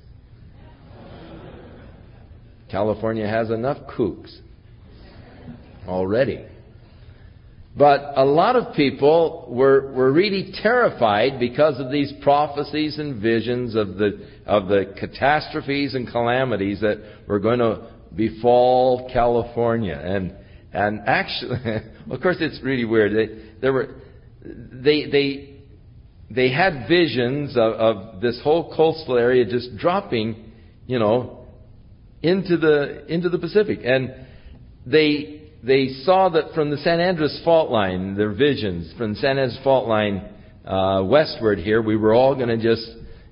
California 2.71 3.27
has 3.27 3.51
enough 3.51 3.79
kooks 3.97 4.37
already. 5.87 6.45
But 7.77 8.13
a 8.17 8.25
lot 8.25 8.57
of 8.57 8.75
people 8.75 9.47
were, 9.51 9.93
were 9.93 10.11
really 10.11 10.51
terrified 10.63 11.39
because 11.39 11.79
of 11.79 11.91
these 11.91 12.11
prophecies 12.23 12.99
and 12.99 13.21
visions 13.21 13.75
of 13.75 13.97
the, 13.97 14.27
of 14.47 14.69
the 14.69 14.95
catastrophes 14.99 15.95
and 15.95 16.09
calamities 16.09 16.81
that 16.81 16.99
were 17.27 17.39
going 17.39 17.59
to 17.59 17.91
befall 18.15 19.11
California. 19.13 19.93
And, 19.93 20.35
and 20.73 21.03
actually, 21.07 21.59
of 22.11 22.21
course 22.23 22.37
it's 22.41 22.63
really 22.63 22.87
weird. 22.87 23.13
They, 23.13 23.45
there 23.61 23.75
were, 23.75 23.97
they, 24.43 25.11
they, 25.11 25.57
they 26.31 26.51
had 26.51 26.89
visions 26.89 27.59
of, 27.59 27.73
of 27.75 28.21
this 28.23 28.41
whole 28.43 28.75
coastal 28.75 29.19
area 29.19 29.45
just 29.45 29.77
dropping, 29.77 30.51
you 30.87 30.99
know, 30.99 31.45
into 32.23 32.57
the, 32.57 33.05
into 33.13 33.29
the 33.29 33.39
Pacific. 33.39 33.81
And 33.85 34.15
they, 34.87 35.36
they 35.63 35.89
saw 36.05 36.29
that 36.31 36.53
from 36.55 36.71
the 36.71 36.77
San 36.79 37.01
Andreas 37.01 37.41
fault 37.45 37.71
line, 37.71 38.17
their 38.17 38.33
visions 38.33 38.93
from 38.97 39.15
the 39.15 39.21
San 39.21 39.39
Andreas 39.39 39.59
fault 39.65 39.89
line 39.89 40.29
uh, 40.65 41.03
westward 41.05 41.59
here, 41.59 41.81
we 41.81 41.97
were 41.97 42.15
all 42.15 42.35
going 42.35 42.49
to 42.49 42.59
just, 42.59 42.89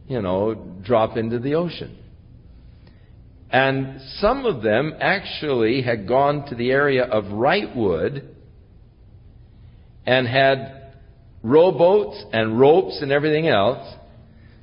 you 0.09 0.23
know, 0.23 0.55
drop 0.83 1.17
into 1.17 1.39
the 1.39 1.55
ocean. 1.55 1.99
And 3.51 4.01
some 4.19 4.47
of 4.47 4.63
them 4.63 4.95
actually 5.01 5.83
had 5.83 6.09
gone 6.09 6.47
to 6.47 6.55
the 6.55 6.71
area 6.71 7.05
of 7.05 7.25
Wrightwood 7.25 8.25
and 10.07 10.27
had 10.27 10.93
rowboats 11.43 12.23
and 12.33 12.59
ropes 12.59 12.99
and 13.01 13.13
everything 13.13 13.49
else 13.49 13.87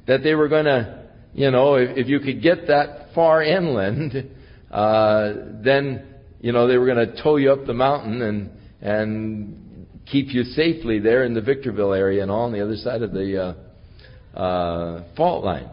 that 0.08 0.24
they 0.24 0.36
were 0.36 0.50
going 0.50 0.66
to, 0.66 1.06
you 1.34 1.52
know, 1.52 1.76
if, 1.76 1.98
if 1.98 2.08
you 2.08 2.20
could 2.20 2.42
get 2.42 2.68
that 2.68 3.14
far 3.16 3.42
inland, 3.42 4.30
uh, 4.72 5.34
then 5.64 6.11
you 6.42 6.52
know, 6.52 6.68
they 6.68 6.78
were 6.78 6.88
going 6.88 7.08
to 7.08 7.22
tow 7.22 7.38
you 7.38 7.52
up 7.52 7.66
the 7.66 7.74
mountain 7.74 8.22
and, 8.22 8.50
and 8.82 9.88
keep 10.08 10.34
you 10.34 10.44
safely 10.44 11.00
there 11.00 11.24
in 11.24 11.36
the 11.36 11.42
Victorville 11.42 11.94
area 11.94 12.24
and 12.24 12.32
all 12.32 12.46
on 12.46 12.52
the 12.52 12.62
other 12.62 12.76
side 12.76 13.04
of 13.04 13.12
the 13.12 13.56
uh, 14.36 14.38
uh, 14.38 15.04
fault 15.16 15.46
line. 15.46 15.70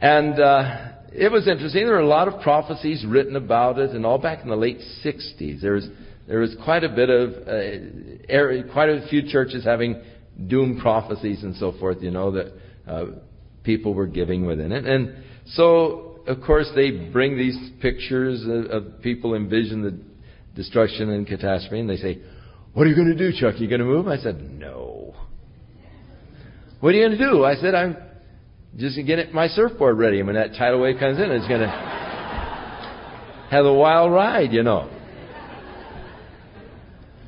And 0.00 0.38
uh, 0.38 0.92
it 1.12 1.32
was 1.32 1.48
interesting. 1.48 1.86
There 1.86 1.94
were 1.94 2.00
a 2.00 2.06
lot 2.06 2.28
of 2.28 2.42
prophecies 2.42 3.06
written 3.08 3.36
about 3.36 3.78
it, 3.78 3.90
and 3.90 4.04
all 4.04 4.18
back 4.18 4.42
in 4.42 4.50
the 4.50 4.56
late 4.56 4.80
60s. 5.02 5.62
There 5.62 5.72
was, 5.72 5.88
there 6.28 6.40
was 6.40 6.54
quite 6.62 6.84
a 6.84 6.90
bit 6.90 7.08
of, 7.08 7.30
uh, 7.48 8.28
area, 8.28 8.64
quite 8.70 8.90
a 8.90 9.06
few 9.08 9.22
churches 9.30 9.64
having 9.64 10.02
doom 10.46 10.78
prophecies 10.78 11.42
and 11.42 11.56
so 11.56 11.72
forth, 11.80 12.02
you 12.02 12.10
know, 12.10 12.32
that 12.32 12.52
uh, 12.86 13.04
people 13.64 13.94
were 13.94 14.06
giving 14.06 14.44
within 14.44 14.72
it. 14.72 14.84
And 14.84 15.24
so 15.46 16.11
of 16.26 16.42
course, 16.42 16.70
they 16.74 16.90
bring 16.90 17.36
these 17.36 17.56
pictures 17.80 18.42
of, 18.44 18.70
of 18.70 19.02
people 19.02 19.34
envision 19.34 19.82
the 19.82 19.98
destruction 20.54 21.10
and 21.10 21.26
catastrophe, 21.26 21.80
and 21.80 21.90
they 21.90 21.96
say, 21.96 22.18
What 22.74 22.86
are 22.86 22.90
you 22.90 22.96
going 22.96 23.16
to 23.16 23.16
do, 23.16 23.32
Chuck? 23.38 23.54
Are 23.54 23.58
you 23.58 23.68
going 23.68 23.80
to 23.80 23.86
move? 23.86 24.08
I 24.08 24.16
said, 24.18 24.40
No. 24.40 25.14
What 26.80 26.90
are 26.90 26.98
you 26.98 27.06
going 27.08 27.18
to 27.18 27.30
do? 27.30 27.44
I 27.44 27.54
said, 27.56 27.74
I'm 27.74 27.96
just 28.76 28.96
going 28.96 29.06
to 29.06 29.16
get 29.16 29.34
my 29.34 29.46
surfboard 29.48 29.98
ready. 29.98 30.18
And 30.18 30.26
when 30.26 30.36
that 30.36 30.58
tidal 30.58 30.80
wave 30.80 30.98
comes 30.98 31.18
in, 31.18 31.30
it's 31.30 31.46
going 31.46 31.60
to 31.60 31.68
have 33.50 33.64
a 33.64 33.72
wild 33.72 34.12
ride, 34.12 34.52
you 34.52 34.62
know. 34.62 34.90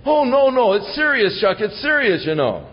Oh, 0.06 0.24
no, 0.24 0.50
no, 0.50 0.72
it's 0.74 0.94
serious, 0.94 1.38
Chuck. 1.40 1.58
It's 1.60 1.80
serious, 1.80 2.24
you 2.26 2.34
know. 2.34 2.68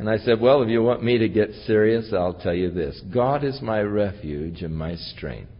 And 0.00 0.08
I 0.08 0.16
said, 0.16 0.40
Well, 0.40 0.62
if 0.62 0.70
you 0.70 0.82
want 0.82 1.04
me 1.04 1.18
to 1.18 1.28
get 1.28 1.50
serious, 1.66 2.10
I'll 2.14 2.32
tell 2.32 2.54
you 2.54 2.70
this 2.70 2.98
God 3.12 3.44
is 3.44 3.60
my 3.60 3.82
refuge 3.82 4.62
and 4.62 4.74
my 4.74 4.94
strength. 4.94 5.52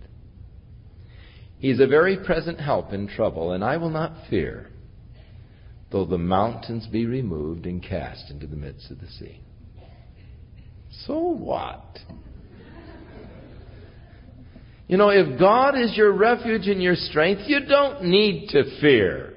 He's 1.58 1.78
a 1.78 1.86
very 1.86 2.16
present 2.24 2.58
help 2.58 2.94
in 2.94 3.06
trouble, 3.06 3.52
and 3.52 3.62
I 3.62 3.76
will 3.76 3.90
not 3.90 4.14
fear, 4.30 4.70
though 5.92 6.06
the 6.06 6.16
mountains 6.16 6.86
be 6.86 7.04
removed 7.04 7.66
and 7.66 7.82
cast 7.82 8.30
into 8.30 8.46
the 8.46 8.56
midst 8.56 8.90
of 8.90 8.98
the 8.98 9.08
sea. 9.08 9.42
So 11.04 11.18
what? 11.18 11.98
You 14.88 14.96
know, 14.96 15.10
if 15.10 15.38
God 15.38 15.78
is 15.78 15.94
your 15.98 16.12
refuge 16.12 16.66
and 16.66 16.82
your 16.82 16.96
strength, 16.96 17.42
you 17.44 17.66
don't 17.66 18.04
need 18.04 18.48
to 18.52 18.80
fear. 18.80 19.34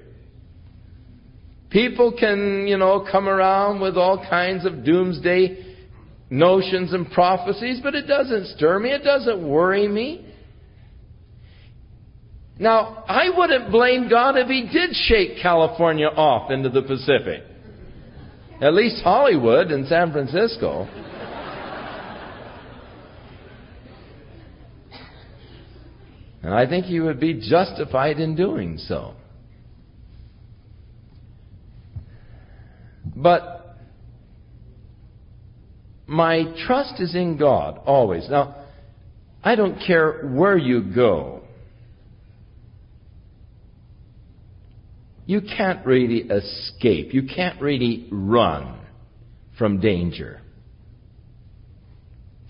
People 1.74 2.16
can, 2.18 2.68
you 2.68 2.78
know, 2.78 3.06
come 3.12 3.28
around 3.28 3.82
with 3.82 3.98
all 3.98 4.24
kinds 4.30 4.64
of 4.64 4.86
doomsday 4.86 5.76
notions 6.30 6.94
and 6.94 7.10
prophecies, 7.12 7.80
but 7.82 7.96
it 7.96 8.06
doesn't 8.06 8.46
stir 8.56 8.78
me. 8.78 8.92
It 8.92 9.04
doesn't 9.04 9.46
worry 9.46 9.88
me. 9.88 10.24
Now, 12.60 13.04
I 13.08 13.36
wouldn't 13.36 13.72
blame 13.72 14.08
God 14.08 14.38
if 14.38 14.48
He 14.48 14.70
did 14.72 14.92
shake 14.94 15.42
California 15.42 16.06
off 16.06 16.52
into 16.52 16.70
the 16.70 16.84
Pacific. 16.84 17.44
At 18.62 18.76
least 18.76 19.04
Hollywood 19.04 19.72
and 19.72 19.88
San 19.88 20.12
Francisco. 20.12 20.88
And 26.44 26.54
I 26.54 26.68
think 26.68 26.86
He 26.86 27.00
would 27.00 27.20
be 27.20 27.34
justified 27.50 28.20
in 28.20 28.36
doing 28.36 28.78
so. 28.78 29.16
But 33.16 33.78
my 36.08 36.44
trust 36.66 37.00
is 37.00 37.16
in 37.16 37.38
God 37.38 37.80
always. 37.86 38.28
Now, 38.30 38.56
I 39.44 39.56
don't 39.56 39.80
care 39.86 40.28
where 40.28 40.58
you 40.58 40.82
go. 40.82 41.42
You 45.26 45.42
can't 45.42 45.86
really 45.86 46.20
escape. 46.30 47.14
You 47.14 47.24
can't 47.24 47.62
really 47.62 48.08
run 48.12 48.80
from 49.58 49.80
danger. 49.80 50.42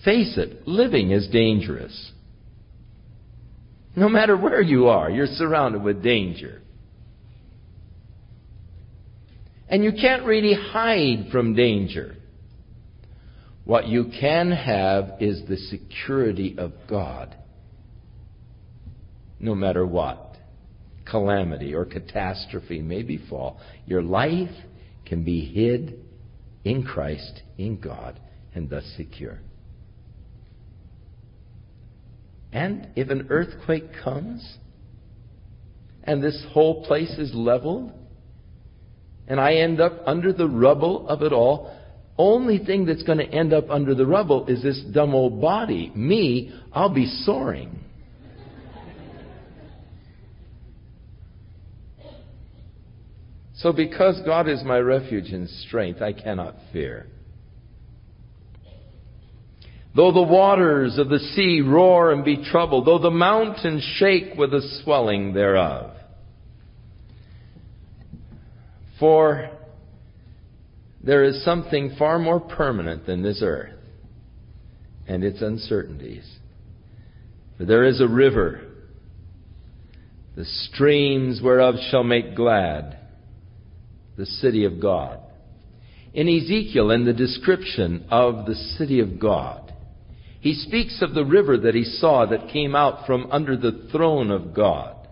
Face 0.03 0.37
it, 0.37 0.67
living 0.67 1.11
is 1.11 1.27
dangerous. 1.29 2.11
No 3.95 4.09
matter 4.09 4.35
where 4.35 4.61
you 4.61 4.87
are, 4.87 5.09
you're 5.09 5.27
surrounded 5.27 5.83
with 5.83 6.03
danger. 6.03 6.61
And 9.73 9.83
you 9.83 9.91
can't 9.91 10.23
really 10.23 10.53
hide 10.53 11.29
from 11.31 11.55
danger. 11.55 12.15
What 13.65 13.87
you 13.87 14.11
can 14.19 14.51
have 14.51 15.13
is 15.19 15.41
the 15.49 15.57
security 15.57 16.53
of 16.59 16.73
God. 16.87 17.35
No 19.39 19.55
matter 19.55 19.83
what 19.83 20.37
calamity 21.09 21.73
or 21.73 21.85
catastrophe 21.85 22.83
may 22.83 23.01
befall, 23.01 23.59
your 23.87 24.03
life 24.03 24.55
can 25.07 25.23
be 25.23 25.43
hid 25.43 25.99
in 26.63 26.83
Christ, 26.83 27.41
in 27.57 27.79
God, 27.79 28.19
and 28.53 28.69
thus 28.69 28.85
secure. 28.95 29.39
And 32.51 32.89
if 32.95 33.09
an 33.09 33.25
earthquake 33.31 33.85
comes, 34.03 34.57
and 36.03 36.23
this 36.23 36.45
whole 36.51 36.85
place 36.85 37.17
is 37.17 37.31
leveled, 37.33 37.91
and 39.27 39.39
I 39.39 39.55
end 39.55 39.79
up 39.79 39.93
under 40.05 40.33
the 40.33 40.47
rubble 40.47 41.07
of 41.07 41.21
it 41.21 41.31
all, 41.31 41.75
only 42.17 42.59
thing 42.59 42.85
that's 42.85 43.03
going 43.03 43.17
to 43.17 43.25
end 43.27 43.53
up 43.53 43.69
under 43.69 43.95
the 43.95 44.05
rubble 44.05 44.45
is 44.47 44.61
this 44.61 44.81
dumb 44.93 45.15
old 45.15 45.41
body. 45.41 45.91
Me, 45.95 46.53
I'll 46.71 46.93
be 46.93 47.07
soaring. 47.23 47.79
So, 53.55 53.71
because 53.71 54.21
God 54.25 54.49
is 54.49 54.61
my 54.63 54.77
refuge 54.77 55.31
and 55.31 55.49
strength, 55.49 56.01
I 56.01 56.11
cannot 56.11 56.55
fear. 56.73 57.07
Though 59.95 60.11
the 60.11 60.23
waters 60.23 60.97
of 60.97 61.07
the 61.07 61.19
sea 61.19 61.61
roar 61.61 62.11
and 62.11 62.25
be 62.25 62.43
troubled, 62.43 62.85
though 62.87 62.99
the 62.99 63.11
mountains 63.11 63.83
shake 63.97 64.37
with 64.37 64.51
the 64.51 64.81
swelling 64.83 65.33
thereof. 65.33 65.92
For 68.99 69.49
there 71.03 71.23
is 71.23 71.43
something 71.43 71.95
far 71.97 72.19
more 72.19 72.39
permanent 72.39 73.05
than 73.05 73.21
this 73.21 73.41
earth 73.43 73.73
and 75.07 75.23
its 75.23 75.41
uncertainties. 75.41 76.37
For 77.57 77.65
there 77.65 77.83
is 77.83 77.99
a 77.99 78.07
river, 78.07 78.61
the 80.35 80.45
streams 80.45 81.41
whereof 81.41 81.75
shall 81.91 82.03
make 82.03 82.35
glad 82.35 82.97
the 84.17 84.25
city 84.25 84.65
of 84.65 84.79
God. 84.79 85.19
In 86.13 86.29
Ezekiel, 86.29 86.91
in 86.91 87.05
the 87.05 87.13
description 87.13 88.05
of 88.09 88.45
the 88.45 88.55
city 88.55 88.99
of 88.99 89.19
God, 89.19 89.73
he 90.39 90.53
speaks 90.53 91.01
of 91.01 91.13
the 91.13 91.25
river 91.25 91.57
that 91.57 91.75
he 91.75 91.83
saw 91.83 92.25
that 92.25 92.51
came 92.51 92.75
out 92.75 93.05
from 93.05 93.31
under 93.31 93.57
the 93.57 93.87
throne 93.91 94.29
of 94.29 94.53
God. 94.53 95.02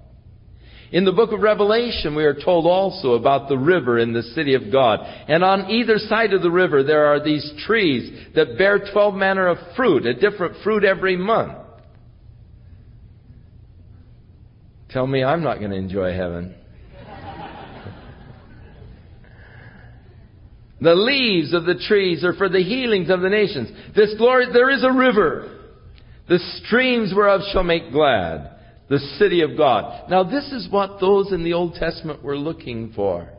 In 0.91 1.05
the 1.05 1.13
book 1.13 1.31
of 1.31 1.39
Revelation, 1.39 2.15
we 2.15 2.25
are 2.25 2.33
told 2.33 2.65
also 2.65 3.13
about 3.13 3.47
the 3.47 3.57
river 3.57 3.97
in 3.97 4.11
the 4.11 4.23
city 4.23 4.55
of 4.55 4.69
God. 4.73 4.99
And 5.29 5.41
on 5.41 5.69
either 5.71 5.97
side 5.97 6.33
of 6.33 6.41
the 6.41 6.51
river, 6.51 6.83
there 6.83 7.05
are 7.05 7.23
these 7.23 7.49
trees 7.65 8.27
that 8.35 8.57
bear 8.57 8.91
12 8.91 9.15
manner 9.15 9.47
of 9.47 9.57
fruit, 9.77 10.05
a 10.05 10.13
different 10.13 10.57
fruit 10.63 10.83
every 10.83 11.15
month. 11.15 11.59
Tell 14.89 15.07
me 15.07 15.23
I'm 15.23 15.43
not 15.43 15.59
going 15.59 15.71
to 15.71 15.77
enjoy 15.77 16.11
heaven. 16.13 16.55
the 20.81 20.93
leaves 20.93 21.53
of 21.53 21.63
the 21.63 21.81
trees 21.87 22.25
are 22.25 22.33
for 22.33 22.49
the 22.49 22.61
healings 22.61 23.09
of 23.09 23.21
the 23.21 23.29
nations. 23.29 23.69
This 23.95 24.13
glory, 24.17 24.47
there 24.51 24.69
is 24.69 24.83
a 24.83 24.91
river. 24.91 25.57
The 26.27 26.39
streams 26.65 27.13
whereof 27.15 27.39
shall 27.53 27.63
make 27.63 27.93
glad 27.93 28.57
the 28.91 28.99
city 29.17 29.41
of 29.41 29.55
God. 29.55 30.09
Now, 30.09 30.23
this 30.23 30.51
is 30.51 30.67
what 30.69 30.99
those 30.99 31.31
in 31.31 31.45
the 31.45 31.53
Old 31.53 31.75
Testament 31.75 32.21
were 32.21 32.37
looking 32.37 32.91
for. 32.91 33.29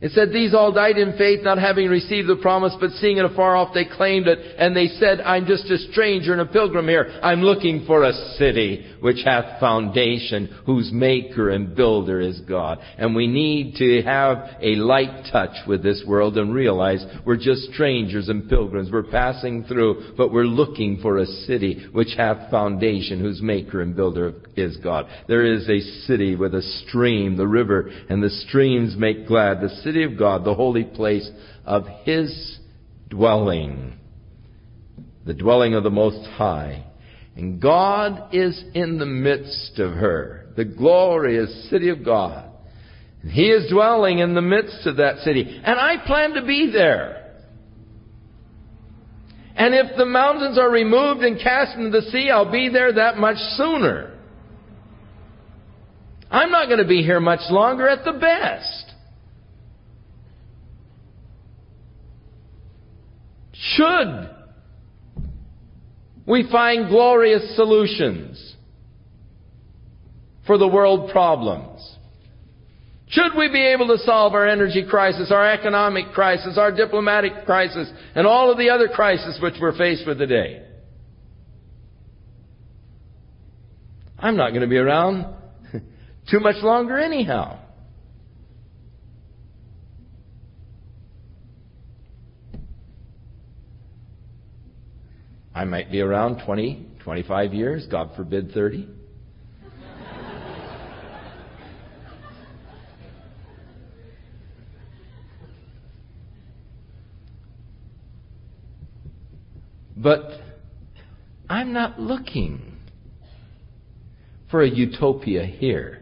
It 0.00 0.12
said, 0.12 0.32
These 0.32 0.54
all 0.54 0.72
died 0.72 0.96
in 0.96 1.18
faith, 1.18 1.40
not 1.42 1.58
having 1.58 1.90
received 1.90 2.26
the 2.26 2.36
promise, 2.36 2.74
but 2.80 2.92
seeing 2.92 3.18
it 3.18 3.24
afar 3.26 3.54
off, 3.54 3.74
they 3.74 3.84
claimed 3.84 4.28
it, 4.28 4.38
and 4.56 4.74
they 4.74 4.86
said, 4.86 5.20
I'm 5.20 5.44
just 5.44 5.70
a 5.70 5.76
stranger 5.92 6.32
and 6.32 6.40
a 6.40 6.46
pilgrim 6.46 6.88
here. 6.88 7.20
I'm 7.22 7.42
looking 7.42 7.84
for 7.86 8.02
a 8.02 8.14
city 8.38 8.89
which 9.00 9.22
hath 9.24 9.60
foundation, 9.60 10.62
whose 10.66 10.90
maker 10.92 11.50
and 11.50 11.74
builder 11.74 12.20
is 12.20 12.40
God. 12.40 12.78
And 12.98 13.14
we 13.14 13.26
need 13.26 13.76
to 13.76 14.02
have 14.02 14.38
a 14.60 14.76
light 14.76 15.28
touch 15.32 15.56
with 15.66 15.82
this 15.82 16.02
world 16.06 16.36
and 16.38 16.54
realize 16.54 17.04
we're 17.24 17.36
just 17.36 17.72
strangers 17.72 18.28
and 18.28 18.48
pilgrims. 18.48 18.90
We're 18.90 19.02
passing 19.02 19.64
through, 19.64 20.14
but 20.16 20.32
we're 20.32 20.44
looking 20.44 20.98
for 21.00 21.18
a 21.18 21.26
city 21.26 21.86
which 21.92 22.14
hath 22.16 22.50
foundation, 22.50 23.20
whose 23.20 23.42
maker 23.42 23.80
and 23.80 23.96
builder 23.96 24.34
is 24.56 24.76
God. 24.78 25.06
There 25.28 25.44
is 25.44 25.68
a 25.68 25.80
city 26.06 26.36
with 26.36 26.54
a 26.54 26.62
stream, 26.86 27.36
the 27.36 27.48
river, 27.48 27.90
and 28.08 28.22
the 28.22 28.30
streams 28.30 28.96
make 28.96 29.26
glad. 29.26 29.60
The 29.60 29.80
city 29.82 30.04
of 30.04 30.18
God, 30.18 30.44
the 30.44 30.54
holy 30.54 30.84
place 30.84 31.28
of 31.64 31.86
His 32.04 32.58
dwelling, 33.08 33.98
the 35.26 35.34
dwelling 35.34 35.74
of 35.74 35.82
the 35.82 35.90
Most 35.90 36.26
High. 36.30 36.86
And 37.40 37.58
God 37.58 38.34
is 38.34 38.62
in 38.74 38.98
the 38.98 39.06
midst 39.06 39.78
of 39.78 39.94
her, 39.94 40.48
the 40.58 40.66
glorious 40.66 41.70
city 41.70 41.88
of 41.88 42.04
God. 42.04 42.50
And 43.22 43.32
He 43.32 43.46
is 43.46 43.70
dwelling 43.70 44.18
in 44.18 44.34
the 44.34 44.42
midst 44.42 44.86
of 44.86 44.98
that 44.98 45.20
city. 45.20 45.58
And 45.64 45.80
I 45.80 46.04
plan 46.06 46.34
to 46.34 46.44
be 46.44 46.70
there. 46.70 47.32
And 49.56 49.74
if 49.74 49.96
the 49.96 50.04
mountains 50.04 50.58
are 50.58 50.70
removed 50.70 51.22
and 51.22 51.40
cast 51.40 51.78
into 51.78 51.88
the 51.88 52.10
sea, 52.10 52.28
I'll 52.28 52.52
be 52.52 52.68
there 52.68 52.92
that 52.92 53.16
much 53.16 53.38
sooner. 53.56 54.18
I'm 56.30 56.50
not 56.50 56.66
going 56.66 56.80
to 56.80 56.86
be 56.86 57.02
here 57.02 57.20
much 57.20 57.50
longer 57.50 57.88
at 57.88 58.04
the 58.04 58.12
best. 58.12 58.92
Should 63.54 64.39
we 66.30 66.48
find 66.50 66.88
glorious 66.88 67.56
solutions 67.56 68.54
for 70.46 70.56
the 70.56 70.68
world 70.68 71.10
problems? 71.10 71.96
Should 73.08 73.36
we 73.36 73.50
be 73.50 73.66
able 73.66 73.88
to 73.88 73.98
solve 73.98 74.34
our 74.34 74.46
energy 74.46 74.86
crisis, 74.88 75.32
our 75.32 75.50
economic 75.52 76.12
crisis, 76.12 76.56
our 76.56 76.70
diplomatic 76.70 77.44
crisis, 77.44 77.90
and 78.14 78.26
all 78.26 78.52
of 78.52 78.58
the 78.58 78.70
other 78.70 78.86
crises 78.86 79.40
which 79.42 79.54
we're 79.60 79.76
faced 79.76 80.06
with 80.06 80.18
today? 80.18 80.64
I'm 84.16 84.36
not 84.36 84.50
going 84.50 84.62
to 84.62 84.68
be 84.68 84.76
around 84.76 85.34
too 86.30 86.38
much 86.38 86.62
longer 86.62 86.98
anyhow. 86.98 87.58
I 95.60 95.64
might 95.64 95.90
be 95.92 96.00
around 96.00 96.42
20, 96.46 96.86
25 97.04 97.52
years, 97.52 97.86
God 97.90 98.12
forbid 98.16 98.52
30. 98.52 98.88
But 109.98 110.30
I'm 111.50 111.74
not 111.74 112.00
looking 112.00 112.78
for 114.50 114.62
a 114.62 114.66
utopia 114.70 115.44
here. 115.44 116.00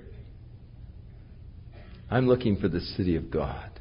I'm 2.09 2.29
looking 2.29 2.59
for 2.59 2.69
the 2.69 2.79
city 2.79 3.17
of 3.17 3.29
God, 3.29 3.81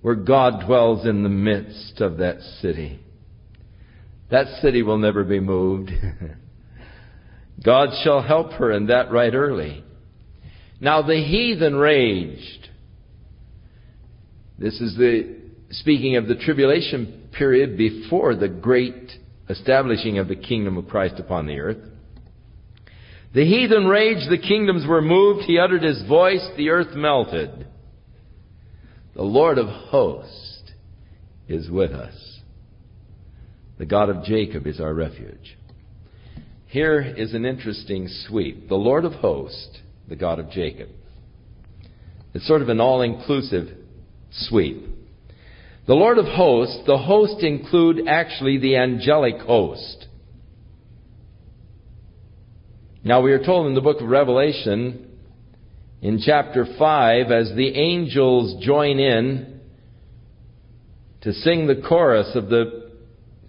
where 0.00 0.14
God 0.14 0.64
dwells 0.66 1.06
in 1.06 1.22
the 1.22 1.28
midst 1.28 2.00
of 2.00 2.16
that 2.16 2.40
city. 2.62 2.98
That 4.30 4.46
city 4.60 4.82
will 4.82 4.98
never 4.98 5.24
be 5.24 5.40
moved. 5.40 5.90
God 7.64 7.90
shall 8.02 8.22
help 8.22 8.52
her 8.52 8.72
in 8.72 8.86
that 8.86 9.10
right 9.10 9.34
early. 9.34 9.84
Now 10.80 11.02
the 11.02 11.22
heathen 11.22 11.76
raged. 11.76 12.68
This 14.58 14.80
is 14.80 14.96
the 14.96 15.36
speaking 15.70 16.16
of 16.16 16.26
the 16.26 16.34
tribulation 16.34 17.28
period 17.32 17.76
before 17.76 18.34
the 18.34 18.48
great 18.48 19.12
establishing 19.48 20.18
of 20.18 20.28
the 20.28 20.36
kingdom 20.36 20.76
of 20.76 20.88
Christ 20.88 21.16
upon 21.18 21.46
the 21.46 21.60
earth. 21.60 21.78
The 23.34 23.44
heathen 23.44 23.86
raged, 23.86 24.30
the 24.30 24.38
kingdoms 24.38 24.86
were 24.86 25.00
moved, 25.00 25.44
he 25.44 25.58
uttered 25.58 25.82
his 25.82 26.02
voice, 26.06 26.46
the 26.56 26.68
earth 26.68 26.94
melted. 26.94 27.66
The 29.14 29.22
Lord 29.22 29.58
of 29.58 29.68
hosts 29.68 30.72
is 31.48 31.70
with 31.70 31.92
us. 31.92 32.31
The 33.82 33.86
God 33.86 34.10
of 34.10 34.22
Jacob 34.22 34.68
is 34.68 34.78
our 34.78 34.94
refuge. 34.94 35.58
Here 36.68 37.00
is 37.00 37.34
an 37.34 37.44
interesting 37.44 38.06
sweep. 38.28 38.68
The 38.68 38.76
Lord 38.76 39.04
of 39.04 39.14
hosts, 39.14 39.80
the 40.08 40.14
God 40.14 40.38
of 40.38 40.50
Jacob. 40.50 40.88
It's 42.32 42.46
sort 42.46 42.62
of 42.62 42.68
an 42.68 42.80
all 42.80 43.02
inclusive 43.02 43.76
sweep. 44.30 44.86
The 45.88 45.94
Lord 45.94 46.18
of 46.18 46.26
hosts, 46.26 46.78
the 46.86 46.96
host 46.96 47.42
include 47.42 48.06
actually 48.06 48.58
the 48.58 48.76
angelic 48.76 49.40
host. 49.40 50.06
Now 53.02 53.20
we 53.20 53.32
are 53.32 53.44
told 53.44 53.66
in 53.66 53.74
the 53.74 53.80
book 53.80 54.00
of 54.00 54.06
Revelation, 54.06 55.10
in 56.00 56.20
chapter 56.24 56.66
5, 56.78 57.32
as 57.32 57.52
the 57.56 57.74
angels 57.74 58.64
join 58.64 59.00
in 59.00 59.60
to 61.22 61.32
sing 61.32 61.66
the 61.66 61.82
chorus 61.88 62.30
of 62.36 62.48
the 62.48 62.81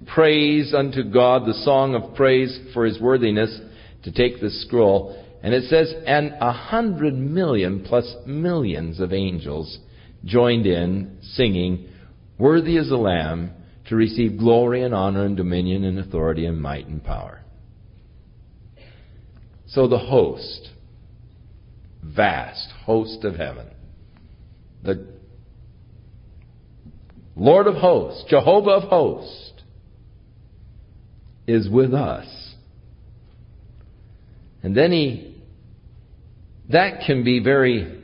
praise 0.06 0.74
unto 0.74 1.04
God, 1.04 1.46
the 1.46 1.62
song 1.64 1.96
of 1.96 2.16
praise 2.16 2.58
for 2.74 2.86
his 2.86 3.00
worthiness 3.00 3.60
to 4.04 4.12
take 4.12 4.40
the 4.40 4.50
scroll. 4.50 5.20
And 5.42 5.54
it 5.54 5.64
says, 5.70 5.94
and 6.06 6.34
a 6.40 6.52
hundred 6.52 7.14
million 7.14 7.84
plus 7.84 8.16
millions 8.26 9.00
of 9.00 9.14
angels 9.14 9.80
joined 10.26 10.66
in 10.66 11.18
singing, 11.22 11.90
Worthy 12.38 12.78
is 12.78 12.90
the 12.90 12.98
Lamb 12.98 13.52
to 13.88 13.96
receive 13.96 14.38
glory 14.38 14.84
and 14.84 14.94
honor 14.94 15.26
and 15.26 15.38
dominion 15.38 15.84
and 15.84 16.00
authority 16.00 16.46
and 16.46 16.62
might 16.62 16.88
and 16.88 17.04
power. 17.04 17.42
So 19.68 19.88
the 19.88 20.00
host, 20.00 20.70
vast 22.04 22.70
host 22.86 23.24
of 23.24 23.36
heaven, 23.36 23.68
the 24.84 25.08
Lord 27.36 27.68
of 27.68 27.76
hosts, 27.76 28.26
Jehovah 28.30 28.72
of 28.72 28.84
hosts, 28.84 29.53
is 31.48 31.70
with 31.70 31.94
us. 31.94 32.26
And 34.62 34.76
then 34.76 34.92
he, 34.92 35.42
that 36.70 37.02
can 37.06 37.24
be 37.24 37.44
very, 37.44 38.02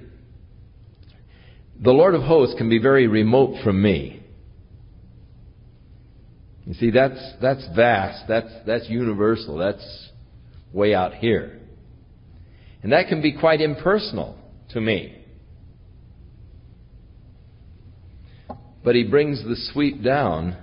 the 1.82 1.92
Lord 1.92 2.16
of 2.16 2.22
hosts 2.22 2.56
can 2.58 2.70
be 2.70 2.80
very 2.80 3.08
remote 3.08 3.64
from 3.64 3.82
me. 3.82 4.22
You 6.66 6.74
see, 6.76 6.92
that's, 6.92 7.20
that's 7.42 7.66
vast, 7.76 8.26
that's, 8.28 8.52
that's 8.68 8.90
universal, 8.90 9.58
that's 9.58 10.10
way 10.72 10.94
out 10.94 11.16
here. 11.16 11.60
And 12.84 12.92
that 12.92 13.08
can 13.08 13.22
be 13.22 13.38
quite 13.38 13.62
impersonal 13.62 14.38
to 14.72 14.82
me. 14.82 15.16
But 18.84 18.96
he 18.96 19.04
brings 19.04 19.44
the 19.44 19.56
sweep 19.74 20.04
down 20.04 20.58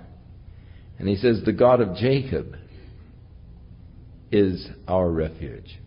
and 0.97 1.07
he 1.07 1.15
says, 1.15 1.41
The 1.45 1.53
God 1.53 1.81
of 1.81 1.95
Jacob 1.95 2.55
is 4.31 4.67
our 4.87 5.09
refuge. 5.09 5.79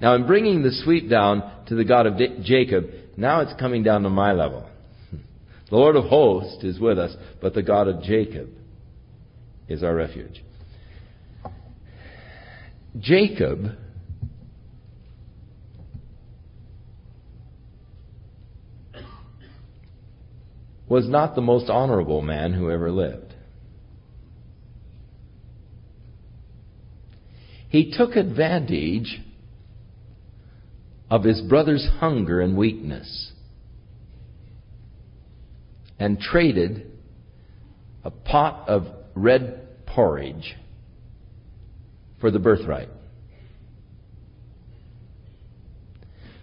Now, 0.00 0.14
in 0.14 0.26
bringing 0.26 0.62
the 0.62 0.72
sweep 0.84 1.08
down 1.08 1.64
to 1.68 1.74
the 1.74 1.84
God 1.84 2.06
of 2.06 2.18
Jacob, 2.42 2.86
now 3.16 3.40
it's 3.40 3.58
coming 3.58 3.82
down 3.82 4.02
to 4.02 4.10
my 4.10 4.32
level. 4.32 4.68
The 5.10 5.20
Lord 5.76 5.96
of 5.96 6.04
hosts 6.04 6.62
is 6.64 6.78
with 6.78 6.98
us, 6.98 7.14
but 7.40 7.54
the 7.54 7.62
God 7.62 7.88
of 7.88 8.02
Jacob 8.02 8.48
is 9.68 9.82
our 9.82 9.94
refuge. 9.94 10.42
Jacob 13.00 13.72
was 20.88 21.08
not 21.08 21.34
the 21.34 21.40
most 21.40 21.68
honorable 21.68 22.22
man 22.22 22.52
who 22.52 22.70
ever 22.70 22.90
lived. 22.90 23.25
He 27.68 27.92
took 27.96 28.16
advantage 28.16 29.20
of 31.10 31.24
his 31.24 31.40
brother's 31.40 31.86
hunger 31.98 32.40
and 32.40 32.56
weakness 32.56 33.32
and 35.98 36.20
traded 36.20 36.90
a 38.04 38.10
pot 38.10 38.68
of 38.68 38.86
red 39.14 39.86
porridge 39.86 40.54
for 42.20 42.30
the 42.30 42.38
birthright. 42.38 42.88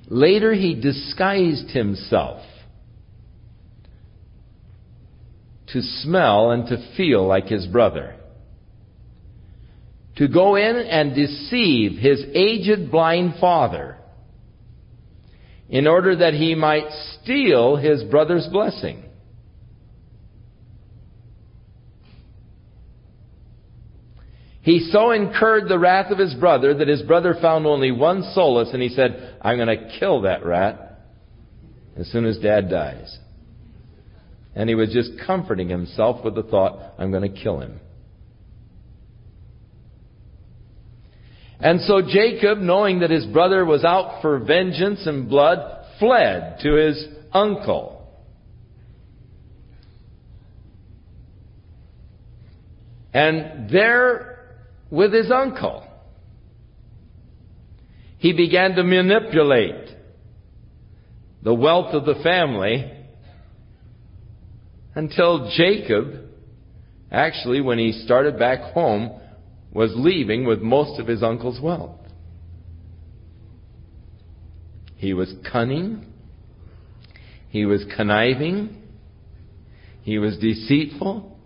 Later, 0.08 0.54
he 0.54 0.76
disguised 0.76 1.70
himself 1.70 2.42
to 5.68 5.82
smell 5.82 6.52
and 6.52 6.68
to 6.68 6.94
feel 6.96 7.26
like 7.26 7.48
his 7.48 7.66
brother. 7.66 8.16
To 10.18 10.28
go 10.28 10.55
in 10.55 10.78
and 10.78 11.16
deceive 11.16 11.97
his 11.97 12.24
aged 12.34 12.91
blind 12.91 13.36
father 13.41 13.97
in 15.70 15.88
order 15.88 16.16
that 16.18 16.36
he 16.36 16.53
might 16.53 16.86
steal 17.22 17.78
his 17.78 18.03
brother's 18.03 18.47
blessing. 18.51 19.03
He 24.64 24.88
so 24.91 25.11
incurred 25.11 25.68
the 25.68 25.78
wrath 25.78 26.09
of 26.09 26.18
his 26.18 26.34
brother 26.36 26.74
that 26.74 26.88
his 26.88 27.01
brother 27.01 27.36
found 27.41 27.66
only 27.66 27.91
one 27.91 28.24
solace 28.34 28.70
and 28.72 28.82
he 28.82 28.89
said, 28.89 29.38
I'm 29.41 29.57
going 29.57 29.68
to 29.68 29.99
kill 29.99 30.22
that 30.22 30.45
rat 30.45 31.01
as 31.97 32.09
soon 32.11 32.26
as 32.26 32.38
dad 32.38 32.70
dies. 32.70 33.18
And 34.55 34.70
he 34.70 34.76
was 34.76 34.93
just 34.93 35.11
comforting 35.26 35.68
himself 35.68 36.24
with 36.24 36.36
the 36.36 36.43
thought, 36.43 36.93
I'm 36.97 37.11
going 37.11 37.30
to 37.30 37.41
kill 37.43 37.59
him. 37.59 37.82
And 41.64 41.80
so 41.80 42.01
Jacob, 42.01 42.57
knowing 42.57 42.99
that 42.99 43.09
his 43.09 43.26
brother 43.26 43.64
was 43.64 43.86
out 43.86 44.22
for 44.22 44.38
vengeance 44.38 45.07
and 45.07 45.30
blood, 45.30 45.86
fled 45.97 46.59
to 46.61 46.74
his 46.74 47.07
uncle. 47.32 48.05
And 53.14 53.70
there, 53.70 54.57
with 54.91 55.14
his 55.14 55.32
uncle, 55.32 55.88
he 58.18 58.34
began 58.34 58.76
to 58.76 58.84
manipulate 58.84 59.88
the 61.43 61.53
wealth 61.53 61.93
of 61.93 62.03
the 62.03 62.22
family 62.22 62.91
until 64.95 65.49
Jacob, 65.55 66.26
actually, 67.09 67.61
when 67.61 67.80
he 67.80 68.03
started 68.03 68.38
back 68.38 68.74
home, 68.74 69.22
was 69.74 69.92
leaving 69.96 70.46
with 70.46 70.62
most 70.62 71.00
of 71.00 71.08
his 71.08 71.24
uncle's 71.24 71.60
wealth. 71.60 72.00
He 74.96 75.14
was 75.14 75.34
cunning. 75.52 76.06
He 77.50 77.66
was 77.66 77.84
conniving. 77.96 78.84
He 80.04 80.20
was 80.20 80.38
deceitful. 80.38 81.38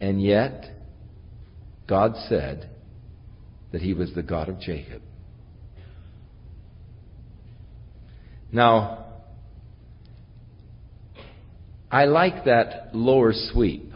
And 0.00 0.22
yet, 0.22 0.64
God 1.86 2.14
said 2.28 2.70
that 3.72 3.82
he 3.82 3.94
was 3.94 4.14
the 4.14 4.22
God 4.22 4.48
of 4.48 4.60
Jacob. 4.60 5.02
Now, 8.50 9.06
I 11.90 12.04
like 12.06 12.44
that 12.44 12.90
lower 12.94 13.32
sweep. 13.34 13.87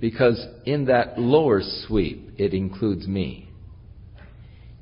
Because 0.00 0.44
in 0.64 0.86
that 0.86 1.18
lower 1.18 1.60
sweep, 1.86 2.34
it 2.38 2.54
includes 2.54 3.06
me. 3.06 3.48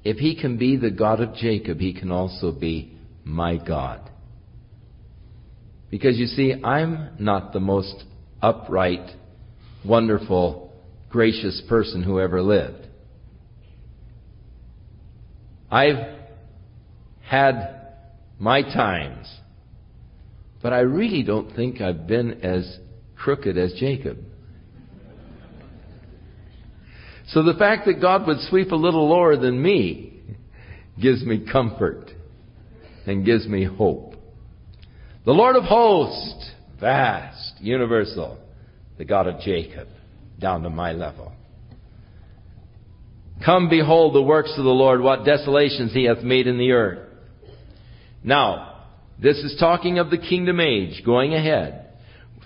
If 0.05 0.19
he 0.19 0.41
can 0.41 0.57
be 0.57 0.77
the 0.77 0.91
God 0.91 1.21
of 1.21 1.35
Jacob, 1.35 1.81
he 1.81 1.93
can 1.93 2.13
also 2.13 2.53
be 2.53 2.97
my 3.25 3.57
God. 3.57 4.11
Because 5.91 6.17
you 6.19 6.27
see, 6.27 6.55
I'm 6.63 7.17
not 7.19 7.53
the 7.53 7.61
most 7.61 8.05
upright, 8.43 9.11
wonderful, 9.85 10.73
gracious 11.11 11.63
person 11.69 12.03
who 12.03 12.21
ever 12.21 12.43
lived. 12.43 12.87
I've 15.71 16.17
had 17.23 17.77
my 18.39 18.63
times. 18.63 19.27
But 20.63 20.73
I 20.73 20.81
really 20.81 21.23
don't 21.23 21.55
think 21.55 21.81
I've 21.81 22.07
been 22.07 22.45
as 22.45 22.79
crooked 23.17 23.57
as 23.57 23.73
Jacob. 23.75 24.19
So 27.29 27.43
the 27.43 27.55
fact 27.55 27.87
that 27.87 28.01
God 28.01 28.27
would 28.27 28.41
sweep 28.49 28.71
a 28.71 28.77
little 28.77 29.09
lower 29.09 29.37
than 29.37 29.61
me 29.61 30.21
gives 31.01 31.25
me 31.25 31.45
comfort 31.51 32.11
and 33.07 33.25
gives 33.25 33.47
me 33.47 33.65
hope. 33.65 34.15
The 35.25 35.33
Lord 35.33 35.57
of 35.57 35.65
hosts, 35.65 36.51
vast, 36.81 37.55
universal, 37.61 38.39
the 38.97 39.05
God 39.05 39.27
of 39.27 39.41
Jacob, 39.41 39.89
down 40.39 40.63
to 40.63 40.71
my 40.71 40.93
level. 40.93 41.33
Come 43.45 43.69
behold 43.69 44.15
the 44.15 44.23
works 44.23 44.53
of 44.57 44.65
the 44.65 44.71
Lord, 44.71 45.01
what 45.01 45.25
desolations 45.25 45.93
he 45.93 46.05
hath 46.05 46.23
made 46.23 46.47
in 46.47 46.59
the 46.59 46.73
earth. 46.73 47.09
Now, 48.23 48.85
this 49.21 49.37
is 49.39 49.57
talking 49.59 49.99
of 49.99 50.11
the 50.11 50.19
kingdom 50.19 50.61
age 50.61 51.03
going 51.05 51.35
ahead. 51.35 51.86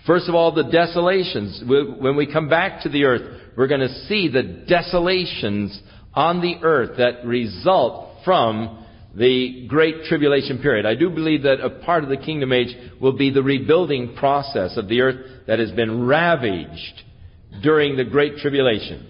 First 0.06 0.28
of 0.28 0.34
all, 0.34 0.52
the 0.52 0.64
desolations. 0.64 1.62
When 1.66 2.16
we 2.16 2.32
come 2.32 2.48
back 2.48 2.82
to 2.82 2.88
the 2.88 3.04
earth, 3.04 3.40
we're 3.56 3.68
going 3.68 3.80
to 3.80 4.06
see 4.06 4.28
the 4.28 4.42
desolations 4.42 5.80
on 6.14 6.40
the 6.40 6.56
earth 6.62 6.96
that 6.98 7.24
result 7.24 8.24
from 8.24 8.86
the 9.14 9.66
Great 9.68 10.04
Tribulation 10.04 10.58
period. 10.58 10.86
I 10.86 10.94
do 10.94 11.10
believe 11.10 11.42
that 11.42 11.60
a 11.60 11.70
part 11.84 12.04
of 12.04 12.10
the 12.10 12.16
kingdom 12.16 12.52
age 12.52 12.74
will 13.00 13.16
be 13.16 13.30
the 13.30 13.42
rebuilding 13.42 14.14
process 14.16 14.76
of 14.76 14.88
the 14.88 15.00
earth 15.00 15.46
that 15.46 15.58
has 15.58 15.72
been 15.72 16.06
ravaged 16.06 17.02
during 17.62 17.96
the 17.96 18.04
Great 18.04 18.36
Tribulation. 18.36 19.08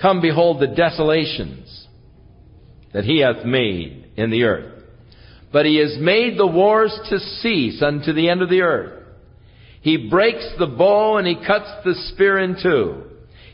Come 0.00 0.22
behold 0.22 0.60
the 0.60 0.74
desolations 0.74 1.86
that 2.92 3.04
he 3.04 3.20
hath 3.20 3.44
made 3.44 4.12
in 4.16 4.30
the 4.30 4.44
earth. 4.44 4.79
But 5.52 5.66
he 5.66 5.76
has 5.78 5.96
made 5.98 6.38
the 6.38 6.46
wars 6.46 6.96
to 7.10 7.18
cease 7.18 7.82
unto 7.82 8.12
the 8.12 8.28
end 8.28 8.42
of 8.42 8.50
the 8.50 8.62
earth. 8.62 9.04
He 9.82 10.08
breaks 10.08 10.46
the 10.58 10.66
bow 10.66 11.16
and 11.16 11.26
he 11.26 11.34
cuts 11.34 11.70
the 11.84 11.94
spear 12.12 12.38
in 12.38 12.56
two. 12.62 13.04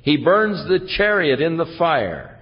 He 0.03 0.17
burns 0.17 0.69
the 0.69 0.89
chariot 0.97 1.41
in 1.41 1.57
the 1.57 1.75
fire. 1.79 2.36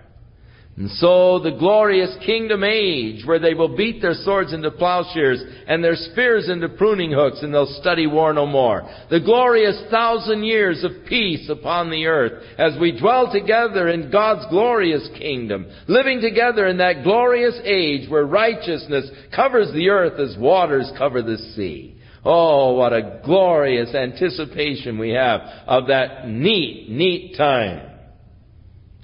And 0.77 0.91
so 0.91 1.39
the 1.39 1.53
glorious 1.57 2.17
kingdom 2.27 2.65
age 2.65 3.25
where 3.25 3.39
they 3.39 3.55
will 3.55 3.77
beat 3.77 4.03
their 4.03 4.15
swords 4.15 4.53
into 4.53 4.73
plowshares 4.73 5.41
and 5.69 5.85
their 5.85 5.95
spears 5.95 6.49
into 6.49 6.69
pruning 6.69 7.13
hooks 7.13 7.43
and 7.43 7.55
they'll 7.55 7.79
study 7.81 8.09
war 8.09 8.33
no 8.33 8.45
more. 8.45 8.83
The 9.09 9.21
glorious 9.21 9.81
thousand 9.89 10.43
years 10.43 10.83
of 10.83 11.07
peace 11.09 11.49
upon 11.49 11.91
the 11.91 12.07
earth 12.07 12.43
as 12.59 12.77
we 12.81 12.99
dwell 12.99 13.33
together 13.33 13.89
in 13.89 14.11
God's 14.11 14.47
glorious 14.51 15.09
kingdom, 15.17 15.67
living 15.87 16.21
together 16.21 16.67
in 16.67 16.79
that 16.79 17.05
glorious 17.05 17.59
age 17.63 18.11
where 18.11 18.27
righteousness 18.27 19.09
covers 19.35 19.73
the 19.73 19.91
earth 19.91 20.19
as 20.19 20.37
waters 20.37 20.91
cover 20.99 21.23
the 21.23 21.39
sea. 21.55 21.97
Oh, 22.25 22.75
what 22.75 22.93
a 22.93 23.21
glorious 23.25 23.95
anticipation 23.95 24.99
we 24.99 25.11
have 25.11 25.41
of 25.69 25.87
that 25.87 26.27
neat, 26.27 26.89
neat 26.89 27.37
time. 27.37 27.91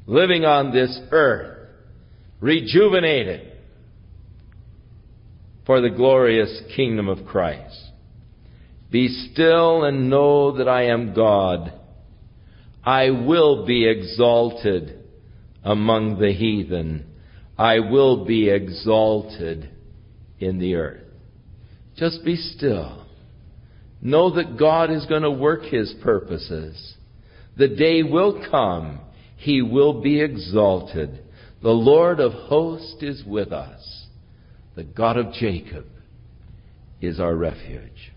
Living 0.07 0.45
on 0.45 0.73
this 0.73 0.99
earth 1.13 1.59
rejuvenated 2.41 3.53
for 5.67 5.81
the 5.81 5.91
glorious 5.91 6.63
kingdom 6.75 7.09
of 7.09 7.27
Christ. 7.27 7.91
Be 8.91 9.09
still 9.33 9.85
and 9.85 10.11
know 10.11 10.57
that 10.57 10.69
I 10.69 10.87
am 10.87 11.15
God. 11.15 11.73
I 12.85 13.11
will 13.11 13.67
be 13.67 13.89
exalted 13.89 15.05
among 15.63 16.19
the 16.19 16.33
heathen. 16.33 17.07
I 17.57 17.81
will 17.81 18.25
be 18.25 18.49
exalted 18.49 19.71
in 20.39 20.59
the 20.59 20.75
earth. 20.75 21.05
Just 21.97 22.25
be 22.25 22.37
still. 22.37 23.07
Know 24.01 24.35
that 24.35 24.59
God 24.59 24.91
is 24.91 25.05
going 25.07 25.23
to 25.23 25.31
work 25.31 25.65
His 25.65 25.95
purposes. 26.03 26.95
The 27.57 27.69
day 27.69 28.03
will 28.03 28.45
come. 28.51 29.01
He 29.37 29.61
will 29.61 30.01
be 30.01 30.21
exalted. 30.21 31.23
The 31.63 31.71
Lord 31.71 32.21
of 32.21 32.33
hosts 32.33 33.03
is 33.03 33.23
with 33.25 33.53
us. 33.53 34.07
The 34.77 34.85
God 34.85 35.19
of 35.19 35.33
Jacob 35.33 35.87
is 37.01 37.21
our 37.21 37.35
refuge. 37.35 38.10